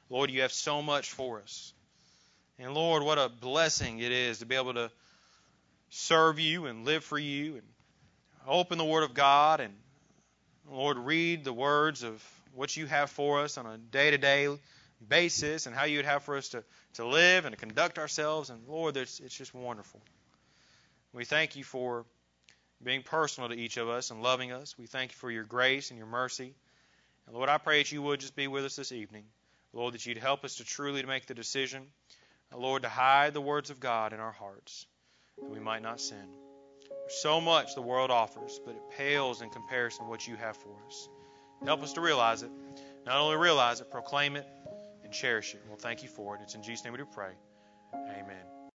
Lord, 0.08 0.30
you 0.30 0.42
have 0.42 0.52
so 0.52 0.82
much 0.82 1.10
for 1.10 1.40
us. 1.40 1.72
And 2.58 2.74
Lord, 2.74 3.02
what 3.02 3.18
a 3.18 3.28
blessing 3.28 4.00
it 4.00 4.12
is 4.12 4.40
to 4.40 4.46
be 4.46 4.56
able 4.56 4.74
to 4.74 4.90
serve 5.90 6.38
you 6.38 6.66
and 6.66 6.84
live 6.84 7.04
for 7.04 7.18
you 7.18 7.54
and 7.54 7.62
open 8.46 8.78
the 8.78 8.84
Word 8.84 9.04
of 9.04 9.14
God 9.14 9.60
and, 9.60 9.74
Lord, 10.70 10.98
read 10.98 11.44
the 11.44 11.52
words 11.52 12.02
of 12.02 12.22
what 12.54 12.76
you 12.76 12.86
have 12.86 13.10
for 13.10 13.40
us 13.40 13.56
on 13.56 13.66
a 13.66 13.78
day 13.78 14.10
to 14.10 14.18
day 14.18 14.48
basis 15.08 15.66
and 15.66 15.74
how 15.74 15.84
you 15.84 15.98
would 15.98 16.06
have 16.06 16.22
for 16.22 16.36
us 16.36 16.50
to, 16.50 16.62
to 16.94 17.06
live 17.06 17.44
and 17.44 17.54
to 17.54 17.58
conduct 17.58 17.98
ourselves. 17.98 18.50
And 18.50 18.60
Lord, 18.68 18.96
it's, 18.96 19.20
it's 19.20 19.36
just 19.36 19.54
wonderful. 19.54 20.00
We 21.12 21.24
thank 21.24 21.56
you 21.56 21.64
for 21.64 22.04
being 22.82 23.02
personal 23.02 23.48
to 23.48 23.56
each 23.56 23.76
of 23.76 23.88
us 23.88 24.10
and 24.10 24.22
loving 24.22 24.52
us. 24.52 24.76
We 24.78 24.86
thank 24.86 25.12
you 25.12 25.16
for 25.16 25.30
your 25.30 25.44
grace 25.44 25.90
and 25.90 25.98
your 25.98 26.06
mercy. 26.06 26.54
And 27.26 27.36
Lord, 27.36 27.48
I 27.48 27.58
pray 27.58 27.78
that 27.78 27.92
you 27.92 28.02
would 28.02 28.20
just 28.20 28.36
be 28.36 28.46
with 28.46 28.64
us 28.64 28.76
this 28.76 28.92
evening. 28.92 29.24
Lord, 29.72 29.94
that 29.94 30.06
you'd 30.06 30.18
help 30.18 30.44
us 30.44 30.56
to 30.56 30.64
truly 30.64 31.00
to 31.00 31.06
make 31.06 31.26
the 31.26 31.34
decision, 31.34 31.82
uh, 32.52 32.58
Lord, 32.58 32.82
to 32.82 32.88
hide 32.88 33.34
the 33.34 33.40
words 33.40 33.70
of 33.70 33.78
God 33.78 34.12
in 34.12 34.18
our 34.18 34.32
hearts, 34.32 34.86
that 35.38 35.48
we 35.48 35.60
might 35.60 35.82
not 35.82 36.00
sin. 36.00 36.26
There's 36.88 37.22
so 37.22 37.40
much 37.40 37.74
the 37.74 37.82
world 37.82 38.10
offers, 38.10 38.60
but 38.64 38.74
it 38.74 38.82
pales 38.96 39.42
in 39.42 39.50
comparison 39.50 40.04
to 40.04 40.10
what 40.10 40.26
you 40.26 40.36
have 40.36 40.56
for 40.56 40.74
us. 40.86 41.08
Help 41.64 41.82
us 41.82 41.92
to 41.92 42.00
realize 42.00 42.42
it. 42.42 42.50
Not 43.06 43.16
only 43.16 43.36
realize 43.36 43.80
it, 43.80 43.90
proclaim 43.90 44.36
it 44.36 44.46
and 45.10 45.14
cherish 45.16 45.54
it. 45.54 45.62
Well, 45.66 45.76
thank 45.76 46.04
you 46.04 46.08
for 46.08 46.36
it. 46.36 46.40
It's 46.42 46.54
in 46.54 46.62
Jesus' 46.62 46.84
name 46.84 46.92
we 46.92 46.98
do 46.98 47.04
pray. 47.04 47.32
Amen. 47.94 48.59